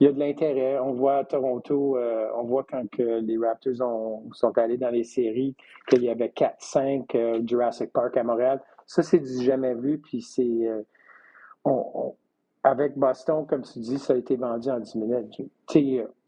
il 0.00 0.06
y 0.06 0.08
a 0.08 0.12
de 0.12 0.18
l'intérêt. 0.18 0.78
On 0.78 0.92
voit 0.92 1.18
à 1.18 1.24
Toronto, 1.24 1.96
euh, 1.96 2.28
on 2.34 2.44
voit 2.44 2.64
quand 2.64 2.84
les 2.96 3.36
Raptors 3.36 3.76
sont 4.32 4.58
allés 4.58 4.78
dans 4.78 4.90
les 4.90 5.04
séries, 5.04 5.54
qu'il 5.88 6.02
y 6.02 6.08
avait 6.08 6.32
4-5 6.34 7.04
euh, 7.14 7.42
Jurassic 7.46 7.92
Park 7.92 8.16
à 8.16 8.24
Montréal. 8.24 8.62
Ça, 8.86 9.02
c'est 9.02 9.18
du 9.18 9.44
jamais 9.44 9.74
vu. 9.74 9.98
Puis 9.98 10.22
c'est. 10.22 10.42
Euh, 10.42 10.82
avec 12.62 12.96
Boston, 12.96 13.46
comme 13.46 13.62
tu 13.62 13.78
dis, 13.78 13.98
ça 13.98 14.12
a 14.12 14.16
été 14.16 14.36
vendu 14.36 14.70
en 14.70 14.80
10 14.80 14.96
minutes. 14.96 15.40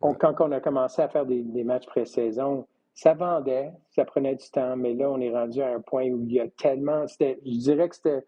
quand 0.00 0.34
on 0.40 0.52
a 0.52 0.60
commencé 0.60 1.02
à 1.02 1.08
faire 1.08 1.26
des, 1.26 1.42
des 1.42 1.64
matchs 1.64 1.86
pré-saison, 1.86 2.66
ça 2.94 3.14
vendait, 3.14 3.72
ça 3.90 4.04
prenait 4.04 4.34
du 4.34 4.50
temps, 4.50 4.76
mais 4.76 4.94
là, 4.94 5.10
on 5.10 5.20
est 5.20 5.30
rendu 5.30 5.62
à 5.62 5.74
un 5.74 5.80
point 5.80 6.10
où 6.10 6.22
il 6.22 6.32
y 6.32 6.40
a 6.40 6.48
tellement. 6.48 7.06
Je 7.06 7.58
dirais 7.58 7.88
que 7.88 7.96
c'était 7.96 8.24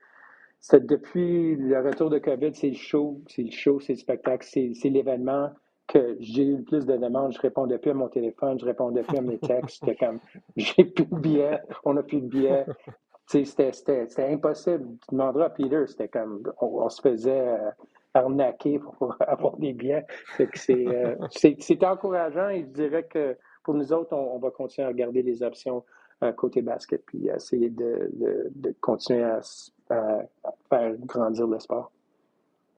c'est 0.67 0.87
depuis 0.87 1.57
le 1.57 1.79
retour 1.79 2.09
de 2.09 2.17
COVID, 2.17 2.55
c'est 2.55 2.71
le 2.71 2.75
show, 2.75 3.21
c'est 3.29 3.43
le 3.43 3.51
show, 3.51 3.81
c'est 3.81 3.93
le 3.93 3.99
spectacle, 3.99 4.47
c'est 4.47 4.89
l'événement 4.89 5.51
que 5.87 6.17
j'ai 6.21 6.43
eu 6.45 6.57
le 6.57 6.63
plus 6.63 6.87
de 6.87 6.97
demandes. 6.97 7.35
Je 7.35 7.39
répondais 7.39 7.77
plus 7.77 7.91
à 7.91 7.95
mon 7.95 8.09
téléphone, 8.09 8.59
je 8.59 8.65
répondais 8.65 9.03
plus 9.03 9.19
à 9.19 9.21
mes 9.21 9.37
textes. 9.37 9.81
C'était 9.81 9.95
comme, 9.95 10.21
j'ai 10.57 10.85
plus 10.85 11.05
de 11.05 11.17
billets, 11.17 11.61
on 11.85 11.93
n'a 11.93 12.03
plus 12.03 12.23
de 12.23 12.29
billets. 12.29 12.65
C'était 13.27 13.73
impossible. 14.19 14.87
Tu 15.09 15.15
demanderas 15.15 15.47
à 15.47 15.51
Peter, 15.51 15.85
c'était 15.87 16.09
comme, 16.09 16.43
on, 16.61 16.89
se 16.89 17.01
faisait 17.01 17.49
euh, 17.49 17.71
arnaquer 18.13 18.79
pour 18.79 19.17
avoir 19.21 19.57
des 19.57 19.73
billets. 19.73 20.07
Euh, 20.41 21.17
c'est 21.31 21.85
encourageant 21.85 22.51
et 22.51 22.61
je 22.63 22.67
dirais 22.67 23.05
que 23.05 23.37
pour 23.63 23.75
nous 23.75 23.93
autres, 23.93 24.15
on, 24.15 24.39
va 24.39 24.51
continuer 24.51 24.87
à 24.87 24.89
regarder 24.89 25.23
les 25.23 25.43
options 25.43 25.85
euh, 26.23 26.33
côté 26.33 26.61
basket 26.63 27.03
puis 27.07 27.29
essayer 27.29 27.71
de, 27.71 28.11
de, 28.13 28.51
de 28.55 28.75
continuer 28.81 29.25
à 29.25 29.41
faire 30.69 30.95
grandir 30.99 31.47
le 31.47 31.59
sport. 31.59 31.91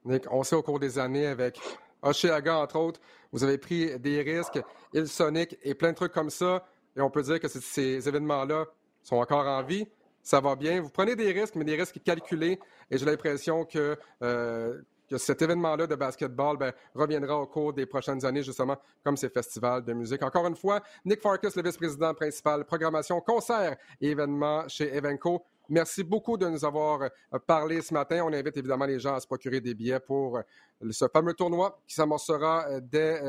Nick, 0.05 0.25
on 0.31 0.45
sait 0.45 0.55
au 0.55 0.63
cours 0.63 0.79
des 0.79 0.99
années 0.99 1.27
avec 1.27 1.61
Oshiaga, 2.03 2.59
entre 2.59 2.79
autres, 2.79 3.01
vous 3.33 3.43
avez 3.43 3.59
pris 3.59 3.99
des 3.99 4.23
risques, 4.23 4.63
Il 4.93 5.09
Sonic 5.09 5.59
et 5.63 5.75
plein 5.75 5.91
de 5.91 5.97
trucs 5.97 6.13
comme 6.13 6.31
ça. 6.31 6.65
Et 6.97 7.01
on 7.01 7.11
peut 7.11 7.23
dire 7.23 7.41
que 7.41 7.49
ces 7.49 8.09
événements-là 8.09 8.65
sont 9.03 9.17
encore 9.17 9.47
en 9.47 9.63
vie. 9.63 9.87
Ça 10.27 10.41
va 10.41 10.57
bien. 10.57 10.81
Vous 10.81 10.91
prenez 10.91 11.15
des 11.15 11.31
risques, 11.31 11.55
mais 11.55 11.65
des 11.65 11.77
risques 11.77 12.03
calculés. 12.03 12.59
Et 12.91 12.99
j'ai 12.99 13.07
l'impression 13.07 13.65
que, 13.65 13.97
euh, 14.23 14.83
cet 15.19 15.41
événement-là 15.41 15.87
de 15.87 15.95
basketball 15.95 16.57
ben, 16.57 16.73
reviendra 16.97 17.39
au 17.39 17.47
cours 17.47 17.73
des 17.73 17.87
prochaines 17.87 18.25
années, 18.25 18.43
justement, 18.43 18.77
comme 19.05 19.17
ces 19.17 19.29
festivals 19.29 19.85
de 19.85 19.93
musique. 19.93 20.21
Encore 20.25 20.45
une 20.49 20.57
fois, 20.57 20.83
Nick 21.05 21.21
Farkas, 21.21 21.53
le 21.55 21.63
vice-président 21.63 22.13
principal, 22.13 22.65
programmation, 22.65 23.21
concert 23.21 23.77
et 24.01 24.11
événements 24.11 24.67
chez 24.67 24.93
Evenco. 24.97 25.45
Merci 25.69 26.03
beaucoup 26.03 26.37
de 26.37 26.49
nous 26.49 26.65
avoir 26.65 27.03
euh, 27.03 27.39
parlé 27.47 27.81
ce 27.81 27.95
matin. 27.95 28.25
On 28.25 28.33
invite 28.33 28.57
évidemment 28.57 28.87
les 28.87 28.99
gens 28.99 29.15
à 29.15 29.21
se 29.21 29.29
procurer 29.29 29.61
des 29.61 29.77
billets 29.77 30.01
pour 30.01 30.39
euh, 30.39 30.43
ce 30.91 31.07
fameux 31.07 31.35
tournoi 31.35 31.79
qui 31.87 31.95
s'amorcera 31.95 32.81
dès 32.81 33.21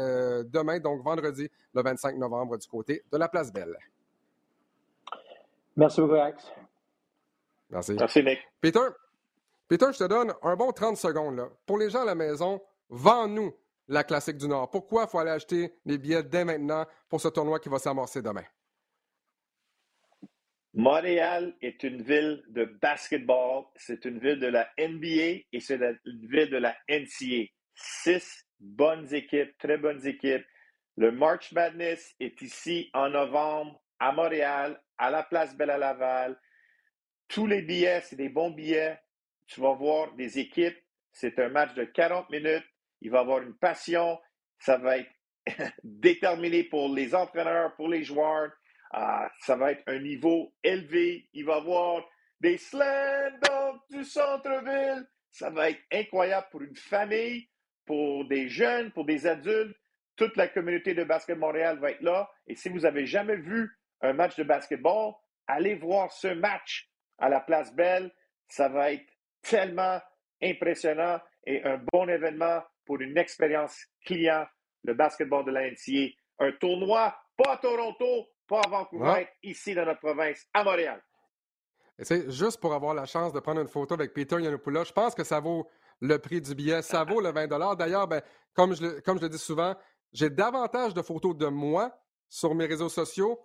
demain, 0.46 0.80
donc 0.80 1.04
vendredi, 1.04 1.48
le 1.76 1.84
25 1.84 2.18
novembre, 2.18 2.58
du 2.58 2.68
côté 2.68 3.04
de 3.12 3.18
la 3.20 3.30
Place 3.30 3.54
Belle. 3.54 3.78
Merci 5.76 6.02
beaucoup, 6.02 6.16
Alex. 6.16 6.52
Merci. 7.70 7.94
Merci, 7.94 8.24
Nick. 8.24 8.40
Peter, 8.62 8.88
Peter, 9.68 9.88
je 9.92 9.98
te 9.98 10.08
donne 10.08 10.34
un 10.42 10.56
bon 10.56 10.72
30 10.72 10.98
secondes. 10.98 11.38
Là. 11.38 11.50
Pour 11.66 11.78
les 11.78 11.90
gens 11.90 12.02
à 12.02 12.06
la 12.06 12.16
maison, 12.16 12.62
vends-nous 12.90 13.54
la 13.88 14.04
Classique 14.04 14.38
du 14.38 14.48
Nord. 14.48 14.70
Pourquoi 14.70 15.04
il 15.04 15.10
faut 15.10 15.20
aller 15.20 15.32
acheter 15.32 15.74
les 15.86 15.98
billets 15.98 16.24
dès 16.24 16.46
maintenant 16.46 16.86
pour 17.10 17.22
ce 17.22 17.28
tournoi 17.28 17.60
qui 17.60 17.70
va 17.70 17.80
s'amorcer 17.80 18.22
demain? 18.22 18.44
Montréal 20.74 21.56
est 21.62 21.82
une 21.84 22.04
ville 22.04 22.44
de 22.50 22.66
basketball, 22.66 23.64
c'est 23.76 24.06
une 24.06 24.20
ville 24.20 24.40
de 24.40 24.48
la 24.48 24.70
NBA 24.78 25.46
et 25.52 25.60
c'est 25.60 25.80
une 26.06 26.28
ville 26.28 26.52
de 26.52 26.58
la 26.58 26.78
NCA. 26.88 27.50
Six 27.74 28.46
bonnes 28.60 29.12
équipes, 29.14 29.58
très 29.58 29.78
bonnes 29.78 30.06
équipes. 30.06 30.46
Le 30.96 31.12
March 31.12 31.52
Madness 31.52 32.14
est 32.20 32.42
ici 32.42 32.90
en 32.94 33.10
novembre 33.10 33.82
à 34.00 34.12
Montréal, 34.12 34.80
à 34.98 35.10
la 35.10 35.24
place 35.24 35.56
Belle 35.56 35.72
à 35.72 35.78
Laval. 35.78 36.40
Tous 37.28 37.46
les 37.46 37.62
billets, 37.62 38.02
c'est 38.02 38.16
des 38.16 38.30
bons 38.30 38.52
billets. 38.52 39.00
Tu 39.48 39.62
vas 39.62 39.74
voir 39.74 40.14
des 40.16 40.40
équipes. 40.40 40.78
C'est 41.12 41.40
un 41.40 41.50
match 41.50 41.74
de 41.74 41.84
40 41.84 42.30
minutes. 42.30 42.66
Il 43.02 43.12
va 43.12 43.20
y 43.20 43.22
avoir 43.22 43.42
une 43.42 43.56
passion. 43.56 44.20
Ça 44.60 44.78
va 44.78 44.98
être 44.98 45.12
déterminé 45.84 46.64
pour 46.64 46.94
les 46.94 47.14
entraîneurs, 47.16 47.76
pour 47.76 47.90
les 47.90 48.04
joueurs. 48.04 48.52
Ah, 48.92 49.30
ça 49.40 49.56
va 49.56 49.74
être 49.74 49.84
un 49.88 50.00
niveau 50.00 50.54
élevé. 50.64 51.30
Il 51.34 51.46
va 51.46 51.56
y 51.56 51.58
avoir 51.58 52.08
des 52.40 52.58
slams 52.58 53.40
du 53.90 54.04
centre-ville. 54.04 55.08
Ça 55.32 55.50
va 55.50 55.70
être 55.70 55.82
incroyable 55.92 56.48
pour 56.52 56.62
une 56.62 56.76
famille, 56.76 57.50
pour 57.86 58.28
des 58.28 58.48
jeunes, 58.48 58.92
pour 58.92 59.06
des 59.06 59.28
adultes. 59.28 59.76
Toute 60.16 60.36
la 60.36 60.48
communauté 60.48 60.94
de 60.94 61.04
Basket 61.04 61.38
Montréal 61.38 61.80
va 61.80 61.92
être 61.92 62.02
là. 62.02 62.30
Et 62.48 62.56
si 62.56 62.70
vous 62.70 62.80
n'avez 62.80 63.06
jamais 63.06 63.36
vu 63.36 63.70
un 64.02 64.14
match 64.14 64.36
de 64.36 64.44
basketball, 64.44 65.14
allez 65.46 65.76
voir 65.76 66.12
ce 66.12 66.28
match 66.28 66.90
à 67.18 67.30
la 67.30 67.40
Place 67.40 67.74
Belle. 67.74 68.12
Ça 68.48 68.70
va 68.70 68.94
être 68.94 69.06
tellement 69.42 70.00
impressionnant 70.42 71.20
et 71.46 71.64
un 71.64 71.80
bon 71.92 72.08
événement 72.10 72.62
pour 72.86 73.00
une 73.02 73.18
expérience 73.18 73.78
client, 74.06 74.46
le 74.84 74.94
basketball 74.94 75.46
de 75.46 75.52
la 75.52 75.70
NCA. 75.70 76.14
Un 76.40 76.52
tournoi, 76.54 77.16
pas 77.36 77.54
à 77.54 77.58
Toronto, 77.58 78.28
pas 78.48 78.62
à 78.66 78.70
Vancouver, 78.70 79.28
ici 79.44 79.74
dans 79.74 79.86
notre 79.86 80.00
province, 80.00 80.48
à 80.54 80.64
Montréal. 80.64 81.02
Et 82.00 82.32
juste 82.32 82.62
pour 82.62 82.74
avoir 82.74 82.94
la 82.94 83.06
chance 83.06 83.34
de 83.34 83.40
prendre 83.40 83.60
une 83.62 83.68
photo 83.68 83.96
avec 83.96 84.14
Peter 84.14 84.40
Yanopoulos, 84.40 84.86
je 84.86 84.94
pense 84.94 85.16
que 85.16 85.24
ça 85.24 85.40
vaut 85.40 85.68
le 86.00 86.18
prix 86.18 86.40
du 86.40 86.54
billet, 86.54 86.82
ça 86.84 87.04
vaut 87.04 87.20
le 87.20 87.32
20 87.32 87.76
D'ailleurs, 87.76 88.08
ben, 88.08 88.22
comme, 88.54 88.76
je, 88.76 89.00
comme 89.02 89.18
je 89.18 89.24
le 89.24 89.30
dis 89.30 89.40
souvent, 89.40 89.76
j'ai 90.14 90.30
davantage 90.30 90.94
de 90.94 91.02
photos 91.02 91.36
de 91.36 91.48
moi 91.48 91.92
sur 92.30 92.54
mes 92.54 92.66
réseaux 92.66 92.90
sociaux 92.90 93.40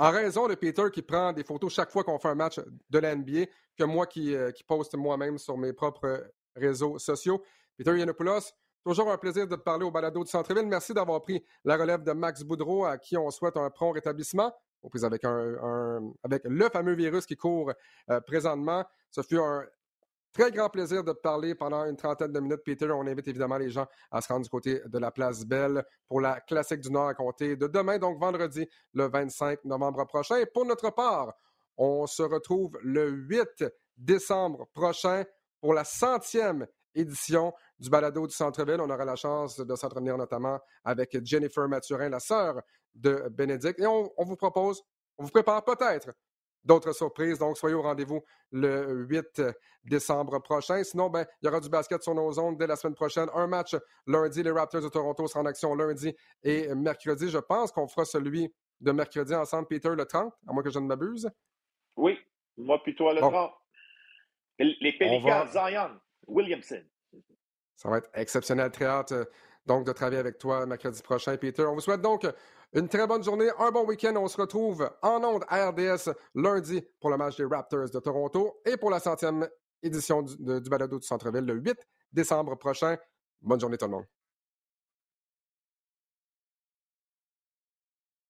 en 0.00 0.10
raison 0.10 0.48
de 0.48 0.54
Peter 0.54 0.84
qui 0.92 1.02
prend 1.02 1.32
des 1.32 1.44
photos 1.44 1.72
chaque 1.72 1.90
fois 1.90 2.02
qu'on 2.04 2.18
fait 2.18 2.28
un 2.28 2.34
match 2.34 2.58
de 2.88 2.98
la 2.98 3.14
NBA 3.14 3.46
que 3.76 3.84
moi 3.84 4.06
qui, 4.06 4.34
euh, 4.34 4.50
qui 4.50 4.64
poste 4.64 4.94
moi-même 4.94 5.36
sur 5.36 5.58
mes 5.58 5.74
propres 5.74 6.32
réseaux 6.56 6.98
sociaux. 6.98 7.42
Peter 7.76 7.96
Yanopoulos, 7.96 8.52
Toujours 8.82 9.10
un 9.10 9.18
plaisir 9.18 9.46
de 9.46 9.56
te 9.56 9.60
parler 9.60 9.84
au 9.84 9.90
balado 9.90 10.24
du 10.24 10.30
Centre-Ville. 10.30 10.66
Merci 10.66 10.94
d'avoir 10.94 11.20
pris 11.20 11.44
la 11.66 11.76
relève 11.76 12.02
de 12.02 12.12
Max 12.12 12.42
Boudreau, 12.42 12.86
à 12.86 12.96
qui 12.96 13.14
on 13.18 13.30
souhaite 13.30 13.58
un 13.58 13.68
prompt 13.68 13.92
rétablissement. 13.92 14.54
Aux 14.82 14.88
prises 14.88 15.04
avec, 15.04 15.22
avec 16.24 16.42
le 16.44 16.68
fameux 16.70 16.94
virus 16.94 17.26
qui 17.26 17.36
court 17.36 17.70
euh, 18.08 18.20
présentement. 18.22 18.86
Ce 19.10 19.20
fut 19.20 19.36
un 19.36 19.66
très 20.32 20.50
grand 20.50 20.68
plaisir 20.68 21.04
de 21.04 21.12
te 21.12 21.20
parler 21.20 21.54
pendant 21.54 21.84
une 21.84 21.96
trentaine 21.96 22.32
de 22.32 22.40
minutes, 22.40 22.62
Peter. 22.64 22.90
On 22.90 23.06
invite 23.06 23.28
évidemment 23.28 23.58
les 23.58 23.70
gens 23.70 23.86
à 24.10 24.20
se 24.20 24.28
rendre 24.28 24.44
du 24.44 24.50
côté 24.50 24.80
de 24.86 24.98
la 24.98 25.10
place 25.10 25.44
Belle 25.44 25.84
pour 26.08 26.20
la 26.20 26.40
Classique 26.40 26.80
du 26.80 26.90
Nord 26.90 27.08
à 27.08 27.14
compter 27.14 27.56
de 27.56 27.66
demain, 27.66 27.98
donc 27.98 28.18
vendredi, 28.18 28.66
le 28.94 29.08
25 29.08 29.64
novembre 29.64 30.04
prochain. 30.06 30.36
Et 30.36 30.46
pour 30.46 30.64
notre 30.64 30.90
part, 30.90 31.34
on 31.76 32.06
se 32.06 32.22
retrouve 32.22 32.78
le 32.82 33.10
8 33.10 33.64
décembre 33.96 34.66
prochain 34.74 35.24
pour 35.60 35.74
la 35.74 35.84
centième 35.84 36.66
édition 36.94 37.52
du 37.78 37.88
balado 37.90 38.26
du 38.26 38.34
Centre-Ville. 38.34 38.80
On 38.80 38.90
aura 38.90 39.04
la 39.04 39.16
chance 39.16 39.58
de 39.58 39.76
s'entretenir 39.76 40.16
notamment 40.16 40.58
avec 40.84 41.16
Jennifer 41.24 41.68
Mathurin, 41.68 42.08
la 42.08 42.20
sœur 42.20 42.60
de 42.94 43.28
Bénédicte. 43.30 43.80
Et 43.80 43.86
on, 43.86 44.10
vous 44.18 44.36
propose, 44.36 44.82
on 45.18 45.24
vous 45.24 45.30
prépare 45.30 45.64
peut-être 45.64 46.10
d'autres 46.64 46.92
surprises. 46.92 47.38
Donc, 47.38 47.56
soyez 47.56 47.74
au 47.74 47.82
rendez-vous 47.82 48.22
le 48.50 49.06
8 49.08 49.42
décembre 49.84 50.38
prochain. 50.40 50.82
Sinon, 50.84 51.08
ben, 51.10 51.26
il 51.42 51.46
y 51.46 51.48
aura 51.48 51.60
du 51.60 51.68
basket 51.68 52.02
sur 52.02 52.14
nos 52.14 52.38
ondes 52.38 52.58
dès 52.58 52.66
la 52.66 52.76
semaine 52.76 52.94
prochaine. 52.94 53.28
Un 53.34 53.46
match 53.46 53.76
lundi. 54.06 54.42
Les 54.42 54.50
Raptors 54.50 54.82
de 54.82 54.88
Toronto 54.88 55.26
seront 55.26 55.42
en 55.42 55.46
action 55.46 55.74
lundi 55.74 56.14
et 56.42 56.74
mercredi. 56.74 57.28
Je 57.30 57.38
pense 57.38 57.72
qu'on 57.72 57.88
fera 57.88 58.04
celui 58.04 58.52
de 58.80 58.92
mercredi 58.92 59.34
ensemble, 59.34 59.66
Peter, 59.68 59.90
le 59.90 60.04
30, 60.04 60.32
à 60.46 60.52
moins 60.52 60.62
que 60.62 60.70
je 60.70 60.78
ne 60.78 60.86
m'abuse. 60.86 61.30
Oui, 61.96 62.18
moi 62.56 62.82
puis 62.82 62.94
toi 62.94 63.12
le 63.12 63.20
30. 63.20 63.52
Les 64.58 64.92
Pélicans, 64.98 65.46
Zion, 65.46 66.00
Williamson. 66.26 66.82
Ça 67.76 67.88
va 67.88 67.98
être 67.98 68.10
exceptionnel. 68.14 68.70
Très 68.70 68.84
hâte 68.84 69.12
euh, 69.12 69.24
donc 69.66 69.86
de 69.86 69.92
travailler 69.92 70.18
avec 70.18 70.38
toi 70.38 70.66
mercredi 70.66 71.02
prochain, 71.02 71.36
Peter. 71.36 71.64
On 71.64 71.74
vous 71.74 71.80
souhaite 71.80 72.02
donc 72.02 72.26
Une 72.72 72.88
très 72.88 73.04
bonne 73.04 73.24
journée, 73.24 73.50
un 73.58 73.72
bon 73.72 73.84
week-end. 73.84 74.14
On 74.16 74.28
se 74.28 74.40
retrouve 74.40 74.88
en 75.02 75.24
ondes 75.24 75.44
à 75.48 75.70
RDS 75.70 76.10
lundi 76.36 76.80
pour 77.00 77.10
le 77.10 77.16
match 77.16 77.36
des 77.36 77.44
Raptors 77.44 77.90
de 77.90 77.98
Toronto 77.98 78.60
et 78.64 78.76
pour 78.76 78.90
la 78.90 79.00
centième 79.00 79.48
édition 79.82 80.22
du, 80.22 80.36
du 80.36 80.70
balado 80.70 81.00
du 81.00 81.06
Centre-Ville 81.06 81.46
le 81.46 81.54
8 81.54 81.76
décembre 82.12 82.54
prochain. 82.56 82.96
Bonne 83.40 83.58
journée 83.58 83.76
tout 83.76 83.86
le 83.86 83.90
monde. 83.90 84.04